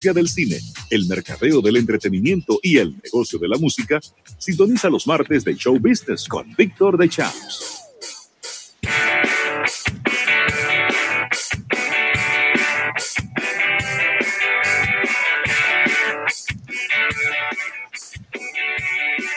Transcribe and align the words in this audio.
del 0.00 0.28
cine, 0.28 0.60
el 0.90 1.06
mercadeo 1.08 1.60
del 1.60 1.76
entretenimiento 1.76 2.60
y 2.62 2.78
el 2.78 2.96
negocio 3.02 3.36
de 3.36 3.48
la 3.48 3.58
música, 3.58 3.98
sintoniza 4.38 4.88
los 4.88 5.08
martes 5.08 5.42
de 5.44 5.56
Show 5.56 5.76
Business 5.80 6.28
con 6.28 6.54
Víctor 6.56 6.96
de 6.96 7.08
Champs. 7.08 7.82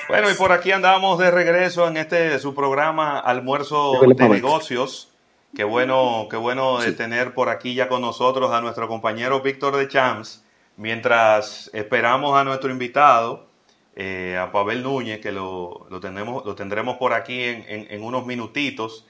Bueno, 0.07 0.29
y 0.29 0.35
por 0.35 0.51
aquí 0.51 0.71
andamos 0.71 1.17
de 1.17 1.31
regreso 1.31 1.87
en 1.87 1.97
este 1.97 2.37
su 2.37 2.53
programa 2.53 3.17
Almuerzo 3.19 3.93
de 3.99 4.29
Negocios. 4.29 5.09
Qué 5.55 5.63
bueno, 5.63 6.27
qué 6.29 6.37
bueno 6.37 6.81
de 6.81 6.91
tener 6.91 7.33
por 7.33 7.49
aquí 7.49 7.73
ya 7.73 7.89
con 7.89 8.01
nosotros 8.01 8.51
a 8.51 8.61
nuestro 8.61 8.87
compañero 8.87 9.41
Víctor 9.41 9.75
de 9.75 9.87
Champs, 9.87 10.43
mientras 10.77 11.69
esperamos 11.73 12.37
a 12.37 12.43
nuestro 12.43 12.71
invitado, 12.71 13.51
eh, 13.93 14.37
a 14.39 14.51
Pavel 14.53 14.83
Núñez, 14.83 15.19
que 15.19 15.33
lo, 15.33 15.85
lo, 15.89 15.99
lo 15.99 16.55
tendremos 16.55 16.97
por 16.97 17.13
aquí 17.13 17.43
en, 17.43 18.01
unos 18.03 18.25
minutitos. 18.25 19.05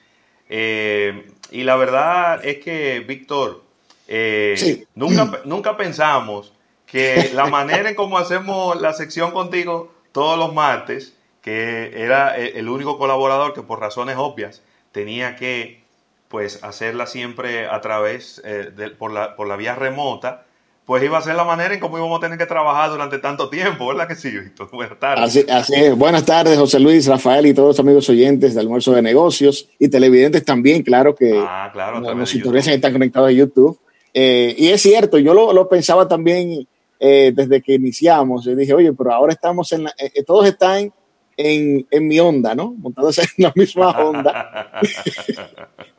Eh, 0.48 1.30
y 1.52 1.62
la 1.62 1.76
verdad 1.76 2.44
es 2.44 2.58
que, 2.58 3.00
Víctor, 3.00 3.62
eh, 4.08 4.84
nunca, 4.96 5.40
nunca 5.44 5.76
pensamos 5.76 6.52
que 6.84 7.30
la 7.34 7.46
manera 7.46 7.88
en 7.88 7.94
cómo 7.94 8.18
hacemos 8.18 8.80
la 8.80 8.92
sección 8.92 9.30
contigo 9.30 9.94
todos 10.10 10.36
los 10.36 10.52
martes, 10.52 11.16
que 11.42 12.02
era 12.02 12.36
el 12.36 12.68
único 12.68 12.98
colaborador 12.98 13.54
que 13.54 13.62
por 13.62 13.80
razones 13.80 14.16
obvias 14.18 14.62
tenía 14.92 15.36
que 15.36 15.82
pues 16.28 16.62
hacerla 16.64 17.06
siempre 17.06 17.66
a 17.66 17.80
través 17.80 18.42
de, 18.42 18.90
por, 18.90 19.12
la, 19.12 19.36
por 19.36 19.48
la 19.48 19.56
vía 19.56 19.74
remota, 19.74 20.44
pues 20.86 21.02
iba 21.02 21.18
a 21.18 21.22
ser 21.22 21.34
la 21.34 21.44
manera 21.44 21.74
en 21.74 21.80
cómo 21.80 21.98
íbamos 21.98 22.18
a 22.18 22.20
tener 22.20 22.38
que 22.38 22.46
trabajar 22.46 22.90
durante 22.90 23.18
tanto 23.18 23.48
tiempo, 23.48 23.88
¿verdad 23.88 24.08
que 24.08 24.16
sí, 24.16 24.30
Víctor? 24.30 24.68
Buenas 24.72 24.98
tardes. 24.98 25.46
Así, 25.48 25.90
Buenas 25.90 26.24
tardes, 26.24 26.58
José 26.58 26.80
Luis, 26.80 27.06
Rafael 27.06 27.46
y 27.46 27.54
todos 27.54 27.68
los 27.68 27.80
amigos 27.80 28.08
oyentes 28.08 28.54
de 28.54 28.60
Almuerzo 28.60 28.92
de 28.92 29.02
Negocios 29.02 29.68
y 29.78 29.88
televidentes 29.88 30.44
también, 30.44 30.82
claro 30.82 31.14
que 31.14 31.38
ah, 31.38 31.70
claro, 31.72 32.00
los 32.00 32.34
intereses 32.34 32.74
están 32.74 32.92
conectados 32.92 33.28
a 33.28 33.32
YouTube. 33.32 33.78
Eh, 34.14 34.54
y 34.58 34.68
es 34.68 34.82
cierto, 34.82 35.18
yo 35.18 35.32
lo, 35.32 35.52
lo 35.52 35.68
pensaba 35.68 36.06
también 36.06 36.66
eh, 37.00 37.32
desde 37.34 37.60
que 37.62 37.74
iniciamos. 37.74 38.44
Yo 38.44 38.54
dije, 38.54 38.74
oye, 38.74 38.92
pero 38.92 39.12
ahora 39.12 39.32
estamos 39.32 39.72
en 39.72 39.84
la, 39.84 39.94
todos 40.26 40.46
están 40.46 40.92
en, 41.36 41.86
en 41.90 42.08
mi 42.08 42.20
onda, 42.20 42.54
¿no? 42.54 42.72
Montados 42.72 43.18
en 43.18 43.26
la 43.38 43.52
misma 43.54 43.90
onda. 43.98 44.70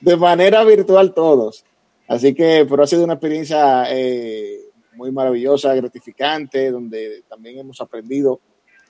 de, 0.00 0.16
manera 0.16 0.64
virtual 0.64 1.14
todos. 1.14 1.64
Así 2.08 2.34
que, 2.34 2.66
pero 2.68 2.82
ha 2.82 2.86
sido 2.86 3.04
una 3.04 3.14
experiencia 3.14 3.84
eh, 3.90 4.60
muy 4.94 5.12
maravillosa, 5.12 5.74
gratificante, 5.74 6.70
donde 6.70 7.22
también 7.28 7.58
hemos 7.58 7.80
aprendido 7.80 8.40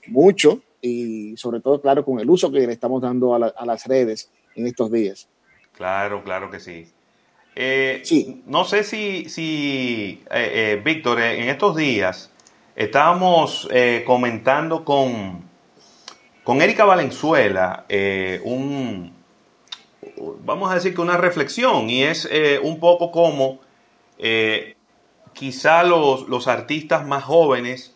mucho 0.06 0.62
y 0.80 1.36
sobre 1.36 1.60
todo, 1.60 1.80
claro, 1.80 2.04
con 2.04 2.20
el 2.20 2.30
uso 2.30 2.50
que 2.50 2.66
le 2.66 2.72
estamos 2.72 3.02
dando 3.02 3.34
a, 3.34 3.48
a 3.48 3.66
las 3.66 3.84
redes 3.86 4.30
en 4.54 4.66
estos 4.66 4.90
días. 4.90 5.28
Claro, 5.72 6.22
claro 6.22 6.50
que 6.50 6.60
sí. 6.60 6.86
Eh, 7.60 8.02
sí. 8.04 8.42
No 8.46 8.64
sé 8.64 8.84
si, 8.84 9.28
si 9.28 10.22
eh, 10.30 10.80
Víctor, 10.84 11.20
en 11.20 11.48
estos 11.48 11.74
días 11.74 12.30
estábamos 12.76 13.68
comentando 14.06 14.84
con, 14.84 15.42
con 16.44 16.62
Erika 16.62 16.84
Valenzuela, 16.84 17.84
eh, 17.88 18.40
un, 18.44 19.12
vamos 20.44 20.70
a 20.70 20.74
decir 20.74 20.94
que 20.94 21.00
una 21.00 21.16
reflexión, 21.16 21.90
y 21.90 22.04
es 22.04 22.28
eh, 22.30 22.60
un 22.62 22.80
poco 22.80 23.10
como 23.10 23.60
eh, 24.18 24.76
quizá 25.32 25.82
los, 25.84 26.48
artistas 26.48 27.06
más 27.06 27.24
jóvenes, 27.24 27.94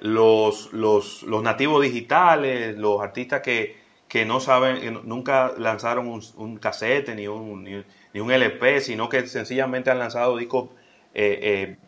los, 0.00 0.72
los, 0.72 1.24
nativos 1.42 1.82
digitales, 1.82 2.76
los 2.78 3.00
artistas 3.00 3.42
que, 3.42 3.80
no 4.26 4.40
saben, 4.40 5.00
nunca 5.04 5.52
lanzaron 5.56 6.20
un, 6.36 6.58
cassette 6.58 7.14
ni 7.14 7.26
un, 7.28 7.64
ni, 7.64 8.20
un 8.20 8.30
LP, 8.30 8.80
sino 8.80 9.08
que 9.08 9.26
sencillamente 9.26 9.90
han 9.90 9.98
lanzado 9.98 10.36
discos 10.36 10.70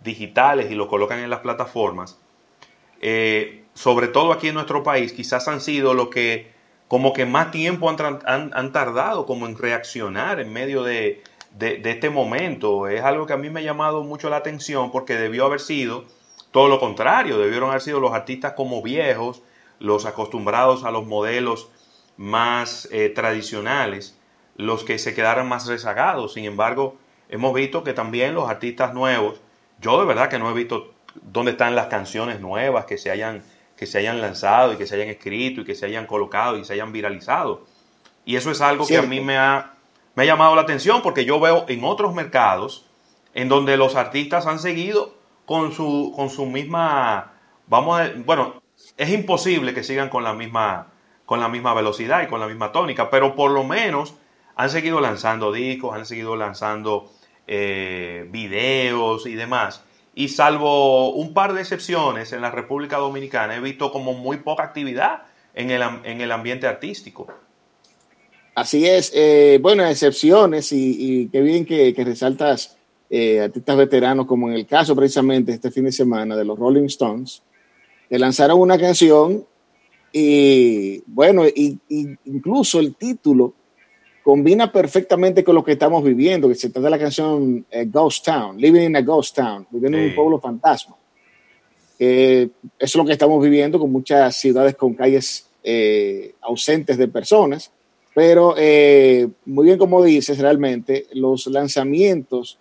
digitales 0.03 0.70
y 0.70 0.75
los 0.75 0.88
colocan 0.88 1.19
en 1.19 1.31
las 1.31 1.41
plataformas. 1.41 2.19
Sobre 3.75 4.09
todo 4.09 4.32
aquí 4.32 4.48
en 4.48 4.54
nuestro 4.54 4.82
país, 4.82 5.12
quizás 5.12 5.48
han 5.48 5.60
sido 5.60 5.93
los 5.93 6.09
que 6.09 6.53
como 6.89 7.12
que 7.12 7.27
más 7.27 7.50
tiempo 7.50 7.89
han, 7.89 8.72
tardado 8.72 9.27
como 9.27 9.47
en 9.47 9.56
reaccionar 9.56 10.41
en 10.41 10.53
medio 10.53 10.83
de, 10.83 11.22
este 11.59 12.11
momento. 12.11 12.89
Es 12.89 13.03
algo 13.03 13.27
que 13.27 13.33
a 13.33 13.39
mí 13.39 13.50
me 13.50 13.61
ha 13.61 13.62
llamado 13.65 14.05
mucho 14.05 14.28
la 14.31 14.37
atención 14.37 14.91
porque 14.91 15.17
debió 15.17 15.47
haber 15.47 15.61
sido 15.61 16.05
todo 16.50 16.69
lo 16.69 16.78
contrario, 16.78 17.39
debieron 17.39 17.71
haber 17.71 17.81
sido 17.81 17.99
los 17.99 18.12
artistas 18.12 18.53
como 18.53 18.81
viejos, 18.81 19.43
los 19.81 20.06
acostumbrados 20.06 20.84
a 20.84 20.93
los 20.93 21.05
modelos 21.05 21.69
más 22.17 22.89
eh, 22.93 23.09
tradicionales, 23.09 24.17
los 24.56 24.84
que 24.84 24.99
se 25.00 25.15
quedaran 25.15 25.49
más 25.49 25.67
rezagados. 25.67 26.34
Sin 26.34 26.44
embargo, 26.44 26.97
hemos 27.28 27.55
visto 27.55 27.83
que 27.83 27.93
también 27.93 28.34
los 28.34 28.49
artistas 28.49 28.94
nuevos, 28.94 29.41
yo 29.81 29.99
de 29.99 30.06
verdad 30.06 30.28
que 30.28 30.39
no 30.39 30.49
he 30.49 30.55
visto 30.55 30.94
dónde 31.23 31.53
están 31.53 31.75
las 31.75 31.87
canciones 31.87 32.41
nuevas 32.41 32.84
que 32.84 32.99
se 32.99 33.11
hayan 33.11 33.43
que 33.84 33.91
se 33.91 33.99
hayan 33.99 34.22
lanzado 34.22 34.72
y 34.72 34.77
que 34.77 34.87
se 34.87 34.95
hayan 34.95 35.11
escrito 35.11 35.61
y 35.61 35.65
que 35.65 35.75
se 35.75 35.84
hayan 35.84 36.06
colocado 36.06 36.56
y 36.56 36.65
se 36.65 36.72
hayan 36.72 36.91
viralizado. 36.91 37.67
Y 38.25 38.37
eso 38.37 38.50
es 38.50 38.62
algo 38.62 38.87
que 38.87 38.97
a 38.97 39.03
mí 39.03 39.21
me 39.21 39.37
ha, 39.37 39.75
me 40.15 40.22
ha 40.22 40.27
llamado 40.27 40.55
la 40.55 40.62
atención 40.62 41.03
porque 41.03 41.27
yo 41.27 41.39
veo 41.39 41.67
en 41.69 41.84
otros 41.84 42.15
mercados 42.15 42.87
en 43.34 43.50
donde 43.50 43.77
los 43.77 43.94
artistas 43.94 44.47
han 44.47 44.59
seguido 44.59 45.15
con 45.44 45.73
su, 45.73 46.15
con 46.17 46.31
su 46.31 46.47
misma, 46.47 47.34
vamos 47.67 48.00
a, 48.00 48.11
bueno, 48.25 48.62
es 48.97 49.11
imposible 49.11 49.75
que 49.75 49.84
sigan 49.84 50.09
con 50.09 50.25
la 50.25 50.33
misma, 50.33 50.87
con 51.27 51.41
la 51.41 51.50
misma 51.50 51.75
velocidad 51.75 52.23
y 52.23 52.27
con 52.27 52.41
la 52.41 52.47
misma 52.47 52.73
tónica, 52.73 53.11
pero 53.11 53.34
por 53.34 53.50
lo 53.50 53.65
menos 53.65 54.15
han 54.56 54.71
seguido 54.71 55.03
lanzando 55.03 55.53
discos, 55.53 55.94
han 55.94 56.06
seguido 56.06 56.37
lanzando 56.37 57.12
eh, 57.47 58.27
videos 58.31 59.27
y 59.27 59.34
demás 59.34 59.84
y 60.14 60.28
salvo 60.28 61.12
un 61.14 61.34
par 61.34 61.54
de 61.54 61.60
excepciones 61.60 62.32
en 62.32 62.41
la 62.41 62.50
República 62.50 62.98
Dominicana, 62.98 63.56
he 63.56 63.60
visto 63.60 63.91
como 63.91 64.12
muy 64.12 64.38
poca 64.38 64.62
actividad 64.62 65.22
en 65.54 65.70
el, 65.70 65.82
en 66.04 66.20
el 66.20 66.30
ambiente 66.32 66.66
artístico. 66.66 67.26
Así 68.54 68.86
es, 68.86 69.10
eh, 69.14 69.58
bueno, 69.60 69.84
excepciones 69.84 70.70
y, 70.72 71.28
qué 71.32 71.41
bien 71.41 71.66
que, 71.66 71.92
resaltas 71.98 72.76
eh, 73.10 73.41
artistas 73.41 73.76
veteranos, 73.76 74.26
como 74.26 74.48
en 74.48 74.54
el 74.54 74.66
caso 74.66 74.94
precisamente 74.94 75.52
este 75.52 75.72
fin 75.72 75.84
de 75.84 75.92
semana 75.92 76.36
de 76.36 76.44
los 76.44 76.56
Rolling 76.56 76.84
Stones, 76.84 77.42
que 78.08 78.19
lanzaron 78.19 78.60
una 78.60 78.78
canción 78.78 79.44
y 80.12 81.02
bueno, 81.06 81.44
y, 81.44 81.81
incluso 82.26 82.78
el 82.78 82.94
título 82.94 83.54
combina 84.25 84.73
perfectamente 84.73 85.45
con 85.45 85.55
lo 85.55 85.62
que 85.62 85.73
estamos 85.73 86.03
viviendo, 86.03 86.49
que 86.49 86.55
se 86.55 86.71
trata 86.71 86.87
de 86.87 86.91
la 86.91 86.99
canción 86.99 87.67
eh, 87.71 87.85
Ghost 87.85 88.25
Town, 88.25 88.59
Living 88.59 88.87
in 88.87 88.97
a 88.97 89.03
Ghost 89.03 89.37
Town, 89.37 89.67
viviendo 89.71 89.99
en 89.99 90.05
un 90.05 90.15
pueblo 90.15 90.41
fantasma. 90.41 90.97
eso 91.99 92.51
es 92.79 92.95
lo 92.97 93.05
que 93.05 93.12
estamos 93.12 93.41
viviendo 93.43 93.79
con 93.79 93.93
muchas 93.93 94.35
ciudades 94.35 94.77
con 94.77 94.95
calles 94.95 95.47
eh, 95.62 96.35
ausentes 96.41 96.97
de 96.97 97.07
personas, 97.07 97.71
pero 98.15 98.55
eh, 98.57 99.29
muy 99.45 99.67
bien 99.67 99.77
como 99.77 100.03
dices, 100.03 100.39
realmente 100.39 101.06
los 101.12 101.47
lanzamientos 101.49 102.59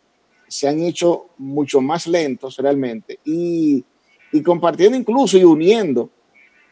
se 0.50 0.68
han 0.68 0.82
hecho 0.82 1.28
mucho 1.38 1.80
más 1.80 2.08
lentos 2.08 2.58
realmente 2.58 3.20
y, 3.24 3.86
y 4.34 4.44
compartiendo 4.44 4.98
incluso 4.98 5.38
y 5.38 5.46
uniendo 5.46 6.10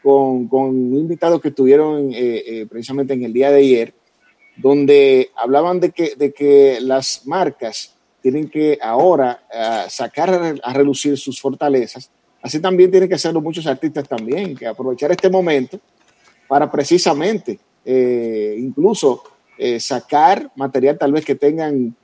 con, 0.02 0.48
con 0.48 0.68
invitados 0.74 1.40
que 1.40 1.48
estuvieron 1.48 2.12
precisamente 2.68 3.14
en 3.14 3.24
el 3.24 3.32
día 3.32 3.50
de 3.50 3.58
ayer, 3.58 3.94
donde 4.56 5.30
hablaban 5.36 5.80
de 5.80 5.90
que, 5.90 6.14
de 6.16 6.32
que 6.32 6.78
las 6.80 7.26
marcas 7.26 7.94
tienen 8.20 8.48
que 8.48 8.78
ahora 8.80 9.42
eh, 9.52 9.84
sacar 9.88 10.58
a, 10.62 10.72
relucir 10.72 11.18
sus 11.18 11.40
fortalezas. 11.40 12.10
Así 12.40 12.60
también 12.60 12.90
tienen 12.90 13.08
que 13.08 13.16
hacerlo 13.16 13.40
muchos 13.40 13.66
artistas 13.66 14.08
también, 14.08 14.56
que 14.56 14.66
aprovechar 14.66 15.10
este 15.10 15.28
momento 15.28 15.78
para 16.48 16.70
precisamente 16.70 17.58
eh, 17.84 18.56
incluso 18.58 19.22
eh, 19.58 19.80
sacar 19.80 20.50
material 20.56 20.98
tal 20.98 21.12
vez 21.12 21.24
que 21.24 21.34
tengan 21.34 21.94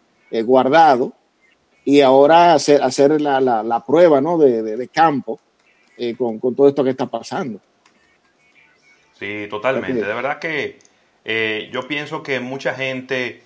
guardado 0.45 1.15
y 1.85 2.03
ahora 2.03 2.53
hacer, 2.53 2.83
hacer 2.83 3.19
la, 3.19 3.41
la, 3.41 3.85
prueba 3.85 4.21
¿no? 4.21 4.37
de, 4.37 4.63
de, 4.63 4.89
campo 4.89 5.41
con, 6.19 6.39
con, 6.39 6.55
todo 6.55 6.69
esto 6.69 6.85
que 6.85 6.91
está 6.91 7.07
pasando. 7.07 7.61
Sí, 9.19 9.47
totalmente. 9.49 10.05
De 10.05 10.15
verdad 10.15 10.39
que 10.39 10.79
eh, 11.31 11.69
yo 11.75 11.87
pienso 11.87 12.23
que 12.23 12.41
mucha 12.41 12.73
gente 12.73 13.43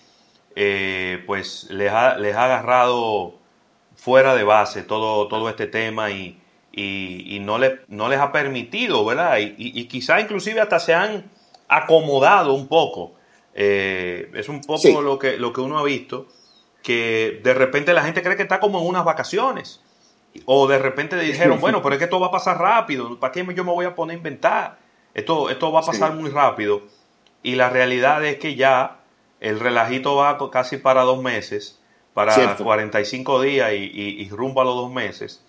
eh, 0.54 1.24
pues 1.26 1.66
les 1.68 1.90
ha, 1.90 2.16
les 2.16 2.36
ha 2.36 2.44
agarrado 2.44 3.34
fuera 3.96 4.36
de 4.36 4.44
base 4.44 4.84
todo, 4.84 5.26
todo 5.26 5.48
este 5.48 5.66
tema 5.66 6.12
y, 6.12 6.40
y, 6.70 7.40
no, 7.40 7.58
le, 7.58 7.80
no 7.88 8.08
les 8.08 8.20
ha 8.20 8.30
permitido, 8.30 9.04
¿verdad? 9.04 9.38
Y, 9.38 9.56
y, 9.56 9.88
quizá 9.88 10.20
inclusive 10.20 10.60
hasta 10.60 10.78
se 10.78 10.94
han 10.94 11.28
acomodado 11.66 12.54
un 12.54 12.68
poco. 12.68 13.14
Eh, 13.52 14.30
es 14.32 14.48
un 14.48 14.60
poco 14.60 15.02
lo, 15.02 15.18
que, 15.18 15.36
lo 15.36 15.52
que 15.52 15.60
uno 15.60 15.76
ha 15.76 15.82
visto, 15.82 16.28
que 16.84 17.40
de 17.42 17.52
repente 17.52 17.94
la 17.94 18.04
gente 18.04 18.22
cree 18.22 18.36
que 18.36 18.44
está 18.44 18.60
como 18.60 18.80
en 18.80 18.86
unas 18.86 19.04
vacaciones 19.04 19.82
O 20.46 20.68
de 20.68 20.78
repente 20.78 21.16
le 21.16 21.24
dijeron, 21.24 21.58
bueno, 21.60 21.82
pero 21.82 21.96
es 21.96 21.98
que 21.98 22.04
esto 22.04 22.20
va 22.20 22.28
a 22.28 22.30
pasar 22.30 22.60
rápido, 22.60 23.18
¿para 23.18 23.32
qué 23.32 23.44
yo 23.56 23.64
me 23.64 23.72
voy 23.72 23.86
a 23.86 23.96
poner 23.96 24.14
a 24.14 24.18
inventar? 24.18 24.78
Esto, 25.14 25.50
esto 25.50 25.72
va 25.72 25.80
a 25.80 25.84
pasar 25.84 26.14
muy 26.14 26.30
rápido. 26.30 26.82
Y 27.42 27.56
la 27.56 27.70
realidad 27.70 28.24
es 28.24 28.38
que 28.38 28.54
ya 28.54 29.00
el 29.40 29.58
relajito 29.60 30.16
va 30.16 30.38
casi 30.50 30.76
para 30.76 31.02
dos 31.02 31.22
meses, 31.22 31.80
para 32.14 32.56
45 32.56 33.42
días 33.42 33.72
y, 33.72 34.28
rumbo 34.30 34.60
a 34.60 34.64
los 34.64 34.76
dos 34.76 34.92
meses. 34.92 35.44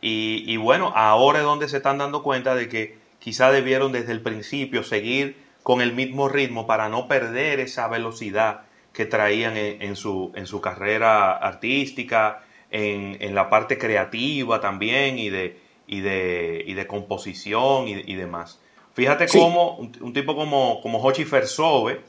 Y, 0.00 0.44
y, 0.46 0.56
bueno, 0.56 0.92
ahora 0.94 1.38
es 1.40 1.44
donde 1.44 1.68
se 1.68 1.78
están 1.78 1.98
dando 1.98 2.22
cuenta 2.22 2.54
de 2.54 2.68
que 2.68 2.98
quizá 3.18 3.50
debieron 3.50 3.92
desde 3.92 4.12
el 4.12 4.20
principio 4.20 4.84
seguir 4.84 5.36
con 5.62 5.80
el 5.80 5.94
mismo 5.94 6.28
ritmo 6.28 6.66
para 6.66 6.88
no 6.88 7.08
perder 7.08 7.58
esa 7.58 7.88
velocidad 7.88 8.60
que 8.92 9.04
traían 9.04 9.56
en, 9.56 9.94
su, 9.94 10.32
en 10.36 10.46
su 10.46 10.60
carrera 10.60 11.32
artística, 11.32 12.44
en, 12.70 13.34
la 13.34 13.50
parte 13.50 13.76
creativa 13.76 14.60
también 14.60 15.18
y 15.18 15.28
de, 15.28 15.58
y 15.86 16.00
de, 16.00 16.64
y 16.66 16.72
de 16.74 16.86
composición 16.86 17.88
y, 17.88 18.14
demás. 18.14 18.60
Fíjate 18.96 19.28
cómo 19.28 19.76
un, 19.76 20.12
tipo 20.12 20.34
como, 20.34 20.80
como 20.80 20.98
Hochi 20.98 21.24
Fersove, 21.24 22.00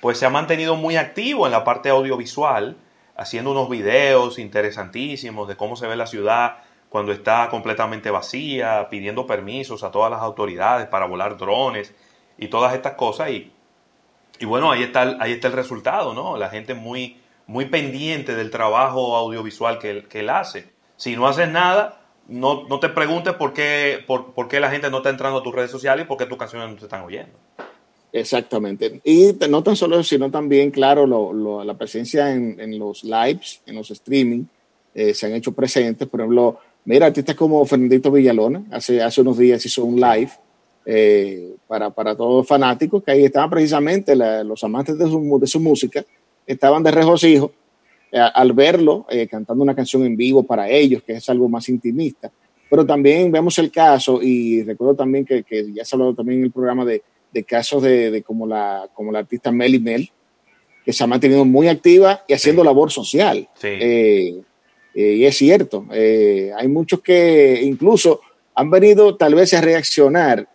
pues 0.00 0.16
se 0.18 0.24
ha 0.24 0.30
mantenido 0.30 0.76
muy 0.76 0.96
activo 0.96 1.44
en 1.44 1.52
la 1.52 1.64
parte 1.64 1.90
audiovisual, 1.90 2.78
haciendo 3.16 3.50
unos 3.50 3.68
videos 3.68 4.38
interesantísimos 4.38 5.46
de 5.46 5.56
cómo 5.56 5.76
se 5.76 5.86
ve 5.86 5.96
la 5.96 6.06
ciudad 6.06 6.58
cuando 6.88 7.12
está 7.12 7.48
completamente 7.50 8.10
vacía, 8.10 8.88
pidiendo 8.88 9.26
permisos 9.26 9.84
a 9.84 9.90
todas 9.90 10.10
las 10.10 10.20
autoridades 10.20 10.86
para 10.86 11.06
volar 11.06 11.36
drones 11.36 11.92
y 12.38 12.48
todas 12.48 12.72
estas 12.74 12.94
cosas. 12.94 13.30
Y 13.30 13.52
y 14.38 14.46
bueno, 14.46 14.72
ahí 14.72 14.82
está, 14.82 15.02
el, 15.04 15.16
ahí 15.20 15.32
está 15.32 15.48
el 15.48 15.54
resultado, 15.54 16.14
¿no? 16.14 16.36
La 16.36 16.48
gente 16.48 16.74
muy, 16.74 17.20
muy 17.46 17.66
pendiente 17.66 18.34
del 18.34 18.50
trabajo 18.50 19.16
audiovisual 19.16 19.78
que 19.78 19.90
él, 19.90 20.08
que 20.08 20.20
él 20.20 20.30
hace. 20.30 20.72
Si 20.96 21.16
no 21.16 21.26
haces 21.26 21.48
nada, 21.48 22.00
no, 22.28 22.66
no 22.68 22.80
te 22.80 22.88
preguntes 22.88 23.34
por 23.34 23.52
qué, 23.52 23.98
por, 24.06 24.32
por, 24.32 24.48
qué 24.48 24.60
la 24.60 24.70
gente 24.70 24.90
no 24.90 24.98
está 24.98 25.10
entrando 25.10 25.38
a 25.38 25.42
tus 25.42 25.54
redes 25.54 25.70
sociales 25.70 26.04
y 26.04 26.08
por 26.08 26.16
qué 26.16 26.26
tus 26.26 26.38
canciones 26.38 26.70
no 26.70 26.76
te 26.76 26.84
están 26.84 27.04
oyendo. 27.04 27.32
Exactamente. 28.12 29.00
Y 29.04 29.32
no 29.48 29.62
tan 29.62 29.74
solo 29.74 29.96
eso, 29.96 30.04
sino 30.04 30.30
también, 30.30 30.70
claro, 30.70 31.06
lo, 31.06 31.64
la 31.64 31.74
presencia 31.74 32.32
en, 32.32 32.60
en, 32.60 32.78
los 32.78 33.02
lives, 33.02 33.60
en 33.66 33.74
los 33.74 33.90
streaming, 33.90 34.44
eh, 34.94 35.12
se 35.12 35.26
han 35.26 35.34
hecho 35.34 35.52
presentes. 35.52 36.06
Por 36.06 36.20
ejemplo, 36.20 36.58
mira, 36.84 37.06
artistas 37.06 37.34
como 37.34 37.64
Fernandito 37.66 38.12
Villalona, 38.12 38.62
hace, 38.70 39.02
hace 39.02 39.20
unos 39.20 39.36
días 39.36 39.66
hizo 39.66 39.84
un 39.84 40.00
live 40.00 40.30
eh, 40.86 41.56
para, 41.66 41.90
para, 41.90 42.14
todos 42.14 42.38
los 42.38 42.46
fanáticos, 42.46 43.02
que 43.02 43.10
ahí 43.10 43.24
estaban 43.24 43.50
precisamente 43.50 44.14
los 44.14 44.62
amantes 44.62 44.96
de 44.96 45.06
su, 45.06 45.38
de 45.40 45.46
su, 45.48 45.58
música, 45.58 46.04
estaban 46.46 46.82
de 46.84 46.92
regocijo 46.92 47.52
al 48.18 48.52
verlo 48.52 49.06
eh, 49.10 49.26
cantando 49.26 49.62
una 49.62 49.74
canción 49.74 50.04
en 50.04 50.16
vivo 50.16 50.42
para 50.42 50.68
ellos, 50.68 51.02
que 51.02 51.14
es 51.14 51.28
algo 51.28 51.48
más 51.48 51.68
intimista. 51.68 52.30
Pero 52.70 52.86
también 52.86 53.30
vemos 53.30 53.58
el 53.58 53.70
caso, 53.70 54.20
y 54.22 54.62
recuerdo 54.62 54.94
también 54.94 55.24
que, 55.24 55.42
que 55.42 55.72
ya 55.72 55.84
se 55.84 55.94
ha 55.94 55.96
hablado 55.96 56.14
también 56.14 56.40
en 56.40 56.44
el 56.46 56.52
programa 56.52 56.84
de, 56.84 57.02
de 57.32 57.44
casos 57.44 57.82
de, 57.82 58.10
de, 58.10 58.22
como, 58.22 58.46
la, 58.46 58.88
como 58.94 59.12
la 59.12 59.20
artista 59.20 59.50
Melly 59.50 59.80
Mel, 59.80 60.10
que 60.84 60.92
se 60.92 61.02
ha 61.02 61.06
mantenido 61.06 61.44
muy 61.44 61.68
activa 61.68 62.24
y 62.28 62.34
haciendo 62.34 62.62
labor 62.62 62.90
social. 62.90 63.48
y 64.96 65.24
es 65.24 65.36
cierto, 65.36 65.86
hay 65.90 66.68
muchos 66.68 67.00
que 67.00 67.60
incluso 67.62 68.20
han 68.54 68.70
venido 68.70 69.16
tal 69.16 69.34
vez 69.34 69.52
a 69.54 69.60
reaccionar 69.60 70.48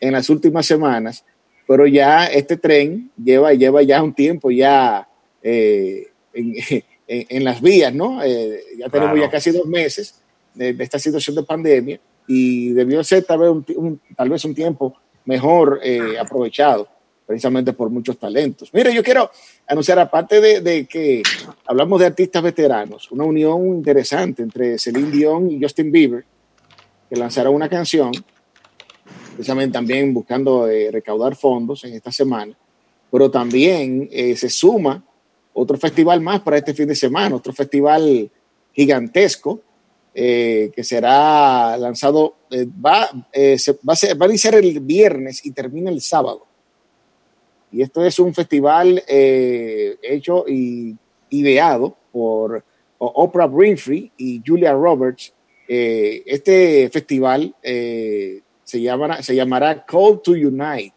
en 0.00 0.12
las 0.12 0.28
últimas 0.28 0.66
semanas, 0.66 1.24
pero 1.66 1.86
ya 1.86 2.26
este 2.26 2.56
tren 2.56 3.10
lleva, 3.22 3.52
lleva 3.54 3.82
ya 3.82 4.02
un 4.02 4.12
tiempo 4.12 4.50
ya 4.50 5.08
eh, 5.42 6.08
en, 7.06 7.44
las 7.44 7.60
vías, 7.60 7.94
¿no? 7.94 8.22
Eh, 8.22 8.62
ya 8.78 8.88
tenemos 8.88 9.18
ya 9.18 9.30
casi 9.30 9.50
dos 9.50 9.66
meses 9.66 10.20
de, 10.54 10.74
esta 10.78 10.98
situación 10.98 11.36
de 11.36 11.42
pandemia 11.42 12.00
y 12.26 12.70
debió 12.70 13.04
ser 13.04 13.24
tal 13.24 13.38
vez 13.38 13.50
un, 13.76 14.00
tal 14.16 14.30
vez 14.30 14.44
un 14.44 14.54
tiempo 14.54 14.94
mejor 15.24 15.80
eh, 15.82 16.18
aprovechado 16.18 16.88
precisamente 17.26 17.72
por 17.72 17.88
muchos 17.88 18.18
talentos. 18.18 18.70
Mira, 18.72 18.90
yo 18.90 19.02
quiero 19.02 19.30
anunciar, 19.66 19.98
aparte 19.98 20.40
de, 20.40 20.60
de, 20.60 20.86
que 20.86 21.22
hablamos 21.66 22.00
de 22.00 22.06
artistas 22.06 22.42
veteranos, 22.42 23.10
una 23.10 23.24
unión 23.24 23.66
interesante 23.68 24.42
entre 24.42 24.78
Celine 24.78 25.10
Dion 25.10 25.50
y 25.50 25.62
Justin 25.62 25.90
Bieber, 25.90 26.24
que 27.08 27.16
lanzaron 27.16 27.54
una 27.54 27.68
canción 27.68 28.12
precisamente 29.34 29.72
también 29.72 30.14
buscando 30.14 30.68
eh, 30.68 30.90
recaudar 30.90 31.34
fondos 31.34 31.84
en 31.84 31.94
esta 31.94 32.12
semana, 32.12 32.56
pero 33.10 33.30
también 33.30 34.08
eh, 34.12 34.36
se 34.36 34.48
suma 34.48 35.02
otro 35.54 35.78
festival 35.78 36.20
más 36.20 36.40
para 36.40 36.58
este 36.58 36.74
fin 36.74 36.88
de 36.88 36.94
semana, 36.94 37.36
otro 37.36 37.52
festival 37.52 38.30
gigantesco 38.72 39.60
eh, 40.14 40.70
que 40.74 40.84
será 40.84 41.76
lanzado, 41.76 42.36
va, 42.84 43.08
va, 43.12 43.92
a 43.92 43.96
ser, 43.96 44.20
va 44.20 44.26
a 44.26 44.28
iniciar 44.28 44.54
el 44.56 44.78
viernes 44.80 45.44
y 45.46 45.52
termina 45.52 45.90
el 45.90 46.00
sábado. 46.00 46.46
Y 47.72 47.82
esto 47.82 48.04
es 48.04 48.18
un 48.20 48.32
festival 48.32 49.02
hecho 49.08 50.44
y 50.46 50.96
ideado 51.30 51.96
por 52.12 52.62
Oprah 52.98 53.46
Winfrey 53.46 54.12
y 54.16 54.40
Julia 54.46 54.72
Roberts. 54.72 55.32
este 55.66 56.88
festival 56.90 57.52
se 58.64 58.80
llamará, 58.80 59.22
se 59.22 59.34
llamará 59.34 59.84
Call 59.84 60.20
to 60.22 60.32
Unite, 60.32 60.94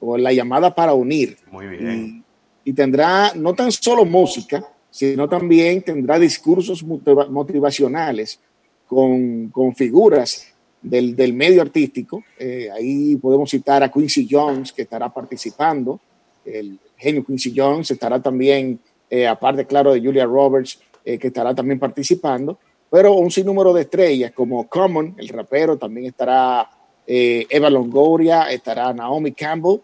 o 0.00 0.18
la 0.18 0.32
llamada 0.32 0.74
para 0.74 0.94
unir. 0.94 1.38
Muy 1.50 1.66
bien. 1.66 1.90
Y, 1.90 2.31
tendrá 2.72 3.32
no 3.34 3.54
tan 3.54 3.72
solo 3.72 4.04
música, 4.04 4.64
sino 4.90 5.28
también 5.28 5.82
tendrá 5.82 6.18
discursos 6.18 6.84
motivacionales 6.84 8.38
con, 8.86 9.48
con 9.48 9.74
figuras 9.74 10.46
del, 10.80 11.16
del, 11.16 11.32
medio 11.32 11.62
artístico. 11.62 12.22
Eh, 12.38 12.68
ahí 12.70 13.16
podemos 13.16 13.50
citar 13.50 13.82
a 13.82 13.90
Quincy 13.90 14.28
Jones, 14.30 14.72
que 14.72 14.82
estará 14.82 15.08
participando. 15.08 15.98
El 16.44 16.78
genio 16.96 17.24
Quincy 17.24 17.54
Jones 17.56 17.90
estará 17.90 18.20
también, 18.20 18.78
eh, 19.08 19.26
aparte, 19.26 19.64
claro, 19.64 19.92
de 19.92 20.00
Julia 20.00 20.26
Roberts, 20.26 20.78
eh, 21.04 21.18
que 21.18 21.28
estará 21.28 21.54
también 21.54 21.78
participando. 21.78 22.58
Pero 22.90 23.14
un 23.14 23.30
sinnúmero 23.30 23.72
de 23.72 23.82
estrellas 23.82 24.32
como 24.32 24.68
Common, 24.68 25.14
el 25.16 25.28
rapero, 25.28 25.78
también 25.78 26.06
estará 26.06 26.70
Eva 27.06 27.70
Longoria, 27.70 28.50
estará 28.52 28.92
Naomi 28.92 29.32
Campbell 29.32 29.80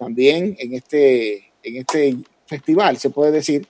también 0.00 0.56
en 0.58 0.72
este, 0.72 1.49
en 1.62 1.76
este 1.76 2.16
festival, 2.46 2.96
se 2.98 3.10
puede 3.10 3.32
decir 3.32 3.66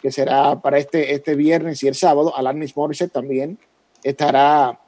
que 0.00 0.10
será 0.12 0.60
para 0.60 0.78
este, 0.78 1.14
este 1.14 1.34
viernes 1.34 1.82
y 1.82 1.88
el 1.88 1.94
sábado. 1.94 2.36
Alanis 2.36 2.76
Morissette 2.76 3.12
también 3.12 3.58
estará 4.02 4.78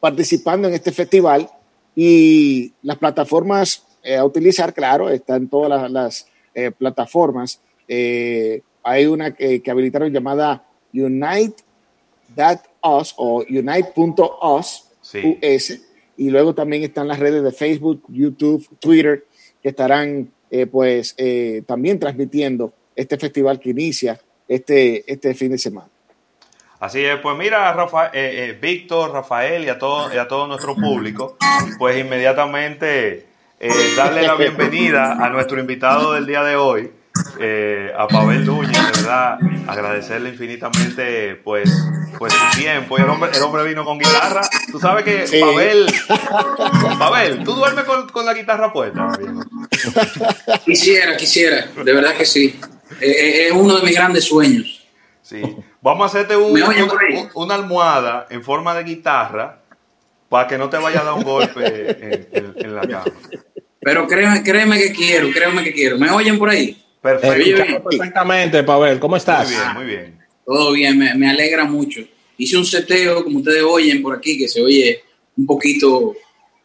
participando 0.00 0.68
en 0.68 0.74
este 0.74 0.92
festival 0.92 1.50
y 1.94 2.72
las 2.82 2.98
plataformas 2.98 3.84
eh, 4.02 4.16
a 4.16 4.24
utilizar, 4.24 4.72
claro, 4.72 5.10
están 5.10 5.48
todas 5.48 5.90
las, 5.90 6.26
eh, 6.54 6.70
plataformas. 6.70 7.60
hay 7.88 9.06
una 9.06 9.34
que, 9.34 9.62
que 9.62 9.70
habilitaron 9.70 10.12
llamada 10.12 10.64
Unite.us 10.94 12.64
o 13.16 13.44
Unite.us, 13.48 14.90
US, 15.24 15.80
y 16.16 16.30
luego 16.30 16.54
también 16.54 16.84
están 16.84 17.08
las 17.08 17.18
redes 17.18 17.42
de 17.42 17.50
Facebook, 17.52 18.04
YouTube, 18.08 18.66
Twitter, 18.78 19.26
que 19.62 19.70
estarán 19.70 20.32
eh, 20.56 20.68
pues 20.68 21.16
eh, 21.18 21.64
también 21.66 21.98
transmitiendo 21.98 22.72
este 22.94 23.18
festival 23.18 23.58
que 23.58 23.70
inicia 23.70 24.20
este, 24.46 25.02
este 25.12 25.34
fin 25.34 25.50
de 25.50 25.58
semana. 25.58 25.88
Así 26.78 27.04
es, 27.04 27.18
pues 27.18 27.36
mira, 27.36 27.72
Rafael, 27.72 28.10
eh, 28.12 28.56
Víctor, 28.62 29.10
Rafael 29.10 29.64
y 29.64 29.68
a, 29.68 29.80
todo, 29.80 30.14
y 30.14 30.16
a 30.16 30.28
todo 30.28 30.46
nuestro 30.46 30.76
público, 30.76 31.36
pues 31.76 31.98
inmediatamente 31.98 33.26
darle 33.96 34.22
la 34.22 34.34
bienvenida 34.38 35.14
a 35.14 35.28
nuestro 35.28 35.58
invitado 35.58 36.12
del 36.12 36.24
día 36.24 36.44
de 36.44 36.54
hoy, 36.54 36.92
eh, 37.38 37.92
a 37.96 38.06
Pavel 38.08 38.44
Núñez, 38.44 38.72
de 38.72 39.02
verdad, 39.02 39.38
agradecerle 39.66 40.30
infinitamente 40.30 41.36
pues, 41.36 41.70
pues 42.18 42.32
su 42.32 42.58
tiempo. 42.58 42.96
el 42.98 43.08
hombre, 43.08 43.30
el 43.34 43.42
hombre 43.42 43.64
vino 43.64 43.84
con 43.84 43.98
guitarra. 43.98 44.42
Tú 44.70 44.80
sabes 44.80 45.04
que 45.04 45.40
Pavel, 45.40 45.92
Pavel, 46.98 47.44
¿tú 47.44 47.54
duermes 47.54 47.84
con, 47.84 48.26
la 48.26 48.34
guitarra 48.34 48.72
puesta? 48.72 49.08
Quisiera, 50.64 51.16
quisiera, 51.16 51.66
de 51.84 51.92
verdad 51.92 52.14
que 52.16 52.24
sí. 52.24 52.58
Eh, 53.00 53.10
eh, 53.10 53.46
es 53.48 53.52
uno 53.52 53.76
de 53.76 53.82
mis 53.82 53.94
grandes 53.94 54.24
sueños. 54.24 54.86
Sí. 55.22 55.42
Vamos 55.80 56.02
a 56.02 56.06
hacerte 56.06 56.36
una, 56.36 57.54
almohada 57.54 58.26
en 58.30 58.42
forma 58.42 58.74
de 58.74 58.84
guitarra 58.84 59.60
para 60.28 60.48
que 60.48 60.58
no 60.58 60.68
te 60.68 60.78
vaya 60.78 61.00
a 61.00 61.04
dar 61.04 61.14
un 61.14 61.22
golpe 61.22 62.26
en, 62.32 62.74
la 62.74 62.82
cama. 62.82 63.04
Pero 63.80 64.06
créeme, 64.06 64.42
créeme 64.42 64.78
que 64.78 64.92
quiero, 64.92 65.30
créeme 65.30 65.62
que 65.62 65.72
quiero. 65.72 65.98
¿Me 65.98 66.10
oyen 66.10 66.38
por 66.38 66.48
ahí? 66.48 66.83
Perfecto. 67.04 67.90
Perfectamente, 67.90 68.62
Pavel. 68.62 68.98
¿Cómo 68.98 69.16
estás? 69.16 69.50
Muy 69.50 69.56
bien, 69.56 69.74
muy 69.74 69.84
bien. 69.84 70.18
Todo 70.46 70.72
bien, 70.72 70.98
me, 70.98 71.28
alegra 71.28 71.66
mucho. 71.66 72.00
Hice 72.38 72.56
un 72.56 72.64
seteo, 72.64 73.22
como 73.22 73.40
ustedes 73.40 73.62
oyen 73.62 74.00
por 74.00 74.16
aquí, 74.16 74.38
que 74.38 74.48
se 74.48 74.62
oye 74.62 75.02
un 75.36 75.44
poquito 75.44 76.16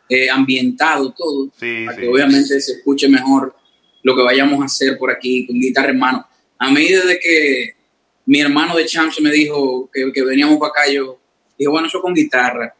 eh, 0.08 0.30
ambientado 0.30 1.12
todo, 1.12 1.50
sí, 1.60 1.84
para 1.86 1.98
que 1.98 2.08
obviamente 2.08 2.62
se 2.62 2.72
escuche 2.72 3.10
mejor 3.10 3.54
lo 4.02 4.16
que 4.16 4.22
vayamos 4.22 4.62
a 4.62 4.66
hacer 4.66 4.98
por 4.98 5.12
aquí 5.12 5.46
con 5.46 5.60
guitarra 5.60 5.90
en 5.90 6.00
mano. 6.00 6.26
A 6.58 6.72
mí 6.72 6.88
desde 6.88 7.20
que 7.20 7.76
mi 8.26 8.40
hermano 8.40 8.78
de 8.78 8.86
Champs 8.86 9.20
me 9.20 9.32
dijo 9.32 9.90
que, 9.94 10.10
que 10.14 10.24
veníamos 10.24 10.58
para 10.58 10.72
acá, 10.72 10.90
yo 10.90 11.20
Dije, 11.58 11.70
bueno, 11.70 11.88
eso 11.88 12.02
con 12.02 12.14
guitarra. 12.14 12.74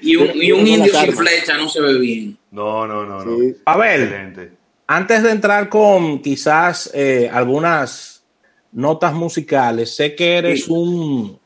Y 0.00 0.16
un 0.16 0.26
indio, 0.26 0.34
y 0.42 0.52
un, 0.52 0.66
indio 0.66 0.98
sin 0.98 1.12
flecha 1.12 1.58
no 1.58 1.68
se 1.68 1.82
ve 1.82 1.98
bien. 1.98 2.38
No, 2.50 2.86
no, 2.86 3.04
no. 3.04 3.22
no. 3.22 3.54
A 3.66 3.76
ver, 3.76 4.50
antes 4.92 5.22
de 5.22 5.30
entrar 5.30 5.68
con 5.68 6.20
quizás 6.20 6.90
eh, 6.92 7.30
algunas 7.32 8.24
notas 8.72 9.14
musicales, 9.14 9.94
sé 9.94 10.16
que 10.16 10.38
eres 10.38 10.66
un, 10.66 11.38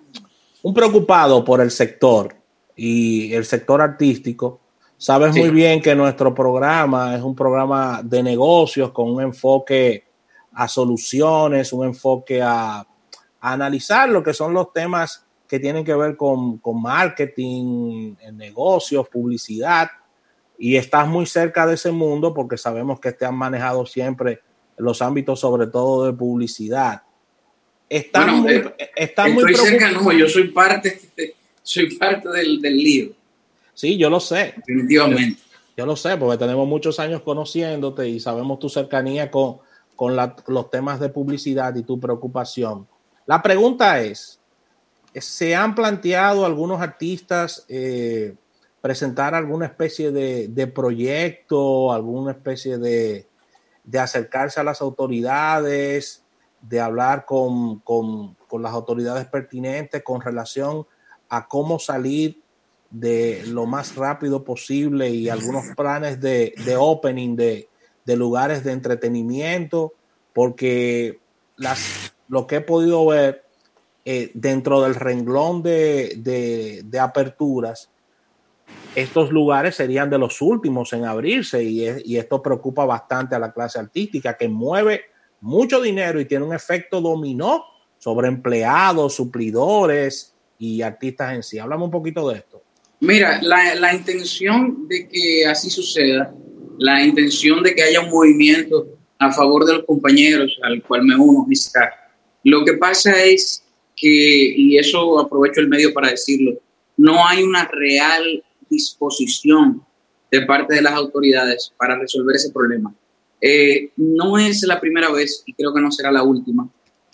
un 0.63 0.75
preocupado 0.75 1.45
por 1.45 1.61
el 1.61 1.71
sector 1.71 2.35
y 2.75 3.35
el 3.35 3.45
sector 3.45 3.83
artístico. 3.83 4.61
Sabes 4.97 5.37
muy 5.37 5.51
bien 5.51 5.83
que 5.83 5.95
nuestro 5.95 6.35
programa 6.35 7.17
es 7.17 7.23
un 7.23 7.37
programa 7.37 8.01
de 8.03 8.23
negocios 8.23 8.93
con 8.93 9.11
un 9.11 9.21
enfoque 9.21 10.05
a 10.55 10.67
soluciones, 10.67 11.71
un 11.75 11.85
enfoque 11.85 12.41
a, 12.41 12.87
analizar 13.43 14.09
lo 14.09 14.23
que 14.23 14.33
son 14.33 14.55
los 14.55 14.73
temas 14.73 15.23
que 15.47 15.61
tienen 15.61 15.85
que 15.85 15.95
ver 15.95 16.17
con, 16.17 16.57
con 16.61 16.81
marketing, 16.81 18.15
negocios, 18.33 19.07
publicidad. 19.11 19.91
Y 20.59 20.77
estás 20.77 21.09
muy 21.09 21.27
cerca 21.27 21.67
de 21.67 21.75
ese 21.75 21.91
mundo 21.91 22.33
porque 22.33 22.57
sabemos 22.57 23.01
que 23.01 23.13
te 23.13 23.25
han 23.25 23.35
manejado 23.35 23.87
siempre 23.87 24.41
los 24.77 25.03
ámbitos, 25.03 25.41
sobre 25.41 25.67
todo 25.67 26.07
de 26.07 26.13
publicidad. 26.13 27.03
Está 27.89 28.27
muy, 28.27 28.53
eh, 28.53 28.75
está 28.97 29.29
estoy 29.29 29.55
cerca, 29.55 29.91
no, 29.91 30.13
yo 30.13 30.29
soy 30.29 30.49
parte, 30.49 31.01
soy 31.63 31.97
parte 31.97 32.29
del, 32.31 32.61
del 32.61 32.77
lío. 32.77 33.13
Sí, 33.75 33.97
yo 33.97 34.09
lo 34.09 34.21
sé. 34.21 34.55
Definitivamente. 34.57 35.41
Yo, 35.77 35.85
lo 35.87 35.97
sé, 35.97 36.17
porque 36.17 36.39
tenemos 36.39 36.67
muchos 36.69 37.01
años 37.01 37.23
conociéndote 37.23 38.09
y 38.09 38.21
sabemos 38.21 38.61
tu 38.61 38.69
cercanía 38.69 39.31
con, 39.31 39.59
con 39.97 40.17
los 40.17 40.71
temas 40.71 41.01
de 41.01 41.09
publicidad 41.09 41.75
y 41.75 41.83
tu 41.83 41.99
preocupación. 41.99 42.87
La 43.27 43.43
pregunta 43.43 44.01
es, 44.01 44.41
¿se 45.15 45.55
han 45.55 45.75
planteado 45.75 46.47
algunos 46.47 46.81
artistas 46.81 47.65
eh, 47.69 48.35
presentar 48.85 49.35
alguna 49.35 49.65
especie 49.65 50.13
de, 50.13 50.67
proyecto, 50.67 51.91
alguna 51.91 52.33
especie 52.33 52.77
de, 52.77 53.27
de, 53.83 53.99
acercarse 53.99 54.61
a 54.61 54.63
las 54.63 54.83
autoridades, 54.83 56.23
de 56.61 56.81
hablar 56.81 57.25
con, 57.25 57.79
con, 57.79 58.35
con 58.47 58.61
las 58.61 58.75
autoridades 58.75 59.25
pertinentes 59.25 60.03
con 60.03 60.21
relación 60.21 60.87
a 61.31 61.49
cómo 61.49 61.79
salir 61.79 62.43
de 62.91 63.43
lo 63.47 63.65
más 63.65 63.97
rápido 63.97 64.45
posible 64.45 65.09
y 65.09 65.31
algunos 65.31 65.65
planes 65.75 66.21
de, 66.21 66.53
opening 66.79 67.37
de, 67.37 67.69
lugares 68.05 68.65
de 68.65 68.73
entretenimiento, 68.73 69.95
porque 70.35 71.21
las, 71.57 72.15
lo 72.29 72.47
que 72.47 72.57
he 72.57 72.61
podido 72.61 73.07
ver 73.07 73.47
eh, 74.05 74.31
dentro 74.35 74.83
del 74.83 74.95
renglón 74.95 75.63
de, 75.63 76.99
aperturas, 77.01 77.89
estos 78.95 79.31
lugares 79.31 79.75
serían 79.75 80.09
de 80.09 80.19
los 80.19 80.41
últimos 80.41 80.93
en 80.93 81.05
abrirse 81.05 81.63
y, 81.63 82.17
esto 82.17 82.41
preocupa 82.43 82.85
bastante 82.85 83.35
a 83.35 83.39
la 83.39 83.53
clase 83.53 83.79
artística 83.79 84.37
que 84.37 84.49
mueve 84.49 85.03
mucho 85.41 85.81
dinero 85.81 86.21
y 86.21 86.27
tiene 86.27 86.45
un 86.45 86.55
efecto 86.55 87.01
dominó 87.01 87.65
sobre 87.99 88.29
empleados, 88.29 89.15
suplidores 89.15 90.35
y 90.59 90.83
artistas 90.83 91.35
en 91.35 91.43
sí. 91.43 91.59
Hablamos 91.59 91.87
un 91.87 91.91
poquito 91.91 92.29
de 92.29 92.37
esto. 92.37 92.63
Mira, 93.01 93.41
la, 93.43 93.93
intención 93.93 94.87
de 94.89 95.09
que 95.09 95.47
así 95.47 95.69
suceda, 95.69 96.33
la 96.79 97.03
intención 97.03 97.63
de 97.63 97.75
que 97.75 97.83
haya 97.83 98.01
un 98.01 98.11
movimiento 98.11 98.87
a 99.19 99.33
favor 99.33 99.65
de 99.65 99.75
los 99.75 99.85
compañeros, 99.85 100.57
al 100.63 100.83
cual 100.83 101.03
me 101.03 101.17
uno, 101.17 101.47
lo 102.45 102.65
que 102.65 102.75
pasa 102.75 103.23
es 103.25 103.65
que, 103.97 104.55
y 104.57 104.79
eso 104.79 105.19
aprovecho 105.19 105.61
el 105.61 105.69
medio 105.69 105.93
para 105.93 106.11
decirlo, 106.11 106.53
no 106.97 107.27
hay 107.27 107.43
una 107.43 107.67
real 107.67 108.44
disposición 108.75 109.83
de 110.31 110.43
parte 110.43 110.75
de 110.75 110.83
las 110.83 110.95
autoridades 110.95 111.73
para 111.77 111.99
resolver 111.99 112.37
ese 112.37 112.51
problema. 112.51 112.95
Eh, 113.41 113.91
no 113.97 114.39
es 114.39 114.63
la 114.63 114.81
primera 114.81 115.11
vez, 115.11 115.43
y 115.47 115.53
creo 115.53 115.73
que 115.73 115.81
no 115.81 115.91
será 115.91 116.11
la 116.13 116.23
última, 116.23 116.69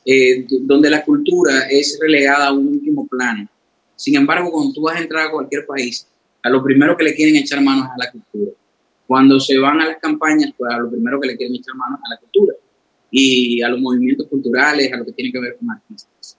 eh, 0.05 0.47
donde 0.63 0.91
la 0.91 1.05
cultura 1.05 1.69
es 1.69 1.99
relegada 2.01 2.49
a 2.49 2.53
un 2.53 2.69
último 2.69 3.07
plano 3.07 3.49
sin 4.01 4.17
embargo, 4.17 4.51
cuando 4.51 4.73
tú 4.73 4.81
vas 4.81 4.97
a 4.97 5.03
entrar 5.03 5.27
a 5.27 5.31
cualquier 5.31 5.67
país, 5.67 6.09
a 6.43 6.49
lo 6.49 6.65
primero 6.65 6.97
que 6.97 7.05
le 7.05 7.15
quieren 7.15 7.37
echar 7.37 7.63
manos 7.63 7.85
a 7.85 7.99
la 7.99 8.11
cultura. 8.11 8.53
Cuando 9.07 9.39
se 9.39 9.59
van 9.59 9.79
a 9.79 9.89
las 9.89 9.99
campañas, 9.99 10.55
pues 10.57 10.73
a 10.73 10.79
lo 10.79 10.91
primero 10.91 11.21
que 11.21 11.29
le 11.29 11.37
quieren 11.37 11.57
echar 11.57 11.75
manos 11.75 12.01
a 12.03 12.15
la 12.15 12.17
cultura 12.19 12.55
y 13.11 13.61
a 13.61 13.69
los 13.69 13.79
movimientos 13.79 14.27
culturales, 14.29 14.91
a 14.91 14.97
lo 14.97 15.05
que 15.05 15.13
tiene 15.13 15.31
que 15.31 15.39
ver 15.39 15.59
con 15.59 15.71
artistas. 15.71 16.39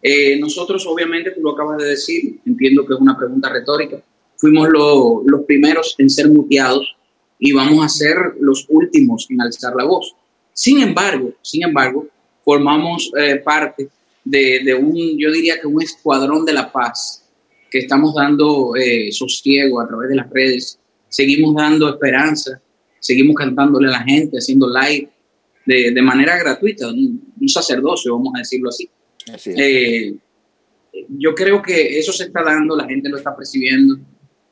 Eh, 0.00 0.40
nosotros, 0.40 0.86
obviamente, 0.86 1.32
tú 1.32 1.42
lo 1.42 1.50
acabas 1.50 1.76
de 1.76 1.88
decir, 1.88 2.40
entiendo 2.46 2.86
que 2.86 2.94
es 2.94 3.00
una 3.00 3.18
pregunta 3.18 3.50
retórica, 3.50 4.02
fuimos 4.36 4.68
los 4.70 5.44
primeros 5.46 5.94
en 5.98 6.10
ser 6.10 6.28
muteados 6.30 6.94
y 7.38 7.52
vamos 7.52 7.84
a 7.84 7.88
ser 7.88 8.16
los 8.40 8.66
últimos 8.68 9.26
en 9.30 9.40
alzar 9.40 9.74
la 9.76 9.84
voz. 9.84 10.14
Sin 10.52 10.80
embargo, 10.80 11.32
sin 11.42 11.64
embargo, 11.64 12.06
formamos 12.44 13.10
eh, 13.18 13.36
parte 13.36 13.88
de, 14.24 14.74
un, 14.74 15.18
yo 15.18 15.30
diría 15.30 15.60
que 15.60 15.66
un 15.66 15.82
escuadrón 15.82 16.44
de 16.44 16.52
la 16.52 16.70
paz, 16.72 17.24
que 17.70 17.80
estamos 17.80 18.14
dando 18.14 18.76
eh, 18.76 19.10
sosiego 19.12 19.80
a 19.80 19.88
través 19.88 20.08
de 20.08 20.16
las 20.16 20.30
redes, 20.30 20.78
seguimos 21.08 21.54
dando 21.54 21.88
esperanza, 21.88 22.60
seguimos 23.00 23.36
cantándole 23.36 23.88
a 23.88 23.92
la 23.92 24.02
gente, 24.02 24.38
haciendo 24.38 24.68
live 24.68 25.10
de, 25.66 26.02
manera 26.02 26.38
gratuita, 26.38 26.88
un, 26.88 27.48
sacerdocio, 27.48 28.14
vamos 28.14 28.32
a 28.36 28.38
decirlo 28.38 28.68
así. 28.68 28.88
Eh, 29.46 30.14
yo 31.08 31.34
creo 31.34 31.60
que 31.62 31.98
eso 31.98 32.12
se 32.12 32.24
está 32.24 32.42
dando, 32.42 32.76
la 32.76 32.86
gente 32.86 33.08
lo 33.08 33.16
está 33.16 33.36
percibiendo, 33.36 33.98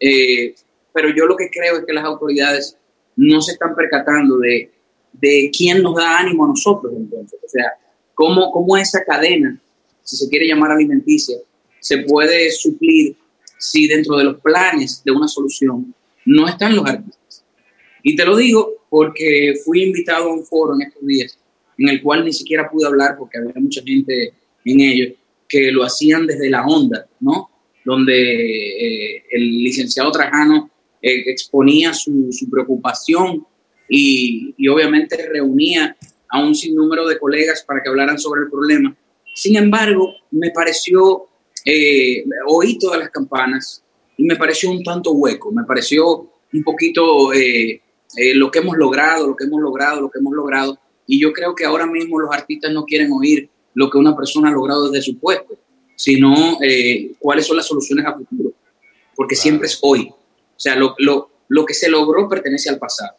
eh, 0.00 0.54
pero 0.92 1.08
yo 1.14 1.26
lo 1.26 1.36
que 1.36 1.50
creo 1.50 1.78
es 1.78 1.84
que 1.86 1.92
las 1.92 2.04
autoridades 2.04 2.76
no 3.16 3.40
se 3.40 3.52
están 3.52 3.74
percatando 3.74 4.38
de, 4.38 4.70
de 5.12 5.50
quién 5.56 5.82
nos 5.82 5.96
da 5.96 6.18
ánimo 6.18 6.44
a 6.44 6.48
nosotros 6.48 6.92
entonces. 6.96 7.38
O 7.44 7.48
sea, 7.48 7.72
cómo, 8.14 8.50
cómo 8.50 8.76
esa 8.76 9.04
cadena 9.04 9.58
si 10.02 10.16
se 10.16 10.28
quiere 10.28 10.46
llamar 10.46 10.72
alimenticia, 10.72 11.36
se 11.80 11.98
puede 11.98 12.50
suplir 12.50 13.16
si 13.58 13.86
dentro 13.86 14.16
de 14.16 14.24
los 14.24 14.40
planes 14.40 15.02
de 15.04 15.12
una 15.12 15.28
solución 15.28 15.94
no 16.24 16.48
están 16.48 16.76
los 16.76 16.86
artistas. 16.86 17.44
Y 18.02 18.16
te 18.16 18.24
lo 18.24 18.36
digo 18.36 18.86
porque 18.90 19.54
fui 19.64 19.84
invitado 19.84 20.30
a 20.30 20.34
un 20.34 20.44
foro 20.44 20.74
en 20.74 20.82
estos 20.82 21.06
días 21.06 21.38
en 21.78 21.88
el 21.88 22.02
cual 22.02 22.24
ni 22.24 22.32
siquiera 22.32 22.68
pude 22.70 22.86
hablar 22.86 23.16
porque 23.18 23.38
había 23.38 23.54
mucha 23.56 23.82
gente 23.82 24.34
en 24.64 24.80
ello 24.80 25.14
que 25.48 25.70
lo 25.70 25.84
hacían 25.84 26.26
desde 26.26 26.50
la 26.50 26.64
onda, 26.64 27.06
¿no? 27.20 27.50
Donde 27.84 29.16
eh, 29.16 29.24
el 29.30 29.62
licenciado 29.62 30.12
Trajano 30.12 30.70
eh, 31.00 31.24
exponía 31.26 31.92
su, 31.92 32.30
preocupación 32.50 33.46
y, 33.88 34.54
y 34.56 34.68
obviamente 34.68 35.16
reunía 35.28 35.96
a 36.28 36.42
un 36.42 36.54
sinnúmero 36.54 37.06
de 37.06 37.18
colegas 37.18 37.64
para 37.66 37.82
que 37.82 37.88
hablaran 37.88 38.18
sobre 38.18 38.42
el 38.42 38.50
problema 38.50 38.96
sin 39.34 39.56
embargo, 39.56 40.12
me 40.30 40.50
pareció, 40.50 41.26
eh, 41.64 42.24
oí 42.46 42.78
todas 42.78 42.98
las 42.98 43.10
campanas 43.10 43.82
y 44.16 44.24
me 44.24 44.36
pareció 44.36 44.70
un 44.70 44.82
tanto 44.82 45.12
hueco, 45.12 45.50
me 45.52 45.64
pareció 45.64 46.30
un 46.52 46.62
poquito 46.62 47.30
lo 48.34 48.50
que 48.50 48.58
hemos 48.58 48.76
logrado, 48.76 49.28
lo 49.28 49.36
que 49.36 49.44
hemos 49.44 49.62
logrado, 49.62 50.02
lo 50.02 50.10
que 50.10 50.18
hemos 50.18 50.34
logrado. 50.34 50.78
Y 51.06 51.18
yo 51.18 51.32
creo 51.32 51.54
que 51.54 51.64
ahora 51.64 51.86
mismo 51.86 52.18
los 52.20 52.32
artistas 52.32 52.72
no 52.72 52.84
quieren 52.84 53.10
oír 53.12 53.48
lo 53.74 53.88
que 53.88 53.98
una 53.98 54.14
persona 54.14 54.50
ha 54.50 54.52
logrado 54.52 54.90
desde 54.90 55.06
su 55.06 55.18
puesto, 55.18 55.58
sino 55.96 56.58
cuáles 57.18 57.46
son 57.46 57.56
las 57.56 57.66
soluciones 57.66 58.06
a 58.06 58.14
futuro, 58.14 58.52
porque 59.14 59.36
siempre 59.36 59.66
es 59.66 59.78
hoy. 59.82 60.08
O 60.10 60.60
sea, 60.60 60.76
lo, 60.76 60.94
lo, 60.98 61.30
lo, 61.48 61.64
que 61.64 61.74
se 61.74 61.88
logró 61.88 62.28
pertenece 62.28 62.70
al 62.70 62.78
pasado. 62.78 63.16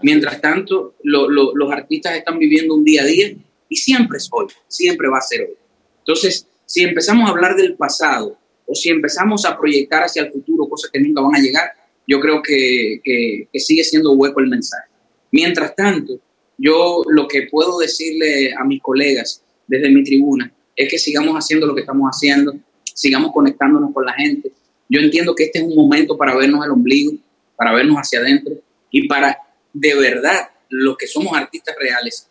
Mientras 0.00 0.40
tanto, 0.40 0.94
los 1.02 1.72
artistas 1.72 2.16
están 2.16 2.38
viviendo 2.38 2.74
un 2.74 2.84
día 2.84 3.02
a 3.02 3.06
día 3.06 3.34
y 3.68 3.76
siempre 3.76 4.18
es 4.18 4.28
hoy, 4.30 4.46
siempre 4.68 5.08
va 5.08 5.18
a 5.18 5.22
ser 5.22 5.42
hoy. 5.42 5.56
Entonces, 6.00 6.46
si 6.66 6.84
empezamos 6.84 7.28
a 7.28 7.32
hablar 7.32 7.56
del 7.56 7.74
pasado 7.74 8.38
o 8.66 8.74
si 8.74 8.90
empezamos 8.90 9.44
a 9.44 9.58
proyectar 9.58 10.02
hacia 10.02 10.22
el 10.22 10.32
futuro 10.32 10.68
cosas 10.68 10.90
que 10.90 11.00
nunca 11.00 11.22
van 11.22 11.34
a 11.34 11.40
llegar, 11.40 11.72
yo 12.06 12.20
creo 12.20 12.42
que, 12.42 13.00
que, 13.04 13.58
sigue 13.58 13.84
siendo 13.84 14.12
hueco 14.12 14.40
el 14.40 14.48
mensaje. 14.48 14.88
Mientras 15.30 15.74
tanto, 15.74 16.20
yo 16.56 17.02
lo 17.08 17.28
que 17.28 17.48
puedo 17.50 17.78
decirle 17.78 18.54
a 18.54 18.64
mis 18.64 18.80
colegas 18.80 19.42
desde 19.66 19.90
mi 19.90 20.02
tribuna 20.02 20.52
es 20.78 20.88
que 20.88 20.98
sigamos 20.98 21.34
haciendo 21.34 21.66
lo 21.66 21.74
que 21.74 21.80
estamos 21.80 22.08
haciendo, 22.08 22.54
sigamos 22.94 23.32
conectándonos 23.32 23.92
con 23.92 24.06
la 24.06 24.12
gente. 24.12 24.52
Yo 24.88 25.00
entiendo 25.00 25.34
que 25.34 25.44
este 25.44 25.58
es 25.58 25.64
un 25.64 25.74
momento 25.74 26.16
para 26.16 26.36
vernos 26.36 26.64
el 26.64 26.70
ombligo, 26.70 27.12
para 27.56 27.74
vernos 27.74 27.96
hacia 27.96 28.20
adentro 28.20 28.54
y 28.90 29.08
para 29.08 29.36
de 29.72 29.94
verdad 29.96 30.50
los 30.68 30.96
que 30.96 31.08
somos 31.08 31.36
artistas 31.36 31.74
reales 31.78 32.30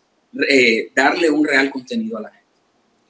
eh, 0.50 0.92
darle 0.96 1.30
un 1.30 1.46
real 1.46 1.70
contenido 1.70 2.18
a 2.18 2.22
la 2.22 2.30
gente. 2.30 2.48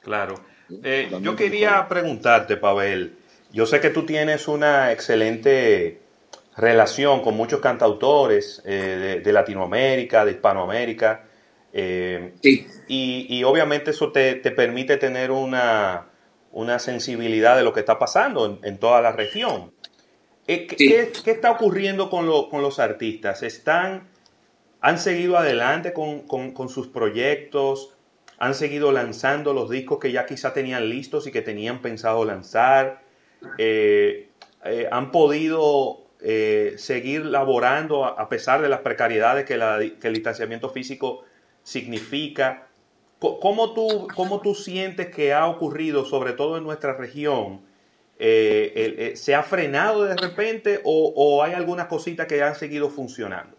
Claro. 0.02 0.36
Eh, 0.84 1.10
yo 1.22 1.36
quería 1.36 1.88
preguntarte, 1.88 2.58
Pavel, 2.58 3.14
yo 3.54 3.66
sé 3.68 3.80
que 3.80 3.92
tú 3.92 4.06
tienes 4.06 4.48
una 4.48 4.92
excelente 4.92 6.00
relación 6.58 7.22
con 7.22 7.38
muchos 7.38 7.62
cantautores 7.62 8.62
eh, 8.66 9.22
de, 9.24 9.34
Latinoamérica, 9.34 10.26
de 10.26 10.32
Hispanoamérica, 10.32 11.27
sí. 12.42 12.68
y, 12.88 13.44
obviamente 13.44 13.92
eso 13.92 14.12
te, 14.12 14.36
permite 14.36 14.98
tener 14.98 15.32
una, 15.32 16.08
una 16.52 16.80
sensibilidad 16.80 17.56
de 17.56 17.64
lo 17.64 17.72
que 17.72 17.82
está 17.82 18.00
pasando 18.00 18.60
en, 18.64 18.78
toda 18.80 19.02
la 19.02 19.12
región. 19.12 19.72
Eh, 20.48 20.66
¿Qué, 20.66 21.12
está 21.26 21.52
ocurriendo 21.52 22.10
con, 22.10 22.26
los 22.26 22.80
artistas? 22.80 23.44
¿Están, 23.44 24.08
¿Han 24.82 24.98
seguido 24.98 25.38
adelante 25.38 25.94
con, 25.94 26.70
sus 26.70 26.88
proyectos? 26.88 27.94
¿Han 28.40 28.56
seguido 28.56 28.92
lanzando 28.92 29.54
los 29.54 29.70
discos 29.70 30.00
que 30.00 30.12
ya 30.12 30.26
quizá 30.26 30.54
tenían 30.54 30.90
listos 30.90 31.28
y 31.28 31.32
que 31.32 31.44
tenían 31.44 31.82
pensado 31.84 32.26
lanzar? 32.26 33.04
Eh, 33.60 34.30
eh, 34.66 34.88
¿Han 34.92 35.12
podido 35.12 36.08
seguir 36.78 37.26
laborando 37.26 38.04
a, 38.04 38.28
pesar 38.28 38.64
de 38.64 38.70
las 38.70 38.80
precariedades 38.80 39.46
que, 39.46 39.94
que 40.00 40.08
el 40.08 40.14
distanciamiento 40.16 40.70
físico 40.72 41.24
significa? 41.68 42.70
¿Cómo 43.20 43.74
tú, 43.74 44.08
¿Cómo 44.16 44.40
tú 44.42 44.56
sientes 44.56 45.08
que 45.14 45.34
ha 45.34 45.48
ocurrido, 45.48 46.06
sobre 46.06 46.32
todo 46.32 46.58
en 46.58 46.64
nuestra 46.64 46.96
región? 46.96 47.62
Eh, 48.20 48.96
eh, 48.98 49.18
¿Se 49.18 49.36
ha 49.36 49.44
frenado 49.44 50.06
de 50.06 50.16
repente 50.16 50.80
o, 50.84 51.44
hay 51.44 51.54
algunas 51.54 51.88
cositas 51.88 52.26
que 52.26 52.42
han 52.42 52.56
seguido 52.56 52.90
funcionando? 52.90 53.58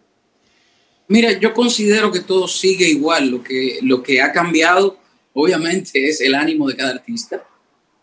Mira, 1.07 1.33
yo 1.33 1.53
considero 1.53 2.11
que 2.11 2.21
todo 2.21 2.47
sigue 2.47 2.87
igual. 2.87 3.29
Lo 3.29 3.43
que, 3.43 3.79
lo 3.83 4.01
que 4.01 4.21
ha 4.21 4.31
cambiado, 4.31 4.97
obviamente, 5.33 6.07
es 6.07 6.19
el 6.21 6.33
ánimo 6.33 6.67
de 6.67 6.75
cada 6.75 6.91
artista, 6.91 7.43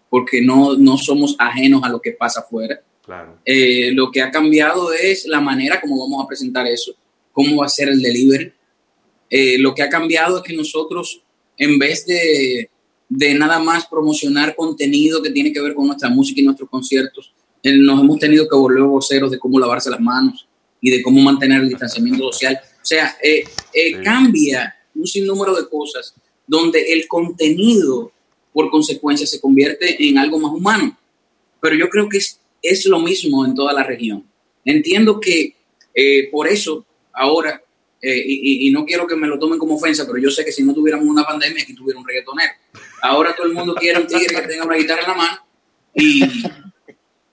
porque 0.09 0.41
no, 0.41 0.77
no 0.77 0.99
somos 0.99 1.35
ajenos 1.39 1.83
a 1.83 1.89
lo 1.89 2.01
que 2.01 2.13
pasa 2.13 2.41
afuera. 2.41 2.81
Claro. 3.05 3.39
Eh, 3.45 3.91
lo 3.93 4.11
que 4.13 4.23
ha 4.23 4.31
cambiado 4.31 4.93
es 4.93 5.27
la 5.27 5.41
manera 5.41 5.81
como 5.81 5.99
vamos 5.99 6.25
a 6.25 6.29
presentar 6.29 6.67
eso, 6.67 6.95
cómo 7.33 7.57
va 7.57 7.67
a 7.67 7.71
ser 7.71 7.89
el 7.89 8.01
delivery. 8.01 8.53
Lo 9.31 9.75
que 9.75 9.83
ha 9.83 9.89
cambiado 9.89 10.39
es 10.39 10.43
que 10.43 10.55
nosotros 10.55 11.23
en 11.59 11.79
vez 11.79 12.07
de, 12.07 12.71
nada 13.09 13.59
más 13.59 13.87
promocionar 13.87 14.55
contenido 14.55 15.23
que 15.23 15.31
tiene 15.31 15.53
que 15.53 15.61
ver 15.61 15.75
con 15.75 15.87
nuestra 15.87 16.09
música 16.09 16.41
y 16.41 16.45
nuestros 16.45 16.69
conciertos, 16.69 17.33
eh, 17.63 17.77
nos 17.77 18.01
hemos 18.01 18.19
tenido 18.19 18.49
que 18.49 18.57
volver 18.57 18.83
voceros 18.83 19.31
de 19.31 19.39
cómo 19.39 19.59
lavarse 19.59 19.91
las 19.91 20.01
manos 20.01 20.47
y 20.81 20.91
de 20.91 21.03
cómo 21.03 21.21
mantener 21.21 21.63
el 21.63 21.69
distanciamiento 21.69 22.25
social. 22.33 22.59
O 22.63 22.85
sea, 22.85 23.17
eh, 23.23 23.45
eh, 23.73 24.01
cambia 24.03 24.75
un 24.95 25.07
sinnúmero 25.07 25.55
de 25.55 25.69
cosas 25.69 26.15
donde 26.47 26.93
el 26.93 27.09
contenido, 27.09 28.13
por 28.53 28.71
consecuencia, 28.71 29.27
se 29.27 29.41
convierte 29.41 30.09
en 30.09 30.19
algo 30.19 30.39
más 30.39 30.53
humano. 30.53 30.97
Pero 31.61 31.75
yo 31.75 31.89
creo 31.89 32.09
que 32.09 32.19
es, 32.19 32.39
es 32.63 32.87
lo 32.87 33.01
mismo 33.01 33.45
en 33.45 33.55
toda 33.55 33.73
la 33.73 33.83
región. 33.83 34.25
Entiendo 34.65 35.19
que 35.19 35.55
por 36.31 36.47
eso 36.47 36.85
ahora 37.13 37.63
eh, 38.09 38.25
y, 38.25 38.71
no 38.71 38.85
quiero 38.85 39.05
que 39.05 39.17
me 39.17 39.27
lo 39.27 39.37
tomen 39.37 39.59
como 39.59 39.75
ofensa, 39.75 40.07
pero 40.07 40.19
yo 40.19 40.31
sé 40.31 40.45
que 40.45 40.53
si 40.53 40.63
no 40.63 40.73
tuviéramos 40.73 41.09
una 41.09 41.25
pandemia, 41.25 41.61
aquí 41.61 41.75
tuviera 41.75 41.99
un 41.99 42.07
reggaetonero. 42.07 42.53
Ahora 43.03 43.35
todo 43.35 43.49
el 43.49 43.53
mundo 43.53 43.75
quiere 43.75 43.99
un 43.99 44.07
tigre 44.07 44.33
que 44.33 44.47
tenga 44.47 44.65
una 44.65 44.77
guitarra 44.77 45.03
en 45.03 45.09
la 45.09 45.15
mano 45.15 45.39
y, 45.93 46.23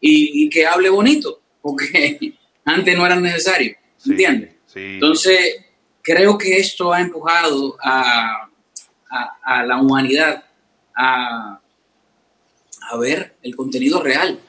y, 0.02 0.50
que 0.50 0.66
hable 0.66 0.90
bonito, 0.90 1.42
porque 1.62 2.34
antes 2.66 2.98
no 2.98 3.06
era 3.06 3.16
necesario, 3.18 3.76
¿entiendes? 4.04 4.56
Entonces, 4.74 5.64
creo 6.02 6.40
que 6.40 6.58
esto 6.58 6.92
ha 6.92 7.02
empujado 7.02 7.78
a, 7.80 8.50
a, 9.44 9.64
la 9.68 9.80
humanidad 9.80 10.44
a, 10.96 11.62
a, 12.90 12.98
ver 12.98 13.36
el 13.44 13.56
contenido 13.56 14.02
real. 14.02 14.40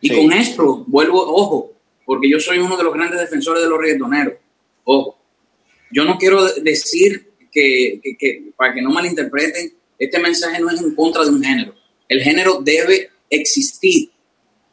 Y 0.00 0.08
con 0.08 0.32
esto, 0.32 0.84
vuelvo, 0.86 1.20
ojo, 1.20 1.72
porque 2.06 2.30
yo 2.30 2.40
soy 2.40 2.60
uno 2.60 2.78
de 2.78 2.84
los 2.84 2.94
grandes 2.94 3.20
defensores 3.20 3.62
de 3.62 3.68
los 3.68 3.78
reggaetoneros. 3.78 4.36
Ojo, 4.84 5.15
yo 5.90 6.04
no 6.04 6.18
quiero 6.18 6.44
decir 6.54 7.32
que, 7.52 8.52
para 8.56 8.74
que 8.74 8.82
no 8.82 8.90
malinterpreten, 8.90 9.72
este 9.98 10.18
mensaje 10.18 10.60
no 10.60 10.70
es 10.70 10.80
en 10.80 10.94
contra 10.94 11.24
de 11.24 11.30
un 11.30 11.42
género. 11.42 11.74
El 12.08 12.22
género 12.22 12.60
debe 12.62 13.10
existir, 13.30 14.10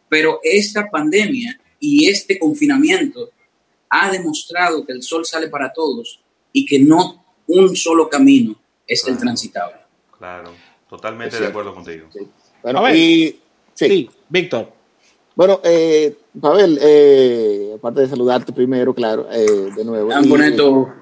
pero 0.10 0.39
esta 0.43 0.89
pandemia 0.89 1.60
y 1.79 2.10
este 2.10 2.38
confinamiento 2.38 3.32
ha 3.89 4.12
demostrado 4.12 4.86
que 4.86 4.93
el 4.93 5.02
sol 5.02 5.26
sale 5.26 5.47
para 5.47 5.71
todos 5.71 6.19
y 6.52 6.65
que 6.65 6.80
no 6.80 7.23
un 7.47 7.76
solo 7.76 8.10
camino 8.10 8.56
es 8.88 9.08
el 9.08 9.17
transitable. 9.17 9.78
Claro, 10.17 10.52
totalmente 10.89 11.39
de 11.39 11.47
acuerdo 11.47 11.73
contigo. 11.73 12.08
Bueno, 12.62 12.93
y, 12.93 13.39
sí. 13.73 14.10
Víctor. 14.30 14.71
Bueno, 15.36 15.62
eh, 15.63 16.15
Pavel, 16.39 16.80
eh, 16.82 17.73
aparte 17.76 18.02
de 18.02 18.08
saludarte 18.08 18.54
primero, 18.54 18.93
claro, 18.93 19.28
eh, 19.32 19.71
de 19.76 19.84
nuevo. 19.84 20.10
Tan 20.10 20.30
bonito 20.30 20.93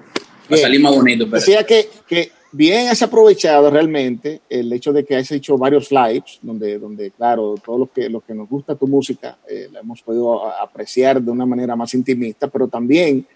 salir 0.48 0.80
más 0.80 0.94
bonito. 0.94 1.26
Decía 1.26 1.64
que, 1.64 1.88
que 2.06 2.30
bien 2.52 2.88
has 2.88 3.02
aprovechado 3.02 3.70
realmente 3.70 4.42
el 4.48 4.72
hecho 4.72 4.92
de 4.92 5.04
que 5.04 5.16
has 5.16 5.30
hecho 5.32 5.56
varios 5.56 5.90
lives, 5.90 6.38
donde, 6.42 6.78
donde 6.78 7.10
claro, 7.10 7.54
todos 7.64 7.80
los 7.80 7.90
que, 7.90 8.08
los 8.08 8.22
que 8.22 8.34
nos 8.34 8.48
gusta 8.48 8.76
tu 8.76 8.86
música 8.86 9.38
eh, 9.48 9.68
la 9.72 9.80
hemos 9.80 10.02
podido 10.02 10.46
apreciar 10.52 11.20
de 11.20 11.30
una 11.30 11.46
manera 11.46 11.74
más 11.74 11.94
intimista, 11.94 12.48
pero 12.48 12.68
también 12.68 13.26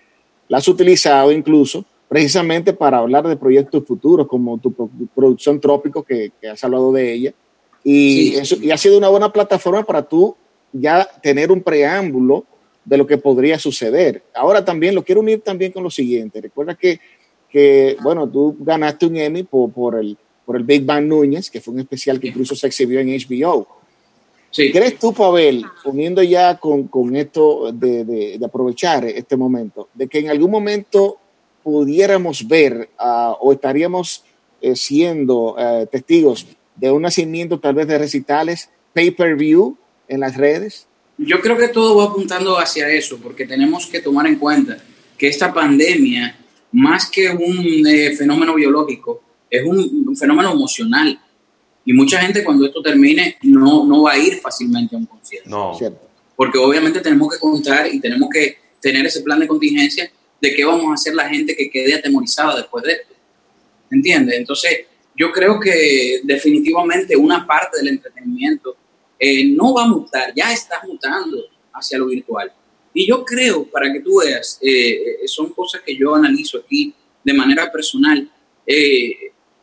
la 0.48 0.58
has 0.58 0.68
utilizado 0.68 1.32
incluso 1.32 1.84
precisamente 2.08 2.72
para 2.72 2.98
hablar 2.98 3.26
de 3.26 3.36
proyectos 3.36 3.84
futuros, 3.84 4.28
como 4.28 4.58
tu, 4.58 4.72
producción 5.14 5.60
Trópico, 5.60 6.04
que, 6.04 6.30
que, 6.40 6.48
has 6.48 6.62
hablado 6.62 6.92
de 6.92 7.12
ella, 7.12 7.34
y, 7.82 8.34
eso, 8.34 8.56
y 8.60 8.70
ha 8.70 8.76
sido 8.76 8.98
una 8.98 9.08
buena 9.08 9.32
plataforma 9.32 9.82
para 9.82 10.02
tú 10.02 10.36
ya 10.72 11.08
tener 11.22 11.50
un 11.50 11.62
preámbulo 11.62 12.44
de 12.86 12.96
lo 12.96 13.06
que 13.06 13.18
podría 13.18 13.58
suceder. 13.58 14.22
Ahora 14.32 14.64
también 14.64 14.94
lo 14.94 15.04
quiero 15.04 15.20
unir 15.20 15.42
también 15.42 15.72
con 15.72 15.82
lo 15.82 15.90
siguiente. 15.90 16.40
Recuerda 16.40 16.76
que, 16.76 17.00
que 17.50 17.96
bueno, 18.00 18.28
tú 18.28 18.56
ganaste 18.60 19.06
un 19.06 19.16
Emmy 19.16 19.42
por, 19.42 19.70
por, 19.72 19.98
el, 19.98 20.16
por 20.46 20.56
el 20.56 20.62
Big 20.62 20.84
Bang 20.84 21.04
Núñez, 21.04 21.50
que 21.50 21.60
fue 21.60 21.74
un 21.74 21.80
especial 21.80 22.20
que 22.20 22.28
incluso 22.28 22.54
se 22.54 22.68
exhibió 22.68 23.00
en 23.00 23.08
HBO. 23.08 23.66
Sí. 24.52 24.70
¿Crees 24.70 24.98
tú, 24.98 25.12
Pavel, 25.12 25.64
uniendo 25.84 26.22
ya 26.22 26.56
con, 26.56 26.86
con 26.86 27.14
esto 27.16 27.72
de, 27.72 28.04
de, 28.04 28.40
aprovechar 28.42 29.04
este 29.04 29.36
momento, 29.36 29.88
de 29.92 30.06
que 30.06 30.20
en 30.20 30.30
algún 30.30 30.50
momento 30.50 31.18
pudiéramos 31.62 32.46
ver 32.46 32.88
ah, 32.96 33.36
o 33.40 33.52
estaríamos 33.52 34.24
eh, 34.62 34.76
siendo 34.76 35.56
eh, 35.58 35.86
testigos 35.90 36.46
de 36.76 36.90
un 36.92 37.02
nacimiento 37.02 37.58
tal 37.58 37.74
vez 37.74 37.88
de 37.88 37.98
recitales 37.98 38.70
pay-per-view 38.94 39.76
en 40.08 40.20
las 40.20 40.36
redes? 40.36 40.86
Yo 41.18 41.40
creo 41.40 41.56
que 41.56 41.68
todo 41.68 41.96
va 41.96 42.04
apuntando 42.04 42.58
hacia 42.58 42.88
eso, 42.90 43.18
porque 43.18 43.46
tenemos 43.46 43.86
que 43.86 44.00
tomar 44.00 44.26
en 44.26 44.36
cuenta 44.36 44.76
que 45.16 45.28
esta 45.28 45.52
pandemia, 45.52 46.38
más 46.72 47.10
que 47.10 47.30
un 47.30 47.86
eh, 47.86 48.14
fenómeno 48.16 48.54
biológico, 48.54 49.22
es 49.48 49.64
un, 49.64 50.14
fenómeno 50.16 50.52
emocional. 50.52 51.18
Y 51.84 51.92
mucha 51.92 52.20
gente 52.20 52.44
cuando 52.44 52.66
esto 52.66 52.82
termine 52.82 53.38
no, 53.42 53.86
no 53.86 54.02
va 54.02 54.12
a 54.12 54.18
ir 54.18 54.34
fácilmente 54.40 54.94
a 54.94 54.98
un 54.98 55.06
concierto. 55.06 55.48
No. 55.48 55.78
Porque 56.34 56.58
obviamente 56.58 57.00
tenemos 57.00 57.32
que 57.32 57.38
contar 57.38 57.92
y 57.92 58.00
tenemos 58.00 58.28
que 58.30 58.58
tener 58.80 59.06
ese 59.06 59.22
plan 59.22 59.38
de 59.38 59.46
contingencia 59.46 60.10
de 60.40 60.54
qué 60.54 60.64
vamos 60.64 60.90
a 60.90 60.94
hacer 60.94 61.14
la 61.14 61.28
gente 61.28 61.56
que 61.56 61.70
quede 61.70 61.94
atemorizada 61.94 62.56
después 62.56 62.84
de 62.84 62.92
esto. 62.92 63.14
¿Entiendes? 63.90 64.36
Entonces, 64.36 64.80
yo 65.16 65.32
creo 65.32 65.58
que 65.58 66.20
definitivamente 66.24 67.16
una 67.16 67.46
parte 67.46 67.78
del 67.78 67.88
entretenimiento 67.88 68.76
eh, 69.18 69.46
no 69.46 69.74
va 69.74 69.84
a 69.84 69.88
mutar, 69.88 70.32
ya 70.34 70.52
está 70.52 70.82
mutando 70.86 71.38
hacia 71.72 71.98
lo 71.98 72.06
virtual. 72.06 72.52
Y 72.92 73.06
yo 73.06 73.24
creo, 73.24 73.64
para 73.64 73.92
que 73.92 74.00
tú 74.00 74.20
veas, 74.24 74.58
eh, 74.62 75.20
eh, 75.22 75.28
son 75.28 75.52
cosas 75.52 75.82
que 75.84 75.96
yo 75.96 76.14
analizo 76.14 76.58
aquí 76.58 76.94
de 77.24 77.34
manera 77.34 77.70
personal. 77.70 78.30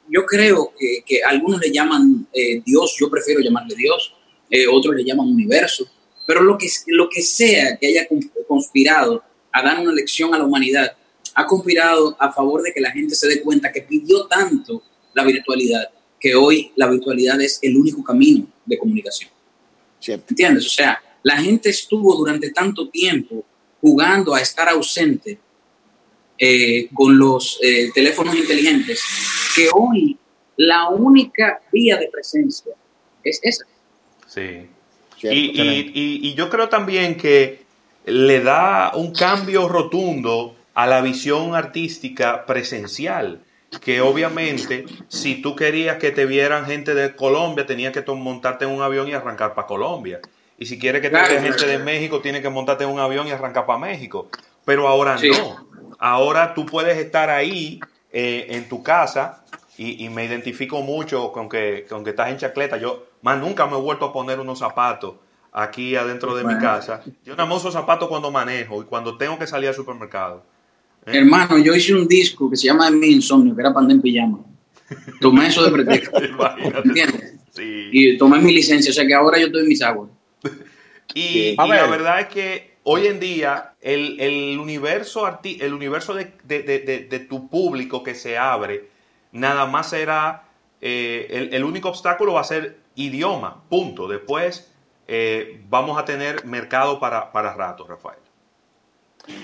yo 0.09 0.25
creo 0.25 0.73
que, 0.77 1.03
que, 1.05 1.23
algunos 1.23 1.59
le 1.59 1.71
llaman 1.71 2.27
Dios, 2.65 2.95
yo 2.99 3.09
prefiero 3.09 3.41
llamarle 3.41 3.75
Dios, 3.75 4.13
otros 4.71 4.95
le 4.95 5.03
llaman 5.03 5.27
universo, 5.27 5.87
pero 6.27 6.41
lo 6.41 6.57
que, 6.57 6.67
lo 6.87 7.09
que 7.09 7.21
sea 7.21 7.77
que 7.77 7.87
haya 7.87 8.07
conspirado 8.47 9.23
a 9.51 9.61
dar 9.61 9.79
una 9.79 9.93
lección 9.93 10.33
a 10.33 10.37
la 10.37 10.45
humanidad, 10.45 10.95
ha 11.35 11.45
conspirado 11.45 12.15
a 12.19 12.31
favor 12.31 12.61
de 12.61 12.73
que 12.73 12.81
la 12.81 12.91
gente 12.91 13.15
se 13.15 13.27
dé 13.27 13.41
cuenta 13.41 13.71
que 13.71 13.81
pidió 13.81 14.27
tanto 14.27 14.83
la 15.13 15.23
virtualidad, 15.23 15.89
que 16.19 16.35
hoy 16.35 16.71
la 16.75 16.89
virtualidad 16.89 17.41
es 17.41 17.59
el 17.61 17.75
único 17.77 18.03
camino 18.03 18.47
de 18.65 18.77
comunicación. 18.77 19.32
¿Entiendes? 20.07 20.65
O 20.67 20.69
sea, 20.69 21.01
la 21.23 21.37
gente 21.37 21.69
estuvo 21.69 22.15
durante 22.15 22.51
tanto 22.51 22.89
tiempo 22.89 23.45
jugando 23.81 24.33
a 24.33 24.41
estar 24.41 24.69
ausente 24.69 25.39
eh, 26.37 26.89
con 26.93 27.17
los 27.17 27.59
eh, 27.61 27.91
teléfonos 27.93 28.35
inteligentes 28.35 29.01
que 29.55 29.69
hoy 29.73 30.17
la 30.57 30.89
única 30.89 31.61
vía 31.71 31.97
de 31.97 32.09
presencia 32.09 32.73
es 33.23 33.39
esa. 33.43 33.65
Sí. 34.27 34.67
Y, 35.21 36.33
yo 36.33 36.49
creo 36.49 36.67
también 36.69 37.15
que 37.15 37.63
le 38.05 38.41
da 38.41 38.91
un 38.95 39.13
cambio 39.13 39.69
rotundo 39.69 40.55
a 40.73 40.87
la 40.87 41.01
visión 41.01 41.55
artística 41.55 42.45
presencial 42.45 43.41
que 43.79 44.01
obviamente 44.01 44.85
si 45.07 45.41
tú 45.41 45.55
querías 45.55 45.97
que 45.97 46.11
te 46.11 46.25
vieran 46.25 46.65
gente 46.65 46.93
de 46.93 47.15
Colombia, 47.15 47.65
tenías 47.65 47.93
que 47.93 48.03
montarte 48.11 48.65
en 48.65 48.71
un 48.71 48.81
avión 48.81 49.07
y 49.07 49.13
arrancar 49.13 49.53
para 49.53 49.67
Colombia. 49.67 50.19
Y 50.57 50.65
si 50.65 50.79
quieres 50.79 51.01
que 51.01 51.09
te 51.09 51.15
vea 51.15 51.41
gente 51.41 51.65
de 51.65 51.79
México, 51.79 52.21
tienes 52.21 52.41
que 52.41 52.49
montarte 52.49 52.83
en 52.83 52.89
un 52.89 52.99
avión 52.99 53.27
y 53.27 53.31
arrancar 53.31 53.65
para 53.65 53.79
México. 53.79 54.29
Pero 54.65 54.87
ahora 54.87 55.17
no. 55.17 55.67
Ahora 55.99 56.53
tú 56.53 56.65
puedes 56.65 56.97
estar 56.97 57.29
ahí 57.29 57.79
eh, 58.11 58.47
en 58.49 58.69
tu 58.69 58.83
casa 58.83 59.43
y, 59.77 60.07
me 60.09 60.25
identifico 60.25 60.81
mucho 60.81 61.31
con 61.31 61.49
que, 61.49 61.85
con 61.89 62.03
que 62.03 62.11
estás 62.11 62.29
en 62.29 62.37
chacleta. 62.37 62.77
Yo, 62.77 63.07
más 63.21 63.39
nunca 63.39 63.65
me 63.65 63.77
he 63.77 63.81
vuelto 63.81 64.05
a 64.05 64.13
poner 64.13 64.39
unos 64.39 64.59
zapatos 64.59 65.15
aquí 65.51 65.95
adentro 65.95 66.35
de 66.35 66.43
mi 66.43 66.57
casa. 66.59 67.01
Yo 67.23 67.35
más 67.35 67.57
uso 67.57 67.71
zapatos 67.71 68.09
cuando 68.09 68.31
manejo 68.31 68.81
y 68.81 68.85
cuando 68.85 69.17
tengo 69.17 69.37
que 69.39 69.47
salir 69.47 69.69
al 69.69 69.75
supermercado. 69.75 70.43
¿Eh? 71.05 71.17
Hermano, 71.17 71.57
yo 71.57 71.75
hice 71.75 71.93
un 71.93 72.07
disco 72.07 72.49
que 72.49 72.55
se 72.55 72.67
llama 72.67 72.89
Mi 72.89 73.07
Insomnio, 73.07 73.55
que 73.55 73.61
era 73.61 73.73
Pandem 73.73 74.01
Pijama. 74.01 74.39
Tomé 75.19 75.47
eso 75.47 75.63
de 75.63 75.71
pretexto. 75.83 76.17
¿Entiendes? 76.83 77.35
Sí. 77.51 77.89
Y 77.91 78.17
tomé 78.17 78.39
mi 78.39 78.53
licencia, 78.53 78.91
o 78.91 78.93
sea 78.93 79.05
que 79.05 79.13
ahora 79.13 79.37
yo 79.37 79.47
estoy 79.47 79.61
en 79.61 79.67
mis 79.67 79.81
aguas. 79.81 80.09
y, 81.13 81.55
la 81.55 81.87
verdad 81.87 82.21
es 82.21 82.27
que 82.27 82.73
hoy 82.83 83.07
en 83.07 83.19
día 83.19 83.73
el, 83.81 84.57
universo, 84.59 85.39
el 85.43 85.73
universo 85.73 86.13
de, 86.13 87.25
tu 87.29 87.49
público 87.49 88.03
que 88.03 88.15
se 88.15 88.37
abre, 88.37 88.89
nada 89.31 89.65
más 89.65 89.89
será, 89.89 90.45
eh, 90.81 91.49
el, 91.51 91.63
único 91.63 91.89
obstáculo 91.89 92.33
va 92.33 92.41
a 92.41 92.45
ser 92.45 92.77
idioma, 92.95 93.63
punto. 93.69 94.07
Después 94.07 94.71
eh, 95.07 95.61
vamos 95.69 95.97
a 95.97 96.05
tener 96.05 96.45
mercado 96.45 96.99
para, 96.99 97.31
para 97.31 97.53
rato, 97.53 97.85
Rafael. 97.85 98.22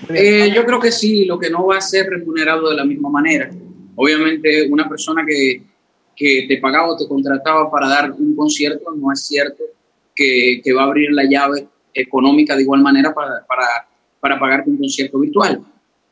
Eh, 0.08 0.52
yo 0.54 0.64
creo 0.64 0.80
que 0.80 0.92
sí, 0.92 1.24
lo 1.24 1.38
que 1.38 1.50
no 1.50 1.66
va 1.66 1.78
a 1.78 1.80
ser 1.80 2.06
remunerado 2.06 2.68
de 2.70 2.76
la 2.76 2.84
misma 2.84 3.08
manera. 3.08 3.50
Obviamente, 3.96 4.68
una 4.70 4.88
persona 4.88 5.24
que, 5.26 5.62
que 6.14 6.46
te 6.48 6.58
pagaba 6.58 6.92
o 6.92 6.96
te 6.96 7.08
contrataba 7.08 7.70
para 7.70 7.88
dar 7.88 8.12
un 8.12 8.36
concierto, 8.36 8.92
no 8.94 9.12
es 9.12 9.26
cierto 9.26 9.64
que, 10.14 10.60
que 10.62 10.72
va 10.72 10.82
a 10.82 10.86
abrir 10.86 11.10
la 11.12 11.24
llave 11.24 11.66
económica 11.94 12.56
de 12.56 12.62
igual 12.62 12.82
manera 12.82 13.14
para, 13.14 13.46
para, 13.46 13.88
para 14.20 14.38
pagarte 14.38 14.70
un 14.70 14.78
concierto 14.78 15.18
virtual. 15.18 15.64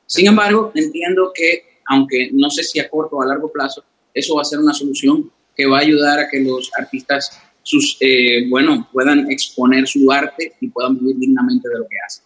Sin 0.07 0.27
embargo, 0.27 0.73
entiendo 0.75 1.33
que, 1.35 1.81
aunque 1.87 2.31
no 2.33 2.51
sé 2.51 2.63
si 2.63 2.81
a 2.81 2.89
corto 2.89 3.17
o 3.17 3.23
a 3.23 3.27
largo 3.27 3.53
plazo, 3.53 3.85
eso 4.15 4.37
va 4.37 4.43
a 4.43 4.45
ser 4.45 4.59
una 4.59 4.73
solución 4.73 5.31
que 5.55 5.67
va 5.67 5.79
a 5.79 5.83
ayudar 5.83 6.19
a 6.19 6.29
que 6.29 6.41
los 6.41 6.71
artistas 6.79 7.43
sus, 7.63 7.99
eh, 8.01 8.49
bueno, 8.49 8.89
puedan 8.93 9.31
exponer 9.31 9.87
su 9.87 10.11
arte 10.11 10.55
y 10.61 10.69
puedan 10.69 10.99
vivir 10.99 11.17
dignamente 11.19 11.69
de 11.69 11.79
lo 11.79 11.87
que 11.87 11.97
hacen. 12.07 12.25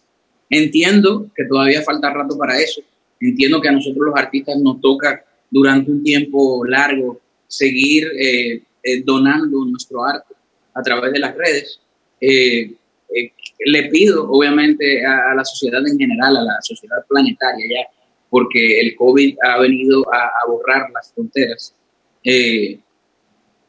Entiendo 0.49 1.29
que 1.35 1.45
todavía 1.45 1.81
falta 1.81 2.13
rato 2.13 2.37
para 2.37 2.59
eso. 2.59 2.81
Entiendo 3.19 3.61
que 3.61 3.69
a 3.69 3.71
nosotros 3.71 4.07
los 4.07 4.15
artistas 4.15 4.57
nos 4.57 4.81
toca 4.81 5.23
durante 5.49 5.91
un 5.91 6.03
tiempo 6.03 6.65
largo 6.65 7.21
seguir 7.47 8.07
eh, 8.19 8.61
eh, 8.83 9.01
donando 9.03 9.63
nuestro 9.65 10.03
arte 10.03 10.33
a 10.73 10.81
través 10.81 11.13
de 11.13 11.19
las 11.19 11.35
redes. 11.35 11.79
le 12.19 13.83
pido, 13.89 14.29
obviamente, 14.29 15.05
a, 15.05 15.33
la 15.35 15.45
sociedad 15.45 15.81
en 15.87 15.97
general, 15.97 16.37
a 16.37 16.43
la 16.43 16.61
sociedad 16.61 17.05
planetaria 17.07 17.65
ya, 17.69 17.87
porque 18.29 18.79
el 18.79 18.95
COVID 18.95 19.37
ha 19.43 19.59
venido 19.59 20.03
a, 20.11 20.29
borrar 20.47 20.89
las 20.91 21.13
fronteras. 21.13 21.75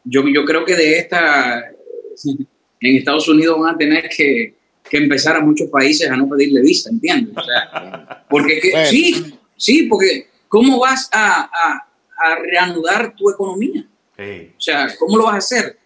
yo, 0.05 0.29
yo 0.29 0.45
creo 0.45 0.65
que 0.65 0.75
de 0.75 0.99
esta, 0.99 1.71
en 2.81 2.97
Estados 2.97 3.29
Unidos 3.29 3.61
van 3.61 3.75
a 3.75 3.79
tener 3.79 4.09
que, 4.09 4.55
que 4.89 4.99
empezar 4.99 5.37
a 5.37 5.41
muchos 5.41 5.69
países 5.71 6.11
a 6.11 6.17
no 6.17 6.29
pedirle 6.29 6.61
visa, 6.61 6.91
¿entiendes? 6.91 7.37
O 7.37 7.43
sea, 7.43 8.25
porque 8.31 8.87
sí, 8.89 9.35
sí, 9.57 9.85
porque 9.85 10.29
¿cómo 10.49 10.79
vas 10.79 11.09
a, 11.13 11.51
a, 11.51 11.89
reanudar 12.43 13.15
tu 13.17 13.29
economía? 13.31 13.87
O 14.17 14.61
sea, 14.61 14.95
¿cómo 14.99 15.19
lo 15.19 15.25
vas 15.25 15.35
a 15.35 15.39
hacer? 15.39 15.79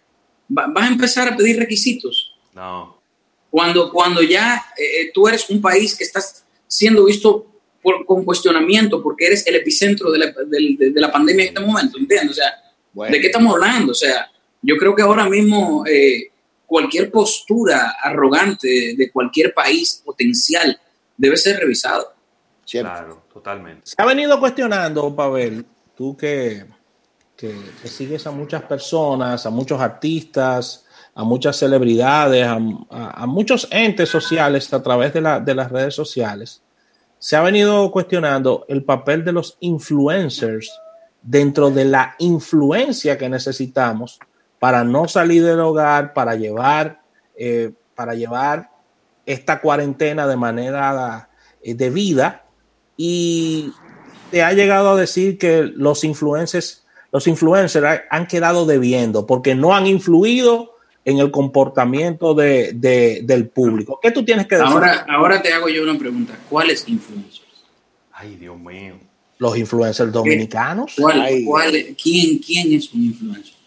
¿Vas 0.47 0.83
a 0.83 0.87
empezar 0.87 1.27
a 1.27 1.35
pedir 1.35 1.57
requisitos? 1.57 2.33
No. 2.53 3.01
Cuando, 3.49 3.91
cuando 3.91 4.21
ya 4.21 4.63
eh, 4.77 5.11
tú 5.13 5.27
eres 5.27 5.49
un 5.49 5.61
país 5.61 5.95
que 5.95 6.03
estás 6.03 6.45
siendo 6.67 7.05
visto 7.05 7.47
por, 7.81 8.05
con 8.05 8.23
cuestionamiento 8.23 9.01
porque 9.01 9.25
eres 9.25 9.45
el 9.47 9.55
epicentro 9.55 10.11
de 10.11 10.19
la, 10.19 10.33
de, 10.45 10.91
la 10.95 11.11
pandemia 11.11 11.45
en 11.45 11.49
este 11.49 11.65
momento, 11.65 11.97
¿entiendes? 11.97 12.31
O 12.31 12.33
sea, 12.33 13.09
¿de 13.09 13.19
qué 13.19 13.27
estamos 13.27 13.53
hablando? 13.53 13.91
O 13.91 13.95
sea, 13.95 14.29
yo 14.61 14.77
creo 14.77 14.95
que 14.95 15.01
ahora 15.01 15.27
mismo 15.27 15.83
eh, 15.87 16.31
cualquier 16.69 17.11
postura 17.11 17.95
arrogante 18.01 18.95
de 18.95 19.11
cualquier 19.11 19.53
país 19.53 20.01
potencial 20.05 20.79
debe 21.17 21.35
ser 21.35 21.57
revisado. 21.57 22.13
Claro, 22.69 23.23
totalmente. 23.33 23.81
Se 23.85 23.95
ha 23.97 24.05
venido 24.05 24.39
cuestionando, 24.39 25.13
Pavel, 25.15 25.65
tú 25.95 26.15
que, 26.15 26.63
que, 27.35 27.55
sigues 27.85 28.27
a 28.27 28.31
muchas 28.31 28.61
personas, 28.61 29.47
a 29.47 29.49
muchos 29.49 29.81
artistas, 29.81 30.85
a 31.15 31.23
muchas 31.23 31.57
celebridades, 31.57 32.45
a, 32.47 33.25
muchos 33.25 33.67
entes 33.71 34.07
sociales 34.07 34.71
a 34.71 34.83
través 34.83 35.11
de, 35.11 35.41
de 35.43 35.55
las 35.55 35.71
redes 35.71 35.95
sociales. 35.95 36.61
Se 37.17 37.35
ha 37.35 37.41
venido 37.41 37.91
cuestionando 37.91 38.65
el 38.69 38.83
papel 38.83 39.25
de 39.25 39.31
los 39.31 39.57
influencers 39.59 40.71
dentro 41.23 41.71
de 41.71 41.85
la 41.85 42.15
influencia 42.19 43.17
que 43.17 43.27
necesitamos 43.27 44.19
para 44.59 44.83
no 44.83 45.07
salir 45.07 45.43
del 45.43 45.59
hogar, 45.59 46.13
para 46.13 46.35
llevar, 46.35 47.01
eh, 47.37 47.71
para 47.95 48.13
llevar 48.13 48.69
esta 49.25 49.61
cuarentena 49.61 50.27
de 50.27 50.35
manera 50.35 51.29
eh, 51.61 51.73
debida 51.73 52.45
y 52.97 53.71
te 54.31 54.43
ha 54.43 54.53
llegado 54.53 54.91
a 54.91 54.95
decir 54.95 55.37
que 55.37 55.63
los 55.63 56.03
influencers, 56.03 56.85
los 57.11 57.27
influencers 57.27 58.01
han 58.09 58.27
quedado 58.27 58.65
debiendo 58.65 59.25
porque 59.25 59.55
no 59.55 59.75
han 59.75 59.87
influido 59.87 60.75
en 61.05 61.19
el 61.19 61.31
comportamiento 61.31 62.33
de, 62.33 62.73
del 63.23 63.47
público. 63.47 63.99
¿Qué 64.01 64.11
tú 64.11 64.23
tienes 64.23 64.47
que 64.47 64.55
decir? 64.55 64.71
Ahora, 64.71 65.05
ahora 65.09 65.41
te 65.41 65.53
hago 65.53 65.69
yo 65.69 65.83
una 65.83 65.97
pregunta. 65.97 66.37
¿Cuáles 66.49 66.87
influencers? 66.87 67.41
Ay, 68.11 68.35
Dios 68.35 68.59
mío. 68.59 68.95
Los 69.37 69.57
influencers 69.57 70.11
dominicanos. 70.11 70.95
quién, 72.01 72.39
¿Quién 72.39 72.73
es 72.73 72.93
un 72.93 73.05
influencer? 73.05 73.58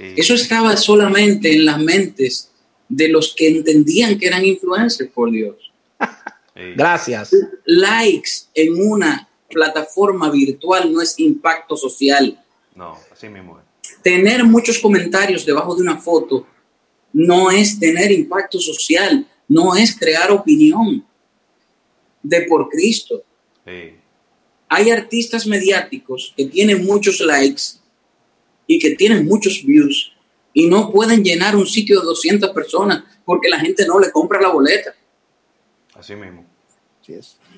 Eso 0.00 0.34
estaba 0.34 0.76
solamente 0.78 1.52
en 1.52 1.66
las 1.66 1.78
mentes 1.78 2.50
de 2.88 3.08
los 3.08 3.34
que 3.36 3.48
entendían 3.48 4.18
que 4.18 4.26
eran 4.26 4.44
influencers, 4.44 5.10
por 5.10 5.30
Dios. 5.30 5.56
Gracias. 6.74 7.30
Likes 7.66 8.30
en 8.54 8.80
una 8.80 9.28
plataforma 9.48 10.30
virtual 10.30 10.90
no 10.92 11.02
es 11.02 11.18
impacto 11.18 11.76
social. 11.76 12.42
No, 12.74 12.96
así 13.12 13.28
mismo 13.28 13.58
es. 13.58 14.02
Tener 14.02 14.44
muchos 14.44 14.78
comentarios 14.78 15.44
debajo 15.44 15.74
de 15.74 15.82
una 15.82 15.98
foto 15.98 16.46
no 17.12 17.50
es 17.50 17.78
tener 17.78 18.10
impacto 18.10 18.58
social, 18.58 19.26
no 19.48 19.76
es 19.76 19.98
crear 19.98 20.30
opinión 20.30 21.04
de 22.22 22.42
por 22.42 22.68
Cristo. 22.68 23.22
Hay 24.68 24.90
artistas 24.90 25.46
mediáticos 25.46 26.32
que 26.36 26.46
tienen 26.46 26.84
muchos 26.84 27.20
likes 27.20 27.79
y 28.70 28.78
que 28.78 28.94
tienen 28.94 29.26
muchos 29.26 29.64
views 29.66 30.12
y 30.54 30.68
no 30.68 30.92
pueden 30.92 31.24
llenar 31.24 31.56
un 31.56 31.66
sitio 31.66 31.98
de 31.98 32.06
200 32.06 32.50
personas 32.50 33.02
porque 33.24 33.48
la 33.48 33.58
gente 33.58 33.84
no 33.84 33.98
le 33.98 34.12
compra 34.12 34.40
la 34.40 34.50
boleta. 34.50 34.94
Así 35.92 36.14
mismo. 36.14 36.46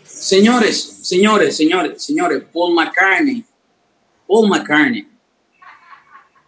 Señores, 0.05 1.01
señores, 1.03 1.55
señores, 1.55 2.03
señores, 2.03 2.45
Paul 2.51 2.75
McCartney, 2.75 3.45
Paul 4.27 4.49
McCartney, 4.49 5.07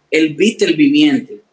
el 0.09 0.33
Beatle 0.33 0.73
viviente, 0.73 1.43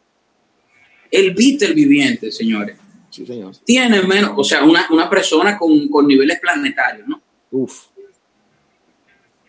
el 1.10 1.34
Beatle 1.34 1.74
viviente, 1.74 2.32
señores. 2.32 2.78
Sí, 3.10 3.26
señor. 3.26 3.54
Tiene 3.62 4.00
menos, 4.04 4.32
o 4.36 4.42
sea, 4.42 4.64
una, 4.64 4.86
una 4.90 5.10
persona 5.10 5.58
con, 5.58 5.86
con, 5.88 6.06
niveles 6.06 6.40
planetarios, 6.40 7.06
¿no? 7.06 7.20
Uf. 7.50 7.88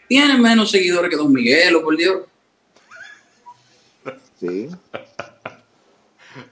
Tiene 0.09 0.37
menos 0.37 0.69
seguidores 0.69 1.09
que 1.09 1.15
Don 1.15 1.31
Miguel, 1.31 1.75
por 1.81 1.95
Dios. 1.95 2.23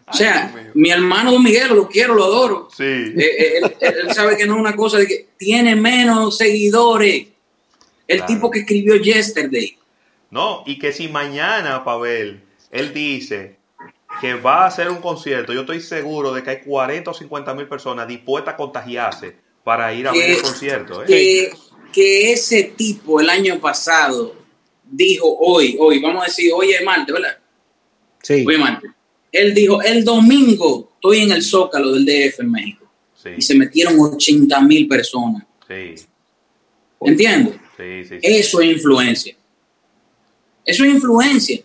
O 0.08 0.14
sea, 0.14 0.72
mi 0.74 0.92
hermano 0.92 1.32
Don 1.32 1.44
Miguel 1.44 1.70
lo 1.70 1.88
quiero, 1.88 2.14
lo 2.14 2.26
adoro. 2.26 2.68
Sí. 2.76 2.84
Eh, 2.84 3.16
eh, 3.18 3.62
él, 3.80 4.14
sabe 4.14 4.38
que 4.38 4.46
no 4.46 4.56
es 4.56 4.60
una 4.60 4.76
cosa 4.76 4.98
de 4.98 5.08
que 5.08 5.30
tiene 5.38 5.76
menos 5.76 6.38
seguidores. 6.38 7.28
El 8.08 8.26
tipo 8.26 8.52
que 8.52 8.60
escribió 8.60 8.98
Yesterday. 8.98 9.78
No, 10.30 10.64
y 10.66 10.78
que 10.78 10.92
si 10.92 11.08
mañana, 11.08 11.84
Pavel, 11.84 12.42
él 12.72 12.94
dice 12.94 13.56
que 14.20 14.34
va 14.34 14.64
a 14.64 14.68
hacer 14.68 14.90
un 14.90 15.02
concierto, 15.02 15.54
yo 15.54 15.62
estoy 15.62 15.80
seguro 15.80 16.34
de 16.34 16.44
que 16.44 16.50
hay 16.50 16.60
40 16.62 17.12
o 17.12 17.14
50 17.14 17.54
mil 17.54 17.68
personas 17.68 18.08
dispuestas 18.08 18.54
a 18.54 18.58
contagiarse 18.58 19.36
para 19.64 19.94
ir 19.94 20.08
a 20.08 20.12
ver 20.12 20.32
el 20.32 20.42
concierto. 20.42 21.04
¿eh? 21.04 21.06
Que, 21.08 21.54
que 21.94 22.34
ese 22.34 22.64
tipo 22.64 23.22
el 23.22 23.30
año 23.30 23.60
pasado 23.60 24.36
dijo 24.84 25.38
hoy, 25.40 25.78
hoy, 25.80 26.02
vamos 26.02 26.24
a 26.24 26.26
decir, 26.26 26.52
hoy 26.54 26.72
es 26.72 26.84
martes, 26.84 27.14
¿verdad? 27.14 27.41
Sí. 28.22 28.46
Él 29.32 29.54
dijo, 29.54 29.82
el 29.82 30.04
domingo 30.04 30.92
estoy 30.96 31.20
en 31.20 31.32
el 31.32 31.42
Zócalo 31.42 31.92
del 31.94 32.06
DF 32.06 32.42
en 32.42 32.52
México. 32.52 32.92
Y 33.38 33.42
se 33.42 33.56
metieron 33.56 34.00
80 34.00 34.62
mil 34.62 34.88
personas. 34.88 35.44
Sí. 35.68 35.96
¿Entiendes? 37.02 37.56
Sí, 37.78 38.18
Eso 38.22 38.62
es 38.62 38.72
influencia. 38.72 39.36
Eso 40.66 40.84
es 40.84 40.92
influencia. 40.92 41.62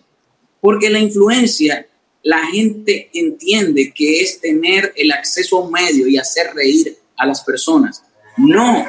Porque 0.60 0.90
la 0.90 0.98
influencia, 0.98 1.86
la 2.22 2.46
gente 2.46 3.10
entiende 3.12 3.92
que 3.94 4.20
es 4.20 4.40
tener 4.40 4.92
el 4.96 5.12
acceso 5.12 5.58
a 5.58 5.64
un 5.66 5.72
medio 5.72 6.06
y 6.08 6.16
hacer 6.16 6.54
reír 6.54 6.96
a 7.16 7.26
las 7.26 7.42
personas. 7.42 8.02
No. 8.36 8.86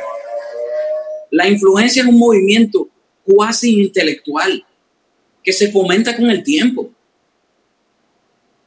La 1.32 1.48
influencia 1.48 2.04
es 2.04 2.08
un 2.08 2.18
movimiento 2.18 2.90
cuasi 3.24 3.82
intelectual 3.82 4.66
que 5.44 5.54
se 5.54 5.72
fomenta 5.72 6.16
con 6.16 6.30
el 6.30 6.44
tiempo. 6.44 6.90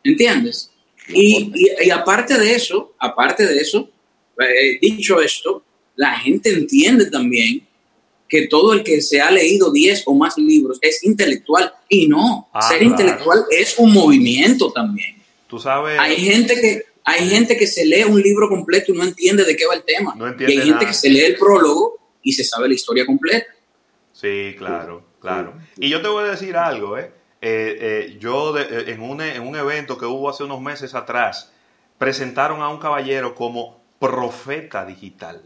¿Entiendes? 0.04 0.70
Y, 1.08 1.52
y, 1.80 1.90
aparte 1.90 2.38
de 2.38 2.54
eso, 2.54 2.94
aparte 2.98 3.46
de 3.46 3.58
eso, 3.58 3.90
eh, 4.38 4.78
dicho 4.80 5.20
esto, 5.20 5.64
la 5.96 6.18
gente 6.18 6.50
entiende 6.50 7.10
también 7.10 7.66
que 8.28 8.46
todo 8.46 8.72
el 8.72 8.84
que 8.84 9.02
se 9.02 9.20
ha 9.20 9.30
leído 9.30 9.72
10 9.72 10.04
o 10.06 10.14
más 10.14 10.38
libros 10.38 10.78
es 10.80 11.02
intelectual 11.02 11.72
y 11.88 12.06
no, 12.06 12.48
ah, 12.52 12.62
ser 12.62 12.82
intelectual 12.82 13.44
es 13.50 13.74
un 13.78 13.92
movimiento 13.92 14.70
también. 14.72 15.16
Tú 15.48 15.58
sabes. 15.58 15.98
Hay 15.98 16.16
gente 16.16 16.54
que 16.54 16.82
hay 17.04 17.28
gente 17.28 17.56
que 17.56 17.66
se 17.66 17.84
lee 17.84 18.04
un 18.04 18.20
libro 18.20 18.48
completo 18.48 18.92
y 18.92 18.96
no 18.96 19.02
entiende 19.02 19.44
de 19.44 19.56
qué 19.56 19.66
va 19.66 19.74
el 19.74 19.82
tema. 19.82 20.14
y 20.38 20.44
hay 20.44 20.60
gente 20.60 20.86
que 20.86 20.94
se 20.94 21.08
lee 21.08 21.22
el 21.22 21.36
prólogo 21.36 21.98
y 22.22 22.32
se 22.32 22.44
sabe 22.44 22.68
la 22.68 22.74
historia 22.74 23.04
completa. 23.04 23.46
Sí, 24.12 24.54
claro, 24.56 25.04
claro. 25.18 25.54
Y 25.76 25.88
yo 25.88 26.00
te 26.02 26.08
voy 26.08 26.24
a 26.24 26.30
decir 26.30 26.56
algo, 26.56 26.98
¿eh? 26.98 27.10
Eh, 27.40 27.78
eh 27.80 28.16
yo 28.18 28.56
eh, 28.58 28.84
en, 28.88 29.02
un, 29.02 29.20
en 29.20 29.46
un 29.46 29.56
evento 29.56 29.98
que 29.98 30.06
hubo 30.06 30.28
hace 30.28 30.44
unos 30.44 30.60
meses 30.60 30.94
atrás, 30.94 31.52
presentaron 31.98 32.62
a 32.62 32.68
un 32.68 32.78
caballero 32.78 33.34
como 33.34 33.80
profeta 33.98 34.84
digital. 34.84 35.42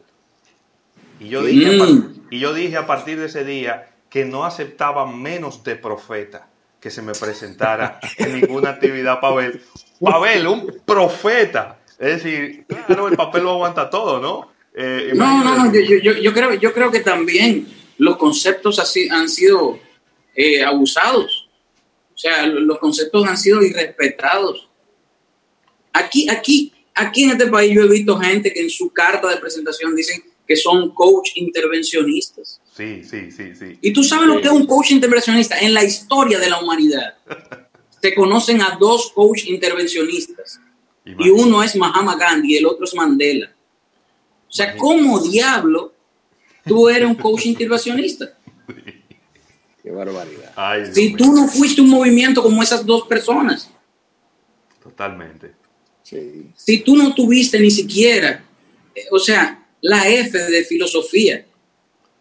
Y 1.20 1.28
yo, 1.28 1.42
dije, 1.42 1.82
mm. 1.82 2.26
y 2.30 2.38
yo 2.40 2.54
dije 2.54 2.76
a 2.76 2.86
partir 2.86 3.18
de 3.18 3.26
ese 3.26 3.44
día 3.44 3.90
que 4.08 4.24
no 4.24 4.44
aceptaba 4.44 5.06
menos 5.06 5.64
de 5.64 5.76
profeta 5.76 6.48
que 6.84 6.90
se 6.90 7.00
me 7.00 7.14
presentara 7.14 7.98
en 8.18 8.40
ninguna 8.40 8.70
actividad 8.70 9.18
para 9.18 9.34
ver. 9.36 9.60
Pavel, 9.98 10.46
un 10.46 10.82
profeta. 10.84 11.78
Es 11.98 12.22
decir, 12.22 12.66
claro, 12.86 13.08
el 13.08 13.16
papel 13.16 13.44
lo 13.44 13.52
aguanta 13.52 13.88
todo, 13.88 14.20
¿no? 14.20 14.52
Eh, 14.74 15.12
no, 15.14 15.42
no, 15.42 15.64
no, 15.64 15.72
yo, 15.72 16.32
creo, 16.34 16.54
yo 16.54 16.74
creo 16.74 16.90
que 16.90 17.00
también 17.00 17.66
los 17.96 18.16
conceptos 18.18 18.78
así 18.78 19.08
han 19.08 19.28
sido 19.30 19.78
eh, 20.34 20.62
abusados. 20.62 21.43
O 22.14 22.18
sea, 22.18 22.46
los 22.46 22.78
conceptos 22.78 23.26
han 23.26 23.36
sido 23.36 23.62
irrespetados. 23.62 24.68
Aquí, 25.92 26.28
aquí, 26.28 26.72
aquí 26.94 27.24
en 27.24 27.30
este 27.32 27.46
país 27.48 27.74
yo 27.74 27.82
he 27.82 27.88
visto 27.88 28.18
gente 28.18 28.52
que 28.52 28.60
en 28.60 28.70
su 28.70 28.90
carta 28.90 29.28
de 29.28 29.36
presentación 29.36 29.94
dicen 29.96 30.22
que 30.46 30.56
son 30.56 30.90
coach 30.94 31.30
intervencionistas. 31.36 32.60
Sí, 32.76 33.02
sí, 33.02 33.30
sí, 33.30 33.54
sí. 33.54 33.78
Y 33.80 33.92
tú 33.92 34.04
sabes 34.04 34.26
lo 34.26 34.40
que 34.40 34.46
es 34.46 34.52
un 34.52 34.66
coach 34.66 34.90
intervencionista 34.90 35.58
en 35.58 35.74
la 35.74 35.82
historia 35.82 36.38
de 36.38 36.50
la 36.50 36.60
humanidad. 36.60 37.16
Se 38.00 38.14
conocen 38.14 38.60
a 38.60 38.76
dos 38.78 39.12
coach 39.12 39.46
intervencionistas. 39.46 40.60
Y 41.06 41.28
uno 41.28 41.62
es 41.62 41.76
Mahatma 41.76 42.16
Gandhi 42.16 42.54
y 42.54 42.56
el 42.56 42.66
otro 42.66 42.84
es 42.84 42.94
Mandela. 42.94 43.54
O 44.48 44.52
sea, 44.52 44.76
¿cómo 44.76 45.20
diablo 45.20 45.92
tú 46.66 46.88
eres 46.88 47.08
un 47.08 47.14
coach 47.14 47.46
intervencionista? 47.46 48.38
Qué 49.84 49.90
barbaridad. 49.90 50.92
si 50.94 51.14
tú 51.14 51.30
no 51.34 51.46
fuiste 51.46 51.82
un 51.82 51.90
movimiento 51.90 52.42
como 52.42 52.62
esas 52.62 52.86
dos 52.86 53.06
personas. 53.06 53.70
Totalmente. 54.82 55.52
Si 56.56 56.78
tú 56.78 56.96
no 56.96 57.14
tuviste 57.14 57.60
ni 57.60 57.70
siquiera, 57.70 58.42
eh, 58.94 59.04
o 59.10 59.18
sea, 59.18 59.66
la 59.82 60.08
F 60.08 60.38
de 60.38 60.64
filosofía 60.64 61.44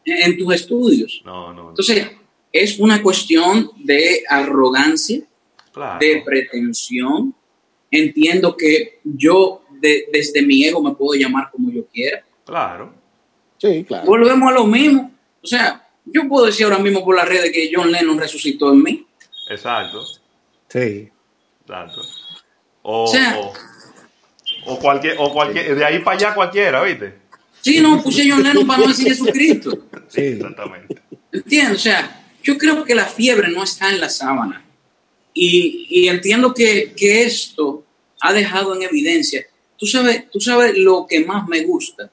en, 0.03 0.37
tus 0.37 0.53
estudios. 0.53 1.21
No, 1.23 1.53
no. 1.53 1.69
Entonces, 1.69 2.05
es 2.51 2.79
una 2.79 3.01
cuestión 3.01 3.71
de 3.77 4.23
arrogancia, 4.27 5.21
de 6.01 6.21
pretensión. 6.25 7.33
Entiendo 7.89 8.57
que 8.57 8.99
yo 9.05 9.63
desde 10.11 10.41
mi 10.41 10.65
ego 10.65 10.81
me 10.81 10.95
puedo 10.95 11.17
llamar 11.17 11.49
como 11.49 11.71
yo 11.71 11.85
quiera. 11.87 12.25
Claro. 12.45 12.93
Sí, 13.57 13.85
claro. 13.85 14.05
Volvemos 14.05 14.51
a 14.51 14.53
lo 14.53 14.67
mismo. 14.67 15.13
O 15.41 15.47
sea, 15.47 15.82
yo 16.05 16.27
puedo 16.27 16.45
decir 16.45 16.65
ahora 16.65 16.79
mismo 16.79 17.03
por 17.03 17.15
las 17.15 17.27
redes 17.27 17.51
que 17.51 17.71
John 17.73 17.91
Lennon 17.91 18.17
resucitó 18.17 18.71
en 18.71 18.83
mí. 18.83 19.07
Exacto. 19.49 20.05
Sí. 20.67 21.09
Exacto. 21.61 22.01
O, 22.81 23.11
o, 24.65 24.79
cualquier, 24.79 25.15
o 25.19 25.31
cualquier, 25.31 25.75
de 25.75 25.85
ahí 25.85 25.99
para 25.99 26.17
allá 26.17 26.35
cualquiera, 26.35 26.83
¿viste? 26.83 27.15
Sí, 27.61 27.79
no, 27.79 28.01
puse 28.03 28.29
John 28.29 28.43
Lennon 28.43 28.67
para 28.67 28.81
no 28.81 28.87
decir 28.89 29.07
Jesucristo. 29.07 29.87
Sí, 30.09 30.21
exactamente. 30.21 31.01
¿Entiendes? 31.31 31.77
O 31.77 31.79
sea, 31.79 32.25
yo 32.43 32.57
creo 32.57 32.83
que 32.83 32.93
la 32.93 33.05
fiebre 33.05 33.49
no 33.49 33.63
está 33.63 33.89
en 33.89 34.01
la 34.01 34.09
sábana. 34.09 34.65
Y, 35.33 35.87
y 35.89 36.09
entiendo 36.09 36.53
que, 36.53 36.93
que, 36.95 37.23
esto 37.23 37.83
ha 38.19 38.33
dejado 38.33 38.75
en 38.75 38.83
evidencia 38.83 39.47
Tú 39.83 39.87
sabes, 39.87 40.29
tú 40.31 40.39
sabes 40.39 40.77
lo 40.77 41.05
que 41.05 41.25
más 41.25 41.45
me 41.49 41.61
gusta 41.65 42.09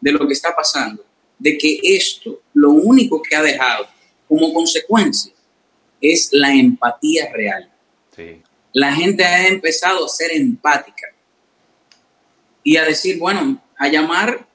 de 0.00 0.10
lo 0.10 0.26
que 0.26 0.32
está 0.32 0.52
pasando, 0.52 1.04
de 1.38 1.58
que 1.58 1.78
esto, 1.82 2.40
lo 2.54 2.70
único 2.70 3.20
que 3.22 3.36
ha 3.36 3.42
dejado 3.42 3.86
como 4.28 4.52
consecuencia 4.52 5.32
es 6.00 6.30
la 6.32 6.52
empatía 6.52 7.30
real. 7.32 7.70
La 8.72 8.92
gente 8.92 9.24
ha 9.24 9.46
empezado 9.48 10.04
a 10.04 10.08
ser 10.08 10.32
empática 10.32 11.08
y 12.62 12.76
a 12.76 12.84
decir, 12.84 13.18
bueno, 13.18 13.62
a 13.78 13.88
llamar 13.88 14.46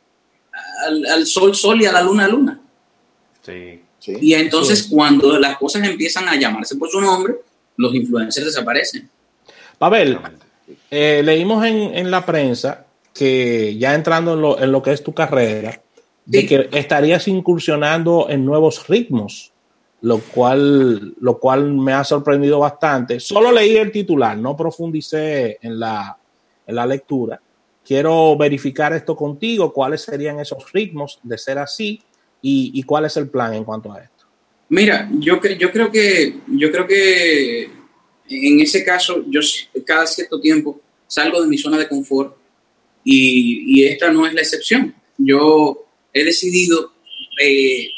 al, 0.85 1.25
sol, 1.25 1.55
sol 1.55 1.81
y 1.81 1.85
a 1.85 1.91
la 1.91 2.01
luna, 2.01 2.27
luna. 2.27 2.61
y 3.47 4.33
entonces 4.33 4.87
cuando 4.89 5.37
las 5.39 5.57
cosas 5.57 5.83
empiezan 5.83 6.27
a 6.27 6.35
llamarse 6.35 6.75
por 6.75 6.89
su 6.89 6.99
nombre, 6.99 7.35
los 7.77 7.95
influencers 7.95 8.47
desaparecen. 8.47 9.09
Pavel, 9.77 10.19
eh, 10.91 11.21
leímos 11.23 11.65
en, 11.65 12.11
la 12.11 12.25
prensa 12.25 12.85
que 13.13 13.77
ya 13.77 13.95
entrando 13.95 14.59
en 14.59 14.71
lo, 14.71 14.83
que 14.83 14.91
es 14.91 15.03
tu 15.03 15.13
carrera, 15.13 15.81
de 16.29 16.45
que 16.45 16.69
estarías 16.73 17.27
incursionando 17.27 18.27
en 18.29 18.45
nuevos 18.45 18.87
ritmos, 18.87 19.51
lo 20.01 20.19
cual, 20.19 21.15
lo 21.19 21.39
cual 21.39 21.73
me 21.73 21.93
ha 21.93 22.03
sorprendido 22.03 22.59
bastante. 22.59 23.19
Solo 23.19 23.51
leí 23.51 23.75
el 23.75 23.91
titular, 23.91 24.37
no 24.37 24.55
profundicé 24.55 25.57
en 25.61 25.79
la, 25.79 26.17
en 26.67 26.75
la 26.75 26.85
lectura. 26.85 27.41
Quiero 27.83 28.37
verificar 28.37 28.93
esto 28.93 29.15
contigo, 29.15 29.73
cuáles 29.73 30.01
serían 30.01 30.39
esos 30.39 30.71
ritmos 30.71 31.19
de 31.23 31.37
ser 31.37 31.57
así 31.57 32.01
y, 32.41 32.71
y 32.75 32.83
cuál 32.83 33.05
es 33.05 33.17
el 33.17 33.27
plan 33.27 33.55
en 33.55 33.63
cuanto 33.63 33.91
a 33.91 33.99
esto. 33.99 34.25
Mira, 34.69 35.09
yo, 35.13 35.41
yo 35.41 35.71
creo 35.71 35.91
que 35.91 36.41
yo 36.47 36.71
creo 36.71 36.85
que 36.85 37.71
en 38.29 38.59
ese 38.59 38.85
caso, 38.85 39.25
yo 39.27 39.41
cada 39.83 40.05
cierto 40.05 40.39
tiempo 40.39 40.79
salgo 41.07 41.41
de 41.41 41.47
mi 41.47 41.57
zona 41.57 41.77
de 41.77 41.87
confort 41.87 42.37
y, 43.03 43.83
esta 43.85 44.11
no 44.11 44.27
es 44.27 44.33
la 44.33 44.41
excepción. 44.41 44.93
Yo 45.17 45.87
he 46.13 46.23
decidido, 46.23 46.93
eh, 47.41 47.89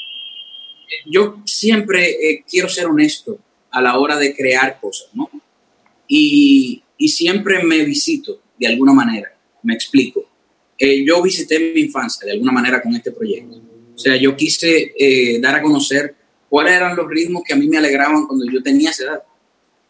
yo 1.06 1.42
siempre 1.46 2.10
eh, 2.10 2.44
quiero 2.50 2.70
ser 2.70 2.88
honesto 2.88 3.40
a 3.72 3.82
la 3.82 3.98
hora 3.98 4.18
de 4.18 4.36
crear 4.36 4.80
cosas, 4.80 5.10
¿no? 5.14 5.30
Y, 6.08 6.84
siempre 7.08 7.64
me 7.64 7.84
visito 7.84 8.42
de 8.60 8.68
alguna 8.68 8.94
manera, 8.94 9.36
me 9.64 9.74
explico. 9.74 10.24
Eh, 10.78 11.04
yo 11.04 11.20
visité 11.24 11.58
mi 11.74 11.82
infancia 11.82 12.28
de 12.28 12.34
alguna 12.34 12.52
manera 12.52 12.80
con 12.80 12.96
este 12.96 13.12
proyecto. 13.12 13.60
O 13.96 13.98
sea, 13.98 14.16
yo 14.16 14.36
quise 14.36 14.94
dar 15.42 15.56
a 15.56 15.62
conocer 15.64 16.14
cuáles 16.48 16.74
eran 16.74 16.96
los 16.96 17.10
ritmos 17.10 17.42
que 17.44 17.54
a 17.54 17.56
mí 17.56 17.68
me 17.68 17.80
alegraban 17.80 18.28
cuando 18.28 18.46
yo 18.46 18.62
tenía 18.62 18.92
esa 18.92 19.04
edad 19.06 19.24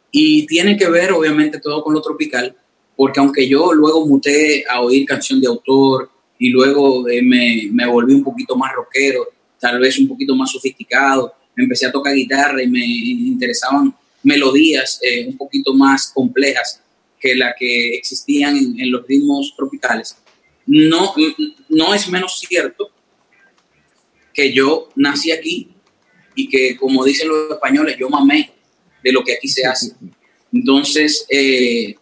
y 0.10 0.46
tiene 0.46 0.78
que 0.78 0.90
ver, 0.90 1.12
obviamente, 1.12 1.60
todo 1.60 1.84
con 1.84 1.94
lo 1.94 2.02
tropical, 2.02 2.56
porque 2.96 3.20
aunque 3.20 3.48
yo 3.48 3.74
luego 3.74 4.08
muté 4.08 4.64
a 4.70 4.82
oír 4.82 5.06
canción 5.06 5.42
de 5.42 5.48
autor 5.48 6.10
y 6.42 6.50
luego 6.50 7.08
eh, 7.08 7.22
me, 7.22 7.68
me, 7.72 7.86
volví 7.86 8.16
un 8.16 8.24
poquito 8.24 8.56
más 8.56 8.74
rockero, 8.74 9.28
tal 9.60 9.80
vez 9.80 10.00
un 10.00 10.08
poquito 10.08 10.36
más 10.36 10.52
sofisticado, 10.52 11.36
empecé 11.56 11.86
a 11.86 11.92
tocar 11.92 12.16
guitarra 12.16 12.64
y 12.64 12.68
me 12.68 12.84
interesaban 12.84 13.94
melodías 14.24 15.00
eh, 15.04 15.28
un 15.28 15.38
poquito 15.38 15.72
más 15.76 16.12
complejas 16.12 16.82
que 17.20 17.36
las 17.36 17.54
que 17.60 17.94
existían 17.94 18.58
en, 18.58 18.80
en, 18.80 18.92
los 18.92 19.06
ritmos 19.06 19.54
tropicales. 19.56 20.18
No, 20.66 21.14
no 21.70 21.94
es 21.94 22.10
menos 22.10 22.40
cierto 22.40 22.90
que 24.34 24.52
yo 24.52 24.90
nací 24.96 25.32
aquí 25.32 25.70
y 26.34 26.50
que, 26.50 26.76
como 26.76 27.06
dicen 27.06 27.28
los 27.28 27.52
españoles, 27.52 27.98
yo 28.00 28.10
mamé 28.10 28.52
de 29.04 29.12
lo 29.12 29.24
que 29.24 29.34
aquí 29.34 29.48
se 29.48 29.68
hace. 29.68 29.92
Entonces, 30.52 31.24
eh, 31.30 31.98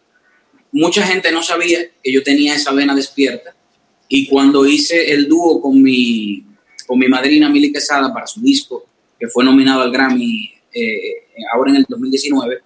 mucha 0.71 1.05
gente 1.05 1.29
no 1.33 1.43
sabía 1.43 1.79
que 2.01 2.13
yo 2.13 2.23
tenía 2.23 2.55
esa 2.55 2.71
vena 2.71 2.95
despierta 2.95 3.58
y 4.11 4.27
cuando 4.27 4.65
hice 4.65 5.11
el 5.11 5.27
dúo 5.27 5.61
con 5.61 5.81
mi, 5.81 6.43
con 6.87 6.97
mi 6.97 7.07
madrina 7.07 7.47
Mili 7.47 7.71
Quesada 7.71 8.11
para 8.11 8.25
su 8.25 8.41
disco, 8.41 8.87
que 9.19 9.27
fue 9.27 9.45
nominado 9.45 9.81
al 9.81 9.91
Grammy 9.91 10.51
eh, 10.73 11.27
ahora 11.53 11.69
en 11.69 11.77
el 11.77 11.85
2019, 11.87 12.59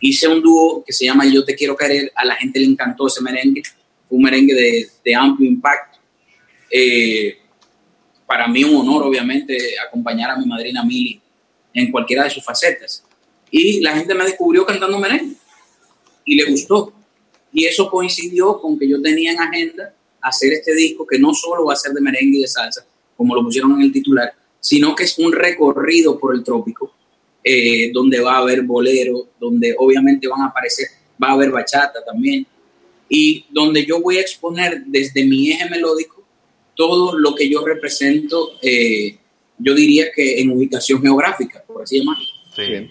hice 0.00 0.26
un 0.26 0.40
dúo 0.40 0.82
que 0.82 0.94
se 0.94 1.04
llama 1.04 1.26
Yo 1.26 1.44
te 1.44 1.54
quiero 1.54 1.76
querer, 1.76 2.10
a 2.14 2.24
la 2.24 2.34
gente 2.34 2.58
le 2.58 2.66
encantó 2.66 3.08
ese 3.08 3.22
merengue, 3.22 3.62
un 4.08 4.22
merengue 4.22 4.88
de, 5.04 5.14
amplio 5.14 5.50
impacto. 5.50 5.98
Eh, 6.70 7.40
para 8.26 8.48
mí 8.48 8.64
un 8.64 8.76
honor, 8.76 9.04
obviamente, 9.04 9.78
acompañar 9.86 10.30
a 10.30 10.36
mi 10.38 10.46
madrina 10.46 10.82
Mili 10.82 11.20
en 11.74 11.92
cualquiera 11.92 12.24
de 12.24 12.30
sus 12.30 12.42
facetas 12.42 13.04
y 13.50 13.80
la 13.80 13.94
gente 13.94 14.14
me 14.14 14.24
descubrió 14.24 14.64
cantando 14.64 14.98
merengue 14.98 15.36
y 16.24 16.36
le 16.36 16.50
gustó. 16.50 16.94
Y 17.52 17.66
eso 17.66 17.90
coincidió 17.90 18.58
con 18.60 18.78
que 18.78 18.88
yo 18.88 19.00
tenía 19.02 19.32
en 19.32 19.40
agenda 19.40 19.94
hacer 20.28 20.52
este 20.52 20.74
disco 20.74 21.06
que 21.06 21.18
no 21.18 21.34
solo 21.34 21.64
va 21.64 21.72
a 21.72 21.76
ser 21.76 21.92
de 21.92 22.00
merengue 22.00 22.38
y 22.38 22.42
de 22.42 22.48
salsa, 22.48 22.86
como 23.16 23.34
lo 23.34 23.42
pusieron 23.42 23.72
en 23.72 23.82
el 23.82 23.92
titular, 23.92 24.32
sino 24.60 24.94
que 24.94 25.04
es 25.04 25.18
un 25.18 25.32
recorrido 25.32 26.18
por 26.18 26.34
el 26.34 26.42
trópico, 26.42 26.92
eh, 27.42 27.90
donde 27.92 28.20
va 28.20 28.34
a 28.34 28.38
haber 28.38 28.62
bolero, 28.62 29.28
donde 29.38 29.74
obviamente 29.78 30.26
van 30.28 30.42
a 30.42 30.46
aparecer 30.46 30.88
va 31.22 31.28
a 31.28 31.32
haber 31.32 31.50
bachata 31.50 32.04
también. 32.04 32.46
Y 33.08 33.44
donde 33.50 33.86
yo 33.86 34.00
voy 34.00 34.18
a 34.18 34.20
exponer 34.20 34.82
desde 34.86 35.24
mi 35.24 35.50
eje 35.50 35.68
melódico 35.70 36.24
todo 36.74 37.18
lo 37.18 37.34
que 37.34 37.48
yo 37.48 37.64
represento, 37.64 38.52
eh, 38.60 39.16
yo 39.58 39.74
diría 39.74 40.10
que 40.12 40.40
en 40.40 40.50
ubicación 40.50 41.00
geográfica, 41.00 41.62
por 41.66 41.82
así 41.82 41.98
llamarlo. 41.98 42.24
Sí. 42.54 42.90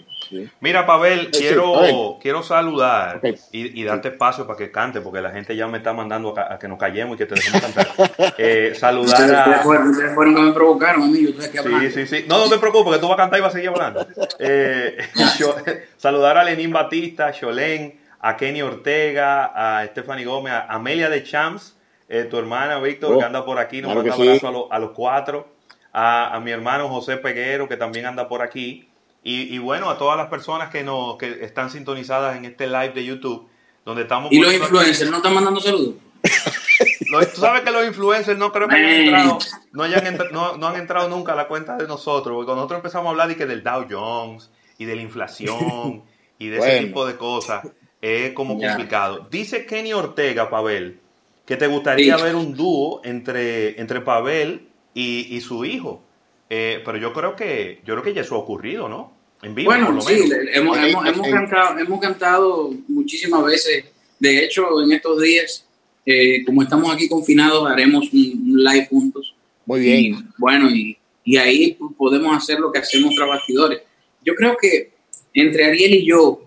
Mira, 0.60 0.86
Pavel, 0.86 1.30
quiero, 1.30 2.18
quiero 2.20 2.42
saludar 2.42 3.20
y, 3.52 3.84
darte 3.84 4.08
espacio 4.08 4.46
para 4.46 4.58
que 4.58 4.70
cante, 4.70 5.00
porque 5.00 5.20
la 5.20 5.30
gente 5.30 5.56
ya 5.56 5.66
me 5.66 5.78
está 5.78 5.92
mandando 5.92 6.34
a, 6.36 6.58
que 6.58 6.68
nos 6.68 6.78
callemos 6.78 7.14
y 7.14 7.18
que 7.18 7.26
te 7.26 7.34
dejemos 7.34 7.60
cantar. 7.60 7.86
Eh, 8.38 8.74
saludar 8.74 9.34
a. 9.34 9.62
Ustedes 9.66 10.14
fueron 10.14 10.34
que 10.34 10.40
me 10.40 10.52
provocaron 10.52 11.02
a 11.02 11.06
mí, 11.06 11.22
yo 11.22 11.40
estoy 11.40 11.58
aquí 11.58 11.86
Sí, 11.86 11.90
sí, 11.90 12.06
sí. 12.06 12.24
No, 12.28 12.38
no 12.38 12.48
te 12.48 12.58
preocupes, 12.58 12.94
que 12.94 12.98
tú 12.98 13.08
vas 13.08 13.14
a 13.14 13.16
cantar 13.16 13.38
y 13.38 13.42
vas 13.42 13.50
a 13.50 13.56
seguir 13.56 13.70
hablando. 13.70 14.06
Eh, 14.38 14.98
saludar 15.96 16.38
a 16.38 16.44
Lenín 16.44 16.72
Batista, 16.72 17.28
a 17.28 17.32
Cholén, 17.32 17.98
a 18.20 18.36
Kenny 18.36 18.62
Ortega, 18.62 19.52
a 19.54 19.86
Stephanie 19.86 20.24
Gómez, 20.24 20.52
a 20.52 20.66
Amelia 20.74 21.08
de 21.08 21.22
Champs, 21.22 21.76
eh, 22.08 22.24
tu 22.24 22.38
hermana 22.38 22.78
Víctor, 22.78 23.18
que 23.18 23.24
oh, 23.24 23.26
anda 23.26 23.44
por 23.44 23.58
aquí, 23.58 23.80
nos 23.80 23.94
manda 23.94 24.14
un 24.14 24.22
abrazo 24.22 24.68
a, 24.70 24.78
los 24.78 24.90
cuatro. 24.90 25.48
A, 25.92 26.34
a 26.34 26.40
mi 26.40 26.50
hermano 26.50 26.88
José 26.88 27.16
Peguero, 27.16 27.68
que 27.68 27.76
también 27.76 28.06
anda 28.06 28.28
por 28.28 28.42
aquí. 28.42 28.85
Y, 29.28 29.58
bueno, 29.58 29.90
a 29.90 29.98
todas 29.98 30.16
las 30.16 30.28
personas 30.28 30.70
que, 30.70 30.84
nos, 30.84 31.16
que 31.16 31.44
están 31.44 31.68
sintonizadas 31.68 32.36
en 32.36 32.44
este 32.44 32.68
live 32.68 32.90
de 32.90 33.04
YouTube, 33.04 33.48
donde 33.84 34.02
estamos... 34.02 34.30
¿Y 34.30 34.38
los 34.38 34.54
influencers 34.54 35.10
no 35.10 35.16
están 35.16 35.34
mandando 35.34 35.58
saludos? 35.58 35.96
Tú 37.34 37.40
sabes 37.40 37.62
que 37.62 37.72
los 37.72 37.84
influencers 37.84 38.38
no 38.38 38.52
creo 38.52 38.68
que 38.68 38.76
hayan 38.76 38.92
entrado, 38.92 39.38
no, 39.72 39.82
hayan 39.82 40.18
no, 40.30 40.66
han 40.68 40.76
entrado 40.76 41.08
nunca 41.08 41.32
a 41.32 41.34
la 41.34 41.48
cuenta 41.48 41.76
de 41.76 41.88
nosotros, 41.88 42.34
porque 42.34 42.46
cuando 42.46 42.62
nosotros 42.62 42.78
empezamos 42.78 43.08
a 43.08 43.10
hablar 43.10 43.26
de 43.26 43.36
que 43.36 43.46
del 43.46 43.64
Dow 43.64 43.86
Jones 43.90 44.48
y 44.78 44.84
de 44.84 44.94
la 44.94 45.02
inflación 45.02 46.04
y 46.38 46.46
de 46.46 46.58
ese 46.58 46.84
tipo 46.86 47.04
de 47.04 47.16
cosas, 47.16 47.66
es 48.00 48.32
como 48.32 48.56
complicado. 48.60 49.26
Dice 49.28 49.66
Kenny 49.66 49.92
Ortega, 49.92 50.48
Pavel, 50.48 51.00
que 51.44 51.56
te 51.56 51.66
gustaría 51.66 52.16
ver 52.16 52.36
un 52.36 52.54
dúo 52.54 53.00
entre, 53.02 53.80
entre 53.80 54.02
Pavel 54.02 54.68
y, 54.94 55.34
y 55.36 55.40
su 55.40 55.64
hijo. 55.64 56.04
Eh, 56.48 56.80
pero 56.84 56.96
yo 56.96 57.12
creo 57.12 57.34
que 57.34 57.80
yo 57.84 57.94
creo 57.94 58.04
que 58.04 58.14
ya 58.14 58.20
eso 58.20 58.36
ha 58.36 58.38
ocurrido, 58.38 58.88
¿no? 58.88 59.15
Bueno, 59.64 60.00
sí, 60.00 60.14
hemos, 60.52 60.78
hemos, 60.78 61.06
hemos, 61.06 61.28
cantado, 61.28 61.78
hemos 61.78 62.00
cantado 62.00 62.74
muchísimas 62.88 63.44
veces. 63.44 63.84
De 64.18 64.44
hecho, 64.44 64.82
en 64.82 64.92
estos 64.92 65.20
días, 65.20 65.66
eh, 66.04 66.44
como 66.44 66.62
estamos 66.62 66.92
aquí 66.92 67.08
confinados, 67.08 67.68
haremos 67.70 68.12
un, 68.12 68.64
live 68.64 68.86
juntos. 68.88 69.34
Muy 69.66 69.80
bien. 69.80 70.28
bueno, 70.38 70.70
y, 70.70 70.96
y, 71.24 71.36
ahí 71.36 71.76
podemos 71.98 72.36
hacer 72.36 72.60
lo 72.60 72.72
que 72.72 72.78
hacemos 72.78 73.14
tras 73.14 73.28
bastidores. 73.28 73.80
Yo 74.24 74.34
creo 74.34 74.56
que 74.60 74.92
entre 75.34 75.64
Ariel 75.64 75.94
y 75.94 76.06
yo, 76.06 76.40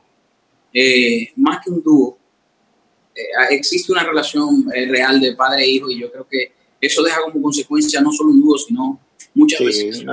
eh, 0.73 1.31
más 1.35 1.63
que 1.63 1.69
un 1.69 1.83
dúo, 1.83 2.17
eh, 3.13 3.21
existe 3.51 3.91
una 3.91 4.03
relación 4.03 4.65
real 4.69 5.19
de 5.19 5.35
padre 5.35 5.63
e 5.63 5.69
hijo 5.69 5.91
y 5.91 5.99
yo 5.99 6.11
creo 6.11 6.27
que 6.27 6.53
eso 6.81 7.03
deja 7.03 7.21
como 7.21 7.41
consecuencia 7.41 8.01
no 8.01 8.11
solo 8.11 8.31
un 8.31 8.41
dúo, 8.41 8.57
sino 8.57 8.99
muchas 9.33 9.59
veces. 9.59 10.05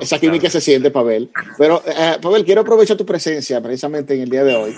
esa 0.00 0.18
química 0.18 0.48
se 0.50 0.60
siente, 0.60 0.90
Pavel. 0.90 1.30
Pero, 1.58 1.82
eh, 1.86 2.16
Pavel, 2.20 2.44
quiero 2.44 2.62
aprovechar 2.62 2.96
tu 2.96 3.06
presencia 3.06 3.60
precisamente 3.60 4.14
en 4.14 4.22
el 4.22 4.30
día 4.30 4.44
de 4.44 4.54
hoy 4.54 4.74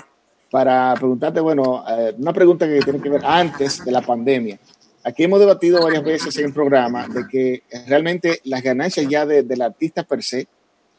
para 0.51 0.95
preguntarte, 0.95 1.41
bueno, 1.41 1.85
eh, 1.89 2.15
una 2.19 2.33
pregunta 2.33 2.67
que 2.67 2.81
tiene 2.81 3.01
que 3.01 3.11
ver 3.11 3.23
antes 3.25 3.85
de 3.85 3.91
la 3.91 4.03
pandemia. 4.03 4.59
Aquí 5.03 5.25
hemos 5.25 5.41
debatido 5.41 5.83
varias 5.83 6.03
veces 6.03 6.37
en 6.39 6.47
el 6.47 6.53
programa 6.53 7.09
de 7.09 7.27
que 7.29 7.63
realmente 7.87 8.41
las 8.45 8.63
ganancias 8.63 9.07
ya 9.09 9.27
del 9.27 9.61
artista 9.61 10.03
per 10.03 10.23
se 10.23 10.47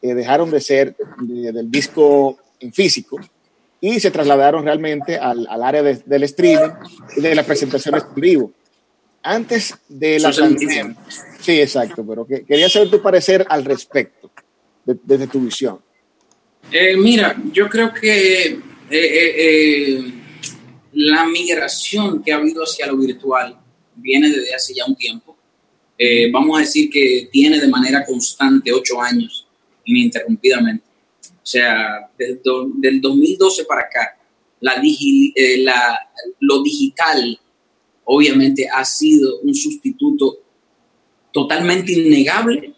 eh, 0.02 0.14
dejaron 0.14 0.50
de 0.50 0.60
ser 0.60 0.94
del 1.18 1.70
disco 1.70 2.38
en 2.60 2.72
físico 2.72 3.18
y 3.80 3.98
se 3.98 4.10
trasladaron 4.10 4.64
realmente 4.64 5.18
al, 5.18 5.46
al 5.48 5.62
área 5.62 5.82
del 5.82 6.22
streaming 6.22 6.70
y 7.16 7.20
de 7.20 7.34
las 7.34 7.46
presentaciones 7.46 8.04
en 8.04 8.20
vivo 8.20 8.52
antes 9.26 9.74
de 9.88 10.18
la 10.20 10.32
pandemia. 10.32 10.96
Sí, 11.40 11.60
exacto, 11.60 12.06
pero 12.06 12.26
quería 12.26 12.68
saber 12.68 12.90
tu 12.90 13.02
parecer 13.02 13.44
al 13.48 13.64
respecto, 13.64 14.30
desde 14.84 15.26
tu 15.26 15.40
visión. 15.40 15.80
Eh, 16.70 16.96
mira, 16.96 17.36
yo 17.52 17.68
creo 17.68 17.92
que 17.92 18.46
eh, 18.46 18.60
eh, 18.90 20.12
la 20.92 21.26
migración 21.26 22.22
que 22.22 22.32
ha 22.32 22.36
habido 22.36 22.62
hacia 22.62 22.86
lo 22.86 22.96
virtual 22.96 23.58
viene 23.96 24.30
desde 24.30 24.54
hace 24.54 24.74
ya 24.74 24.84
un 24.86 24.96
tiempo. 24.96 25.36
vamos 26.32 26.58
a 26.58 26.60
decir 26.60 26.90
que 26.90 27.28
tiene 27.32 27.58
de 27.58 27.68
manera 27.68 28.04
constante 28.04 28.72
ocho 28.72 29.00
años, 29.00 29.46
ininterrumpidamente. 29.84 30.84
O 31.22 31.48
sea, 31.48 32.10
desde 32.18 32.40
del 32.74 33.00
2012 33.00 33.64
para 33.64 33.82
acá, 33.82 34.18
la, 34.60 34.82
la, 35.58 36.10
lo 36.40 36.62
digital 36.62 37.38
obviamente 38.06 38.68
ha 38.72 38.84
sido 38.84 39.40
un 39.40 39.54
sustituto 39.54 40.38
totalmente 41.32 41.92
innegable 41.92 42.72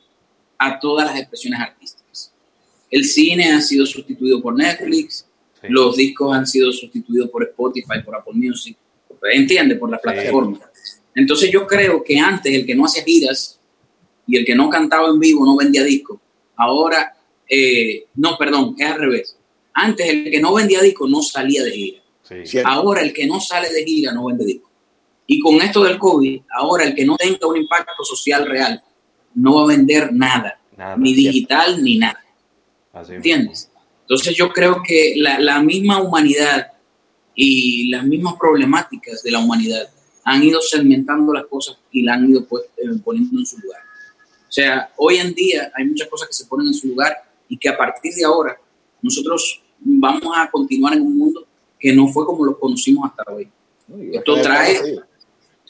a 0.58 0.78
todas 0.80 1.06
las 1.06 1.18
expresiones 1.18 1.60
artísticas. 1.60 2.32
El 2.90 3.04
cine 3.04 3.52
ha 3.52 3.60
sido 3.60 3.86
sustituido 3.86 4.42
por 4.42 4.56
Netflix, 4.56 5.26
los 5.62 5.96
discos 5.96 6.34
han 6.34 6.46
sido 6.46 6.72
sustituidos 6.72 7.30
por 7.30 7.44
Spotify, 7.44 8.02
por 8.04 8.16
Apple 8.16 8.34
Music, 8.34 8.76
entiende, 9.30 9.76
por 9.76 9.90
la 9.90 9.98
plataforma. 9.98 10.60
Entonces 11.14 11.50
yo 11.50 11.66
creo 11.66 12.02
que 12.02 12.18
antes 12.18 12.52
el 12.52 12.64
que 12.64 12.74
no 12.74 12.86
hacía 12.86 13.04
giras 13.04 13.58
y 14.26 14.36
el 14.36 14.44
que 14.44 14.54
no 14.54 14.70
cantaba 14.70 15.08
en 15.08 15.18
vivo 15.18 15.44
no 15.44 15.56
vendía 15.56 15.82
discos. 15.82 16.20
Ahora, 16.56 17.16
eh, 17.48 18.06
no, 18.14 18.36
perdón, 18.38 18.76
es 18.78 18.86
al 18.86 18.98
revés. 18.98 19.36
Antes 19.74 20.08
el 20.08 20.30
que 20.30 20.40
no 20.40 20.54
vendía 20.54 20.80
discos 20.80 21.10
no 21.10 21.22
salía 21.22 21.62
de 21.64 21.70
gira. 21.72 22.02
Ahora 22.64 23.02
el 23.02 23.12
que 23.12 23.26
no 23.26 23.40
sale 23.40 23.72
de 23.72 23.84
gira 23.84 24.12
no 24.12 24.26
vende 24.26 24.44
discos. 24.44 24.67
Y 25.30 25.40
con 25.40 25.60
esto 25.60 25.84
del 25.84 25.98
COVID, 25.98 26.40
ahora 26.58 26.84
el 26.84 26.94
que 26.94 27.04
no 27.04 27.14
tenga 27.16 27.46
un 27.46 27.58
impacto 27.58 28.02
social 28.02 28.46
real 28.46 28.82
no 29.34 29.56
va 29.56 29.64
a 29.64 29.76
vender 29.76 30.10
nada, 30.10 30.58
ni 30.96 31.12
digital 31.12 31.84
ni 31.84 31.98
nada. 31.98 32.24
¿Entiendes? 33.08 33.70
Entonces 34.00 34.34
yo 34.34 34.50
creo 34.50 34.82
que 34.82 35.12
la, 35.16 35.60
misma 35.60 36.00
humanidad 36.00 36.72
y 37.34 37.90
las 37.90 38.04
mismas 38.04 38.36
problemáticas 38.40 39.22
de 39.22 39.30
la 39.30 39.40
humanidad 39.40 39.90
han 40.24 40.42
ido 40.42 40.62
segmentando 40.62 41.34
las 41.34 41.44
cosas 41.44 41.76
y 41.92 42.02
la 42.02 42.14
han 42.14 42.30
ido 42.30 42.46
pues, 42.46 42.64
eh, 42.78 42.88
poniendo 43.04 43.38
en 43.38 43.44
su 43.44 43.58
lugar. 43.58 43.82
O 44.48 44.50
sea, 44.50 44.90
hoy 44.96 45.18
en 45.18 45.34
día 45.34 45.70
hay 45.76 45.84
muchas 45.84 46.08
cosas 46.08 46.28
que 46.28 46.34
se 46.34 46.46
ponen 46.46 46.68
en 46.68 46.74
su 46.74 46.88
lugar 46.88 47.14
y 47.50 47.58
que 47.58 47.68
a 47.68 47.76
partir 47.76 48.14
de 48.14 48.24
ahora 48.24 48.58
nosotros 49.02 49.62
vamos 49.78 50.32
a 50.34 50.50
continuar 50.50 50.94
en 50.94 51.02
un 51.02 51.18
mundo 51.18 51.46
que 51.78 51.92
no 51.92 52.08
fue 52.08 52.24
como 52.24 52.46
lo 52.46 52.58
conocimos 52.58 53.10
hasta 53.10 53.30
hoy. 53.30 53.50
Esto 54.12 54.40
trae, 54.40 55.00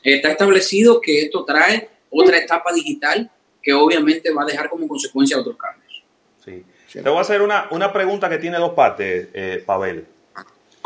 Está 0.02 0.30
establecido 0.30 1.00
que 1.00 1.22
esto 1.22 1.44
trae 1.44 1.88
otra 2.10 2.38
etapa 2.38 2.72
digital 2.72 3.30
que 3.62 3.72
obviamente 3.72 4.32
va 4.32 4.42
a 4.42 4.46
dejar 4.46 4.68
como 4.68 4.86
consecuencia 4.88 5.38
otros 5.38 5.56
cambios. 5.56 6.02
Sí. 6.44 6.64
Te 6.92 7.08
voy 7.08 7.18
a 7.18 7.20
hacer 7.20 7.42
una, 7.42 7.92
pregunta 7.92 8.28
que 8.28 8.38
tiene 8.38 8.58
dos 8.58 8.72
partes, 8.72 9.28
eh, 9.34 9.62
Pavel. 9.64 10.06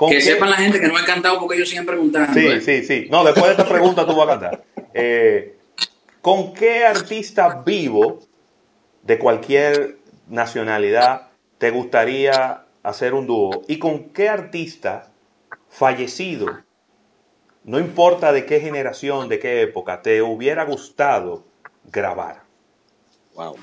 Que 0.08 0.20
sepan 0.20 0.50
la 0.50 0.56
gente 0.56 0.80
que 0.80 0.88
no 0.88 0.98
he 0.98 1.04
cantado 1.04 1.38
porque 1.38 1.56
ellos 1.56 1.68
siguen 1.68 1.86
preguntando. 1.86 2.32
Sí, 2.32 2.46
¿eh? 2.46 2.60
sí, 2.60 2.84
sí. 2.84 3.06
No, 3.10 3.22
después 3.24 3.44
de 3.44 3.50
esta 3.52 3.68
pregunta 3.68 4.06
tú 4.06 4.16
vas 4.16 4.26
a 4.26 4.30
cantar. 4.30 4.64
Eh, 4.94 5.56
¿Con 6.20 6.54
qué 6.54 6.84
artista 6.84 7.62
vivo 7.64 8.20
de 9.02 9.18
cualquier 9.18 9.98
nacionalidad 10.28 11.28
te 11.58 11.70
gustaría 11.70 12.64
hacer 12.82 13.14
un 13.14 13.26
dúo? 13.26 13.62
¿Y 13.68 13.78
con 13.78 14.10
qué 14.10 14.28
artista 14.28 15.10
fallecido 15.68 16.58
no 17.64 17.78
importa 17.78 18.32
de 18.32 18.44
qué 18.44 18.60
generación, 18.60 19.28
de 19.28 19.38
qué 19.38 19.62
época, 19.62 20.02
te 20.02 20.22
hubiera 20.22 20.64
gustado 20.64 21.44
grabar? 21.90 22.42
Wow. 23.34 23.56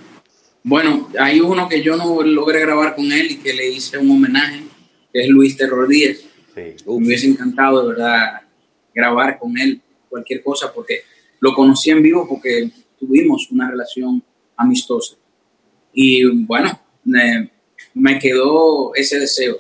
Bueno, 0.63 1.09
hay 1.19 1.39
uno 1.39 1.67
que 1.67 1.81
yo 1.81 1.95
no 1.95 2.21
logré 2.21 2.61
grabar 2.61 2.95
con 2.95 3.11
él 3.11 3.31
y 3.31 3.37
que 3.37 3.53
le 3.53 3.69
hice 3.69 3.97
un 3.97 4.11
homenaje, 4.11 4.63
que 5.11 5.21
es 5.21 5.27
Luis 5.27 5.57
Terror 5.57 5.87
Díez. 5.87 6.25
Me 6.55 6.75
hubiese 6.85 7.27
encantado, 7.27 7.81
de 7.81 7.89
verdad, 7.89 8.41
grabar 8.93 9.39
con 9.39 9.57
él 9.57 9.81
cualquier 10.09 10.43
cosa 10.43 10.73
porque 10.73 11.01
lo 11.39 11.53
conocí 11.53 11.89
en 11.91 12.01
vivo 12.01 12.27
porque 12.27 12.69
tuvimos 12.99 13.49
una 13.51 13.69
relación 13.69 14.21
amistosa. 14.57 15.15
Y 15.93 16.45
bueno, 16.45 16.79
me, 17.03 18.19
quedó 18.19 18.93
ese 18.95 19.19
deseo. 19.19 19.57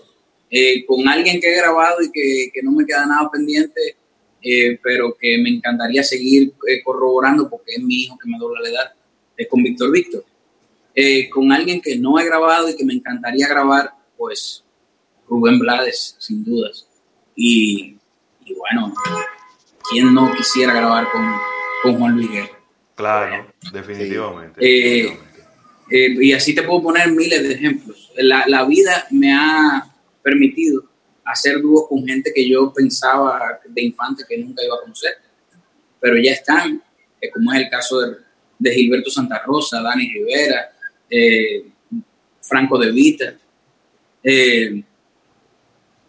Eh, 0.51 0.85
con 0.85 1.07
alguien 1.07 1.39
que 1.39 1.47
he 1.47 1.57
grabado 1.57 2.01
y 2.01 2.11
que, 2.11 2.51
que 2.53 2.61
no 2.63 2.71
me 2.71 2.85
queda 2.85 3.05
nada 3.05 3.29
pendiente, 3.31 3.95
eh, 4.41 4.79
pero 4.81 5.17
que 5.19 5.37
me 5.37 5.49
encantaría 5.49 6.03
seguir 6.03 6.53
eh, 6.67 6.81
corroborando 6.83 7.49
porque 7.49 7.73
es 7.73 7.83
mi 7.83 8.03
hijo 8.03 8.17
que 8.17 8.29
me 8.29 8.37
dobla 8.37 8.61
la 8.61 8.69
edad, 8.69 8.93
es 9.35 9.47
con 9.47 9.63
Víctor 9.63 9.91
Víctor. 9.91 10.23
Eh, 10.95 11.29
con 11.29 11.51
alguien 11.51 11.81
que 11.81 11.97
no 11.97 12.19
he 12.19 12.25
grabado 12.25 12.69
y 12.69 12.75
que 12.75 12.85
me 12.85 12.93
encantaría 12.93 13.47
grabar, 13.47 13.91
pues 14.17 14.63
Rubén 15.27 15.59
Blades, 15.59 16.15
sin 16.19 16.43
dudas. 16.43 16.87
Y, 17.35 17.95
bueno, 18.57 18.93
¿quién 19.89 20.13
no 20.13 20.33
quisiera 20.35 20.73
grabar 20.73 21.09
con, 21.11 21.21
con 21.83 21.99
Juan 21.99 22.15
Luis 22.15 22.31
Guerra? 22.31 22.59
Claro, 22.95 23.53
definitivamente. 23.71 25.17
y 25.89 26.33
así 26.33 26.53
te 26.53 26.63
puedo 26.63 26.83
poner 26.83 27.11
miles 27.11 27.43
de 27.43 27.53
ejemplos. 27.53 28.11
La, 28.17 28.45
la 28.47 28.65
vida 28.65 29.07
me 29.11 29.33
ha 29.33 29.85
permitido 30.21 30.88
hacer 31.29 31.61
dúos 31.61 31.87
con 31.87 32.05
gente 32.05 32.31
que 32.33 32.49
yo 32.49 32.73
pensaba 32.73 33.59
de 33.67 33.83
infante 33.83 34.23
que 34.27 34.37
nunca 34.37 34.63
iba 34.65 34.75
a 34.75 34.81
conocer, 34.81 35.13
pero 35.99 36.17
ya 36.17 36.31
están, 36.31 36.81
eh, 37.21 37.29
como 37.29 37.53
es 37.53 37.61
el 37.61 37.69
caso 37.69 37.99
de, 38.01 38.73
Gilberto 38.73 39.09
Santa 39.09 39.41
Rosa, 39.45 39.81
Dani 39.81 40.11
Rivera, 40.11 40.71
eh, 41.09 41.65
Franco 42.41 42.77
De 42.77 42.91
Vita. 42.91 43.33
Eh, 44.23 44.83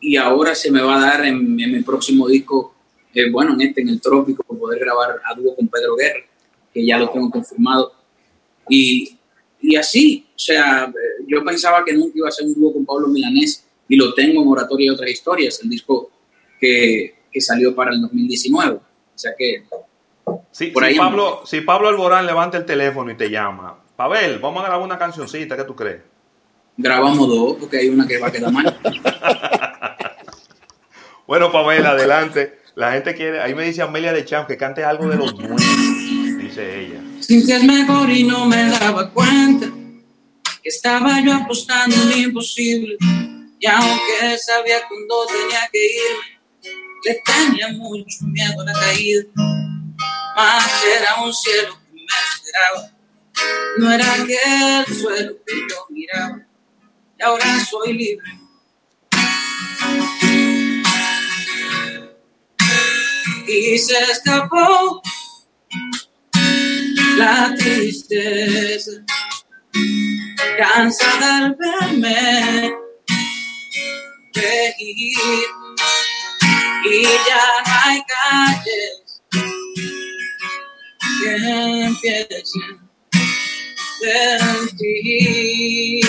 y 0.01 0.17
ahora 0.17 0.55
se 0.55 0.71
me 0.71 0.81
va 0.81 0.97
a 0.97 1.01
dar 1.01 1.27
en, 1.27 1.55
mi 1.55 1.83
próximo 1.83 2.27
disco, 2.27 2.75
bueno, 3.31 3.55
en 3.55 3.61
este, 3.61 3.83
en 3.83 3.91
el 3.91 4.01
Trópico, 4.01 4.43
poder 4.43 4.81
grabar 4.81 5.21
a 5.25 5.35
dúo 5.35 5.55
con 5.55 5.69
Pedro 5.69 5.95
Guerra, 5.97 6.25
que 6.73 6.85
ya 6.85 6.99
lo 6.99 7.11
tengo 7.11 7.31
confirmado. 7.31 7.93
Y, 8.69 9.17
y 9.61 9.77
así, 9.77 10.27
o 10.35 10.39
sea, 10.39 10.93
yo 11.27 11.45
pensaba 11.45 11.85
que 11.85 11.93
nunca 11.93 12.17
iba 12.17 12.29
a 12.29 12.33
ser 12.33 12.47
un 12.47 12.55
dúo 12.55 12.73
con 12.73 12.85
Pablo 12.87 13.09
Milanés 13.09 13.65
y 13.91 13.97
lo 13.97 14.15
tengo 14.15 14.41
en 14.41 14.49
Oratoria 14.49 14.87
y 14.87 14.91
otras 14.91 15.11
historias, 15.11 15.61
el 15.65 15.69
disco 15.69 16.13
que, 16.61 17.13
que 17.31 17.41
salió 17.41 17.75
para 17.75 17.91
el 17.91 18.01
2019. 18.01 18.75
O 18.75 18.83
sea 19.17 19.33
que... 19.37 19.65
Sí, 20.53 20.69
por 20.69 20.87
si, 20.87 20.95
Pablo, 20.95 21.43
si 21.45 21.61
Pablo 21.63 21.89
Alborán 21.89 22.25
levanta 22.25 22.57
el 22.57 22.65
teléfono 22.65 23.11
y 23.11 23.17
te 23.17 23.29
llama, 23.29 23.83
Pavel, 23.97 24.39
vamos 24.39 24.63
a 24.63 24.69
grabar 24.69 24.87
una 24.87 24.97
cancioncita, 24.97 25.57
¿qué 25.57 25.65
tú 25.65 25.75
crees? 25.75 26.03
Grabamos 26.77 27.27
dos, 27.27 27.57
porque 27.59 27.79
hay 27.79 27.89
una 27.89 28.07
que 28.07 28.19
va 28.19 28.29
a 28.29 28.33
quedar 28.33 28.53
mal. 28.53 28.79
bueno, 31.27 31.51
Pavel, 31.51 31.85
adelante. 31.85 32.61
La 32.77 32.93
gente 32.93 33.17
quiere, 33.17 33.41
ahí 33.41 33.57
me 33.57 33.65
dice 33.65 33.83
Amelia 33.83 34.13
de 34.13 34.25
Champ 34.25 34.47
que 34.47 34.57
cante 34.57 34.85
algo 34.85 35.09
de 35.09 35.17
los 35.17 35.37
nuevos, 35.37 35.61
dice 36.39 36.81
ella. 36.81 37.03
Sin 37.19 37.45
que 37.45 37.57
es 37.57 37.65
mejor 37.65 38.09
y 38.09 38.23
no 38.23 38.47
me 38.47 38.71
daba 38.71 39.11
cuenta 39.11 39.67
que 40.63 40.69
estaba 40.69 41.21
yo 41.21 41.35
apostando 41.35 41.97
en 41.97 42.09
lo 42.09 42.17
imposible 42.17 42.97
y 43.61 43.67
aunque 43.67 44.39
sabía 44.39 44.81
cuando 44.89 45.27
tenía 45.27 45.69
que 45.71 45.85
ir, 45.85 46.73
le 47.05 47.23
tenía 47.27 47.69
mucho 47.69 48.19
miedo 48.23 48.63
a 48.63 48.65
la 48.65 48.73
caída. 48.73 49.23
Mas 50.35 50.83
era 50.83 51.23
un 51.23 51.33
cielo 51.35 51.79
que 51.87 51.93
me 51.93 52.05
esperaba, 52.33 52.91
no 53.77 53.93
era 53.93 54.15
aquel 54.15 54.97
suelo 54.97 55.37
que 55.47 55.55
yo 55.55 55.87
miraba. 55.91 56.47
Y 57.19 57.23
ahora 57.23 57.65
soy 57.67 57.93
libre. 57.93 58.31
Y 63.47 63.79
se 63.79 63.99
escapó 64.05 65.03
la 67.19 67.55
tristeza, 67.59 68.93
cansada 70.57 71.39
al 71.39 71.57
verme 71.57 72.90
y 76.85 77.03
ya 77.03 77.45
no 77.67 77.73
hay 77.85 78.03
calles 78.09 79.23
que 81.23 81.33
empiecen 81.85 82.91
en 84.03 84.77
ti. 84.77 86.01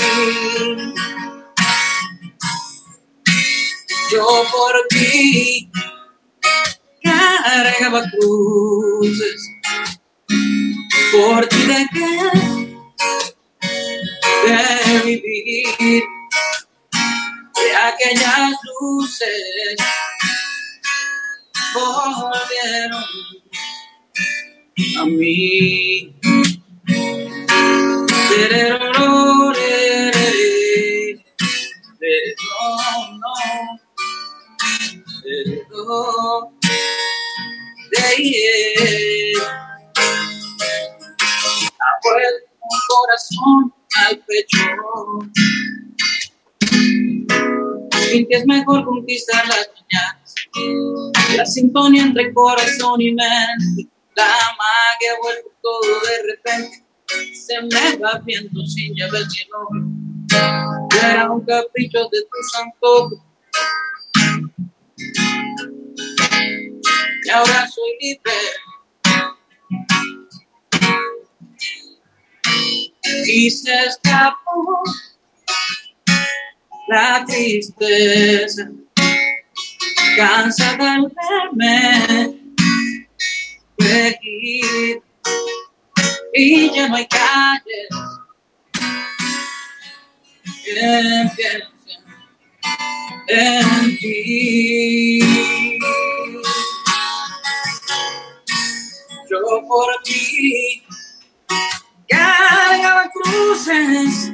Yo 4.12 4.26
por 4.52 4.76
ti 4.90 5.70
cargaba 7.04 8.04
cruces, 8.12 9.42
por 11.12 11.48
ti 11.48 11.62
de 11.64 11.88
qué 11.94 12.51
luces 19.22 19.76
volvieron 21.74 23.04
a 24.98 25.06
mí. 25.06 26.16
Ha 41.80 42.00
vuelto 42.04 42.52
un 42.62 42.80
corazón 42.88 43.74
al 44.08 44.16
pecho 44.26 44.66
que 48.12 48.38
es 48.38 48.46
mejor 48.46 48.86
conquistar 48.86 49.48
las 49.48 49.70
mañanas. 49.74 50.36
La 51.38 51.46
sintonía 51.46 52.04
entre 52.04 52.34
corazón 52.34 53.02
y 53.02 53.14
mente, 53.14 53.90
la 54.16 54.26
magia 54.26 55.12
vuelve 55.22 55.52
todo 55.62 56.00
de 56.02 56.34
repente. 56.34 56.86
Se 57.34 57.62
me 57.62 57.98
va 57.98 58.22
viendo 58.26 58.66
sin 58.66 58.96
ya 58.96 59.10
ver 59.12 59.24
si 59.30 59.46
no. 59.50 59.68
Era 61.04 61.32
un 61.32 61.46
capricho 61.46 62.00
de 62.12 62.22
tu 62.22 62.40
santo. 62.54 63.10
Y 67.24 67.30
ahora 67.30 67.68
soy 67.68 67.98
libre. 68.02 68.32
Y 73.28 73.50
se 73.50 73.74
escapó 73.86 74.84
la 76.92 77.24
tristeza, 77.26 78.70
cansa 80.18 80.76
de 80.76 81.08
verme 81.56 82.38
seguir 83.80 85.02
y 86.34 86.70
ya 86.76 86.90
no 86.90 86.96
hay 86.98 87.08
calles 87.08 87.88
que 90.66 91.32
piensen 91.38 91.62
en 93.30 93.98
ti. 93.98 95.20
Yo 99.30 99.40
por 99.66 100.04
ti 100.04 100.84
cargaba 102.10 103.10
cruces 103.14 104.34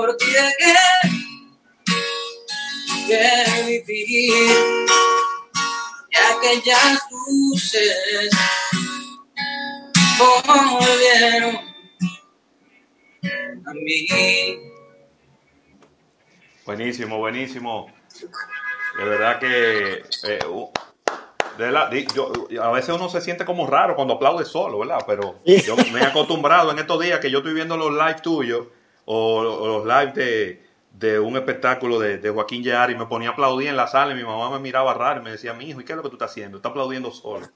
por 0.00 0.16
ti 0.16 0.24
de 3.06 3.82
vivir 3.86 4.32
y 6.08 6.16
aquellas 6.16 6.98
luces 7.28 8.30
volvieron 10.18 11.56
a 13.66 13.72
mí. 13.74 14.06
Buenísimo, 16.64 17.18
buenísimo. 17.18 17.92
De 18.96 19.04
verdad 19.04 19.38
que 19.38 20.02
eh, 20.24 20.38
a 22.58 22.70
veces 22.70 22.94
uno 22.94 23.10
se 23.10 23.20
siente 23.20 23.44
como 23.44 23.66
raro 23.66 23.94
cuando 23.96 24.14
aplaude 24.14 24.46
solo, 24.46 24.78
¿verdad? 24.78 25.04
Pero 25.06 25.42
yo 25.44 25.76
me 25.92 26.00
he 26.00 26.04
acostumbrado 26.04 26.70
en 26.70 26.78
estos 26.78 27.02
días 27.02 27.20
que 27.20 27.30
yo 27.30 27.40
estoy 27.40 27.52
viendo 27.52 27.76
los 27.76 27.92
live 27.92 28.22
tuyos 28.22 28.66
o, 29.12 29.66
los 29.66 29.84
lives 29.84 30.60
de, 30.92 31.18
un 31.18 31.36
espectáculo 31.36 31.98
de, 31.98 32.30
Joaquín 32.30 32.62
Yari, 32.62 32.94
me 32.94 33.06
ponía 33.06 33.30
a 33.30 33.32
aplaudir 33.32 33.68
en 33.68 33.76
la 33.76 33.88
sala 33.88 34.12
y 34.12 34.14
mi 34.14 34.22
mamá 34.22 34.50
me 34.50 34.60
miraba 34.60 34.94
raro 34.94 35.20
y 35.20 35.24
me 35.24 35.32
decía, 35.32 35.52
mi 35.52 35.68
hijo, 35.68 35.80
¿y 35.80 35.84
qué 35.84 35.92
es 35.92 35.96
lo 35.96 36.02
que 36.04 36.10
tú 36.10 36.14
estás 36.14 36.30
haciendo? 36.30 36.58
Estás 36.58 36.70
aplaudiendo 36.70 37.10
solo. 37.10 37.48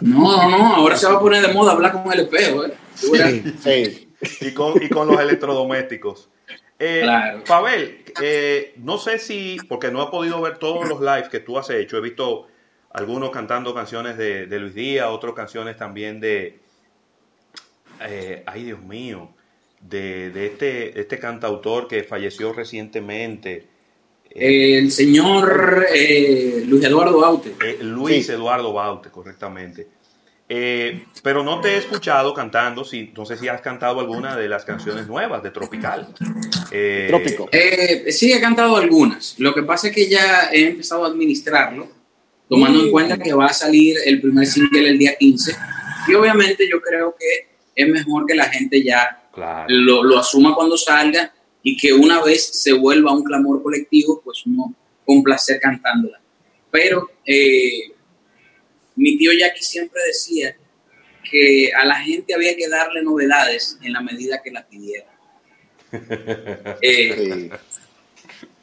No, 0.00 0.48
no, 0.48 0.76
ahora 0.76 0.96
se 0.96 1.06
va 1.06 1.14
a 1.14 1.20
poner 1.20 1.46
de 1.46 1.52
moda 1.52 1.72
hablar 1.72 1.92
con 1.92 2.10
el 2.12 2.20
espejo, 2.20 2.64
¿eh? 2.64 2.74
Sí, 2.94 4.12
Y, 4.40 4.52
con, 4.52 4.82
y 4.82 4.88
con 4.88 5.08
los 5.08 5.20
electrodomésticos. 5.20 6.30
Eh, 6.78 7.06
Pavel, 7.46 8.04
eh, 8.22 8.74
no 8.78 8.96
sé 8.96 9.18
si, 9.18 9.58
porque 9.68 9.90
no 9.90 10.02
he 10.02 10.10
podido 10.10 10.40
ver 10.40 10.56
todos 10.56 10.88
los 10.88 11.00
lives 11.00 11.28
que 11.28 11.40
tú 11.40 11.58
has 11.58 11.68
hecho, 11.68 11.98
he 11.98 12.00
visto 12.00 12.46
algunos 12.90 13.30
cantando 13.30 13.74
canciones 13.74 14.16
de, 14.16 14.46
Luis 14.58 14.74
Díaz, 14.74 15.08
otras 15.10 15.34
canciones 15.34 15.76
también 15.76 16.20
de, 16.20 16.58
eh, 18.00 18.42
ay 18.46 18.64
Dios 18.64 18.80
mío, 18.80 19.30
de, 19.80 20.46
este, 20.46 21.00
este 21.00 21.18
cantautor 21.18 21.88
que 21.88 22.04
falleció 22.04 22.52
recientemente. 22.52 23.66
El 24.30 24.92
señor 24.92 25.86
eh, 25.92 26.64
Luis 26.66 26.84
Eduardo 26.84 27.20
Baute. 27.20 27.54
Eh, 27.64 27.78
Luis 27.82 28.28
Eduardo 28.28 28.72
Baute, 28.72 29.10
correctamente. 29.10 29.88
Eh, 30.48 31.04
pero 31.22 31.44
no 31.44 31.60
te 31.60 31.70
he 31.70 31.76
escuchado 31.76 32.34
cantando, 32.34 32.84
si, 32.84 33.12
no 33.16 33.24
sé 33.24 33.36
si 33.36 33.48
has 33.48 33.60
cantado 33.60 34.00
alguna 34.00 34.36
de 34.36 34.48
las 34.48 34.64
canciones 34.64 35.06
nuevas 35.06 35.42
de 35.42 35.50
Tropical. 35.50 36.12
Trópico. 37.08 37.48
sí, 38.08 38.32
he 38.32 38.40
cantado 38.40 38.76
algunas. 38.76 39.36
Lo 39.38 39.54
que 39.54 39.62
pasa 39.62 39.88
es 39.88 39.94
que 39.94 40.08
ya 40.08 40.50
he 40.52 40.68
empezado 40.68 41.04
a 41.04 41.08
administrarlo, 41.08 41.88
tomando 42.48 42.80
en 42.80 42.88
mm. 42.88 42.90
cuenta 42.90 43.18
que 43.18 43.32
va 43.32 43.46
a 43.46 43.52
salir 43.52 43.96
el 44.04 44.20
primer 44.20 44.46
single 44.46 44.88
el 44.88 44.98
día 44.98 45.14
15. 45.16 45.56
Y 46.08 46.14
obviamente 46.14 46.68
yo 46.68 46.80
creo 46.80 47.14
que 47.16 47.48
es 47.76 47.88
mejor 47.88 48.26
que 48.26 48.34
la 48.34 48.48
gente 48.48 48.82
ya 48.82 49.19
lo, 49.68 50.02
lo, 50.02 50.18
asuma 50.18 50.54
cuando 50.54 50.76
salga 50.76 51.32
y 51.62 51.76
que 51.76 51.92
una 51.92 52.22
vez 52.22 52.44
se 52.44 52.72
vuelva 52.72 53.12
un 53.12 53.22
clamor 53.22 53.62
colectivo, 53.62 54.20
pues 54.24 54.44
uno 54.46 54.74
con 55.04 55.22
placer 55.22 55.58
cantándola. 55.60 56.20
Pero 56.70 57.10
eh, 57.26 57.92
mi 58.96 59.16
tío 59.16 59.32
Jackie 59.32 59.62
siempre 59.62 60.00
decía 60.06 60.56
que 61.30 61.70
a 61.72 61.84
la 61.84 61.96
gente 61.96 62.34
había 62.34 62.56
que 62.56 62.68
darle 62.68 63.02
novedades 63.02 63.78
en 63.82 63.92
la 63.92 64.00
medida 64.00 64.42
que 64.42 64.50
la 64.50 64.66
pidiera. 64.66 65.06
Eh, 66.82 67.50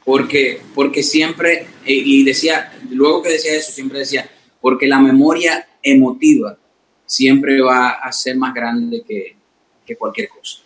porque, 0.02 0.62
porque 0.74 1.02
siempre, 1.02 1.66
eh, 1.84 1.92
y 1.92 2.24
decía, 2.24 2.72
luego 2.88 3.22
que 3.22 3.28
decía 3.28 3.54
eso, 3.54 3.70
siempre 3.72 3.98
decía, 3.98 4.26
porque 4.58 4.86
la 4.86 4.98
memoria 4.98 5.68
emotiva 5.82 6.56
siempre 7.04 7.60
va 7.60 7.90
a 7.90 8.10
ser 8.10 8.36
más 8.36 8.54
grande 8.54 9.02
que, 9.06 9.36
cualquier 9.96 10.28
cosa. 10.28 10.60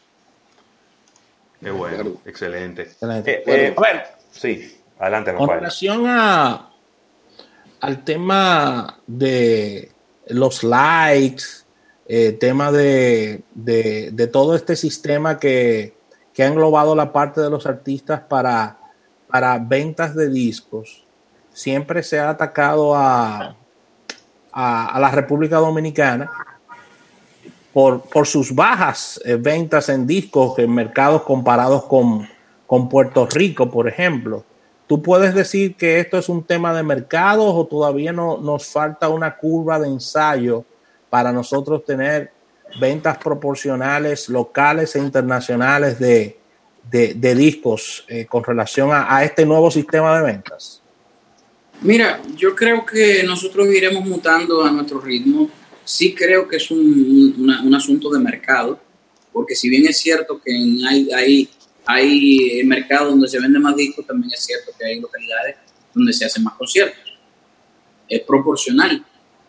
Qué 1.62 1.70
bueno, 1.70 2.14
excelente. 2.24 2.82
excelente. 2.82 3.42
Eh, 3.46 3.72
bueno, 3.76 4.00
sí, 4.30 4.80
adelante, 4.98 5.32
Con 5.34 5.48
relación 5.48 6.04
a, 6.06 6.70
al 7.80 8.04
tema 8.04 8.98
de 9.06 9.92
los 10.26 10.64
likes, 10.64 11.44
eh, 12.06 12.32
tema 12.32 12.72
de, 12.72 13.42
de, 13.54 14.26
todo 14.26 14.56
este 14.56 14.74
sistema 14.74 15.38
que, 15.38 15.94
que, 16.34 16.42
ha 16.42 16.48
englobado 16.48 16.96
la 16.96 17.12
parte 17.12 17.40
de 17.40 17.50
los 17.50 17.66
artistas 17.66 18.20
para, 18.28 18.78
para 19.28 19.58
ventas 19.58 20.16
de 20.16 20.28
discos, 20.28 21.06
siempre 21.52 22.02
se 22.02 22.18
ha 22.18 22.30
atacado 22.30 22.96
a, 22.96 23.56
a, 24.52 24.98
la 25.00 25.10
República 25.10 25.56
Dominicana 25.56 26.30
por, 27.72 28.02
por 28.02 28.26
sus 28.26 28.54
bajas 28.54 29.20
eh, 29.24 29.36
ventas 29.36 29.88
en 29.88 30.06
discos 30.06 30.58
en 30.58 30.74
mercados 30.74 31.22
comparados 31.22 31.84
con, 31.84 32.28
con 32.66 32.88
Puerto 32.88 33.26
Rico, 33.26 33.70
por 33.70 33.88
ejemplo. 33.88 34.44
¿Tú 34.86 35.02
puedes 35.02 35.34
decir 35.34 35.76
que 35.76 36.00
esto 36.00 36.18
es 36.18 36.28
un 36.28 36.44
tema 36.44 36.74
de 36.74 36.82
mercados 36.82 37.52
o 37.54 37.66
todavía 37.66 38.12
no, 38.12 38.38
nos 38.38 38.66
falta 38.66 39.08
una 39.08 39.36
curva 39.36 39.78
de 39.78 39.88
ensayo 39.88 40.64
para 41.08 41.32
nosotros 41.32 41.84
tener 41.84 42.30
ventas 42.80 43.18
proporcionales 43.18 44.28
locales 44.28 44.96
e 44.96 44.98
internacionales 44.98 45.98
de, 45.98 46.38
de, 46.90 47.34
discos 47.34 48.04
eh, 48.08 48.26
con 48.26 48.44
relación 48.44 48.90
a, 48.92 49.22
este 49.24 49.46
nuevo 49.46 49.70
sistema 49.70 50.16
de 50.18 50.24
ventas? 50.24 50.82
Mira, 51.80 52.20
yo 52.36 52.54
creo 52.54 52.84
que 52.84 53.22
nosotros 53.24 53.66
iremos 53.68 54.04
mutando 54.04 54.64
a 54.64 54.70
nuestro 54.70 55.00
ritmo. 55.00 55.48
Sí 55.84 56.14
creo 56.14 56.48
que 56.48 56.56
es 56.56 56.70
un, 56.70 57.34
un 57.64 57.74
asunto 57.74 58.10
de 58.10 58.18
mercado, 58.18 58.80
porque 59.32 59.54
si 59.54 59.68
bien 59.68 59.86
es 59.86 59.98
cierto 59.98 60.40
que 60.40 60.52
hay, 60.88 61.08
hay, 61.12 61.48
hay 61.86 62.62
mercados 62.64 63.10
donde 63.10 63.28
se 63.28 63.40
vende 63.40 63.58
más 63.58 63.74
discos, 63.74 64.06
también 64.06 64.30
es 64.32 64.44
cierto 64.44 64.72
que 64.78 64.84
hay 64.86 65.00
localidades 65.00 65.56
donde 65.94 66.12
se 66.12 66.24
hacen 66.24 66.42
más 66.42 66.54
conciertos. 66.54 67.18
Es 68.08 68.20
proporcional. 68.20 69.04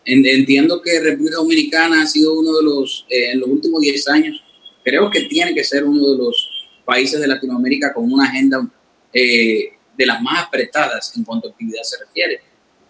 Entiendo 0.06 0.82
que 0.82 1.00
República 1.00 1.36
Dominicana 1.36 2.02
ha 2.02 2.06
sido 2.06 2.38
uno 2.38 2.56
de 2.56 2.62
los, 2.62 3.06
eh, 3.08 3.32
en 3.32 3.40
los 3.40 3.48
últimos 3.48 3.80
10 3.80 4.08
años, 4.08 4.42
creo 4.84 5.10
que 5.10 5.22
tiene 5.22 5.54
que 5.54 5.64
ser 5.64 5.84
uno 5.84 6.10
de 6.10 6.18
los 6.18 6.50
países 6.84 7.18
de 7.20 7.26
Latinoamérica 7.26 7.92
con 7.94 8.12
una 8.12 8.26
agenda 8.28 8.68
eh, 9.12 9.70
de 9.96 10.06
las 10.06 10.20
más 10.20 10.46
apretadas 10.46 11.16
en 11.16 11.24
cuanto 11.24 11.48
a 11.48 11.50
actividad 11.52 11.82
se 11.82 11.98
refiere, 12.04 12.40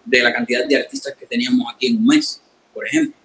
de 0.04 0.22
la 0.22 0.32
cantidad 0.32 0.66
de 0.66 0.76
artistas 0.76 1.14
que 1.18 1.26
teníamos 1.26 1.72
aquí 1.72 1.86
en 1.86 1.98
un 1.98 2.06
mes, 2.06 2.42
por 2.72 2.86
ejemplo. 2.86 3.16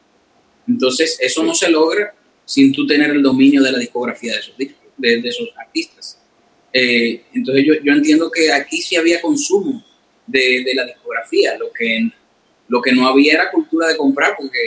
Entonces, 0.70 1.18
eso 1.20 1.44
no 1.44 1.54
se 1.54 1.70
logra 1.70 2.14
sin 2.46 2.72
tú 2.72 2.88
tener 2.88 3.10
el 3.10 3.22
dominio 3.22 3.62
de 3.62 3.72
la 3.72 3.80
discografía 3.80 4.34
de 4.34 4.40
esos, 4.40 4.56
de, 4.98 5.28
esos 5.28 5.50
artistas. 5.58 6.18
Eh, 6.72 7.24
entonces, 7.34 7.66
yo, 7.66 7.74
yo, 7.84 7.92
entiendo 7.92 8.32
que 8.32 8.52
aquí 8.54 8.78
sí 8.78 8.96
había 8.96 9.20
consumo 9.20 9.84
de, 10.26 10.64
de, 10.64 10.74
la 10.76 10.86
discografía, 10.86 11.58
lo 11.58 11.74
que, 11.74 12.10
lo 12.68 12.82
que 12.82 12.94
no 12.94 13.08
había 13.08 13.34
era 13.34 13.52
cultura 13.52 13.88
de 13.88 13.98
comprar, 13.98 14.36
porque 14.38 14.60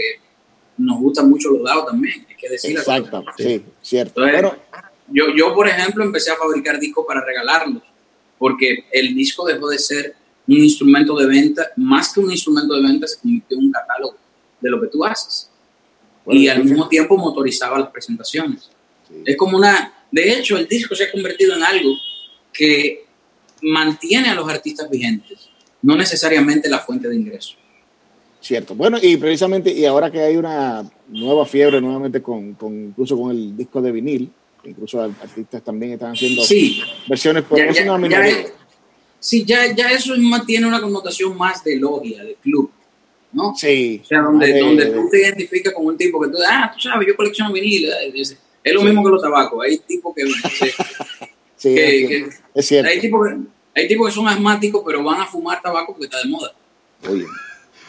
nos 0.76 0.98
gustan 0.98 1.30
mucho 1.30 1.50
los 1.50 1.62
dados 1.62 1.86
también, 1.86 2.26
hay 2.28 2.36
que 2.36 2.48
decirlo. 2.48 2.80
Exacto, 2.80 3.24
sí, 3.38 3.62
cierto. 3.80 4.20
yo, 5.08 5.26
yo, 5.36 5.54
por 5.54 5.68
ejemplo, 5.68 6.04
empecé 6.04 6.32
a 6.32 6.36
fabricar 6.36 6.78
discos 6.80 7.06
para 7.06 7.24
regalarlos 7.24 7.82
porque 8.42 8.86
el 8.90 9.14
disco 9.14 9.46
dejó 9.46 9.68
de 9.68 9.78
ser 9.78 10.16
un 10.48 10.56
instrumento 10.56 11.14
de 11.14 11.26
venta, 11.26 11.70
más 11.76 12.12
que 12.12 12.18
un 12.18 12.28
instrumento 12.28 12.74
de 12.74 12.82
venta, 12.82 13.06
se 13.06 13.20
convirtió 13.20 13.56
en 13.56 13.66
un 13.66 13.70
catálogo 13.70 14.16
de 14.60 14.68
lo 14.68 14.80
que 14.80 14.88
tú 14.88 15.04
haces. 15.04 15.48
Y 16.26 16.48
al 16.48 16.64
mismo 16.64 16.88
tiempo 16.88 17.16
motorizaba 17.16 17.78
las 17.78 17.90
presentaciones. 17.90 18.70
Es 19.24 19.36
como 19.36 19.56
una, 19.56 19.92
de 20.10 20.32
hecho, 20.32 20.56
el 20.56 20.66
disco 20.66 20.94
se 20.94 21.04
ha 21.04 21.12
convertido 21.12 21.54
en 21.54 21.62
algo 21.62 21.90
que 22.52 23.04
mantiene 23.62 24.28
a 24.28 24.34
los 24.34 24.48
artistas 24.48 24.88
vigentes, 24.90 25.48
no 25.82 25.96
necesariamente 25.96 26.68
la 26.68 26.78
fuente 26.78 27.08
de 27.08 27.16
ingreso. 27.16 27.54
Cierto. 28.40 28.74
Bueno, 28.74 28.98
y 29.00 29.16
precisamente, 29.16 29.72
y 29.72 29.84
ahora 29.84 30.10
que 30.10 30.20
hay 30.20 30.36
una 30.36 30.90
nueva 31.08 31.46
fiebre 31.46 31.80
nuevamente 31.80 32.20
con, 32.20 32.54
con 32.54 32.88
incluso 32.88 33.16
con 33.16 33.30
el 33.30 33.56
disco 33.56 33.80
de 33.80 33.92
vinil, 33.92 34.32
incluso 34.64 35.00
artistas 35.00 35.62
también 35.62 35.92
están 35.92 36.12
haciendo 36.12 36.42
versiones 37.08 37.44
por 37.44 37.58
ya, 37.58 38.46
sí, 39.20 39.44
ya, 39.44 39.72
ya 39.72 39.92
eso 39.92 40.14
tiene 40.44 40.66
una 40.66 40.80
connotación 40.80 41.36
más 41.36 41.62
de 41.62 41.76
logia, 41.76 42.24
de 42.24 42.34
club, 42.34 42.71
¿no? 43.32 43.54
Sí. 43.56 44.00
O 44.02 44.06
sea, 44.06 44.20
donde, 44.22 44.58
donde 44.58 44.86
tú 44.86 45.08
te 45.10 45.20
identificas 45.20 45.72
con 45.72 45.86
un 45.86 45.96
tipo 45.96 46.20
que 46.20 46.28
tú, 46.28 46.38
ah, 46.48 46.70
tú 46.72 46.80
sabes, 46.80 47.06
yo 47.06 47.16
colecciono 47.16 47.52
vinil. 47.52 47.88
Es, 48.14 48.36
lo 48.74 48.82
mismo 48.82 49.02
que 49.04 49.10
los 49.10 49.22
tabacos. 49.22 49.64
Hay 49.64 49.78
tipos 49.78 50.14
que. 50.16 50.24
sí, 51.56 51.74
es, 52.54 52.66
cierto. 52.66 52.90
Hay 52.90 53.00
tipos 53.00 53.28
que, 53.28 53.36
hay 53.74 53.88
tipos 53.88 54.08
que 54.08 54.14
son 54.14 54.28
asmáticos, 54.28 54.82
pero 54.84 55.02
van 55.02 55.20
a 55.20 55.26
fumar 55.26 55.60
tabaco 55.60 55.92
porque 55.92 56.06
está 56.06 56.18
de 56.18 56.28
moda. 56.28 56.52
Oye. 57.08 57.24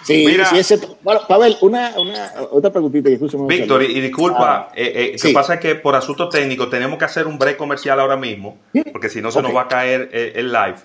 Sí, 0.04 0.26
Mira, 0.28 0.46
sí 0.46 0.76
bueno, 1.02 1.22
Pavel, 1.28 1.56
una, 1.62 1.98
una, 1.98 2.34
otra 2.52 2.72
preguntita 2.72 3.10
que 3.10 3.18
Víctor, 3.48 3.84
y, 3.84 4.02
disculpa, 4.02 4.68
ah, 4.70 4.72
eh, 4.76 5.16
eh, 5.22 5.34
pasa 5.34 5.60
que 5.60 5.76
por 5.76 5.96
asuntos 5.96 6.30
técnicos 6.30 6.70
tenemos 6.70 7.00
que 7.00 7.06
hacer 7.06 7.26
un 7.26 7.40
break 7.40 7.56
comercial 7.56 8.00
ahora 8.02 8.18
mismo, 8.18 8.58
porque 8.92 9.10
si 9.10 9.22
no 9.22 9.32
se 9.32 9.42
nos 9.42 9.56
va 9.56 9.62
a 9.62 9.68
caer 9.70 10.10
eh, 10.12 10.34
el 10.36 10.52
live. 10.52 10.76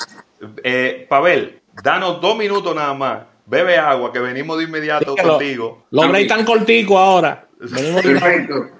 Eh, 0.63 1.07
Pavel, 1.09 1.61
danos 1.83 2.21
dos 2.21 2.39
minutos 2.39 2.75
nada 2.77 2.95
más, 2.95 3.25
bebe 3.49 3.78
agua, 3.78 4.12
que 4.12 4.18
venimos 4.20 4.59
de 4.59 4.64
inmediato 4.64 5.16
contigo. 5.16 5.86
Los 5.90 6.09
breaks 6.09 6.30
están 6.30 6.44
corticos 6.44 6.96
ahora. 6.96 7.49
Venimos 7.59 8.03
Perfecto. 8.03 8.70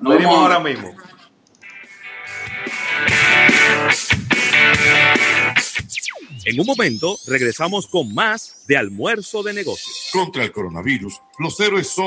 venimos 0.00 0.26
ahora 0.26 0.60
mismo. 0.60 0.94
En 6.44 6.58
un 6.58 6.66
momento 6.66 7.18
regresamos 7.26 7.86
con 7.86 8.14
más 8.14 8.64
de 8.66 8.76
almuerzo 8.76 9.42
de 9.42 9.52
negocios. 9.52 10.08
Contra 10.12 10.44
el 10.44 10.50
coronavirus, 10.50 11.20
los 11.38 11.60
héroes 11.60 11.88
son 11.88 12.06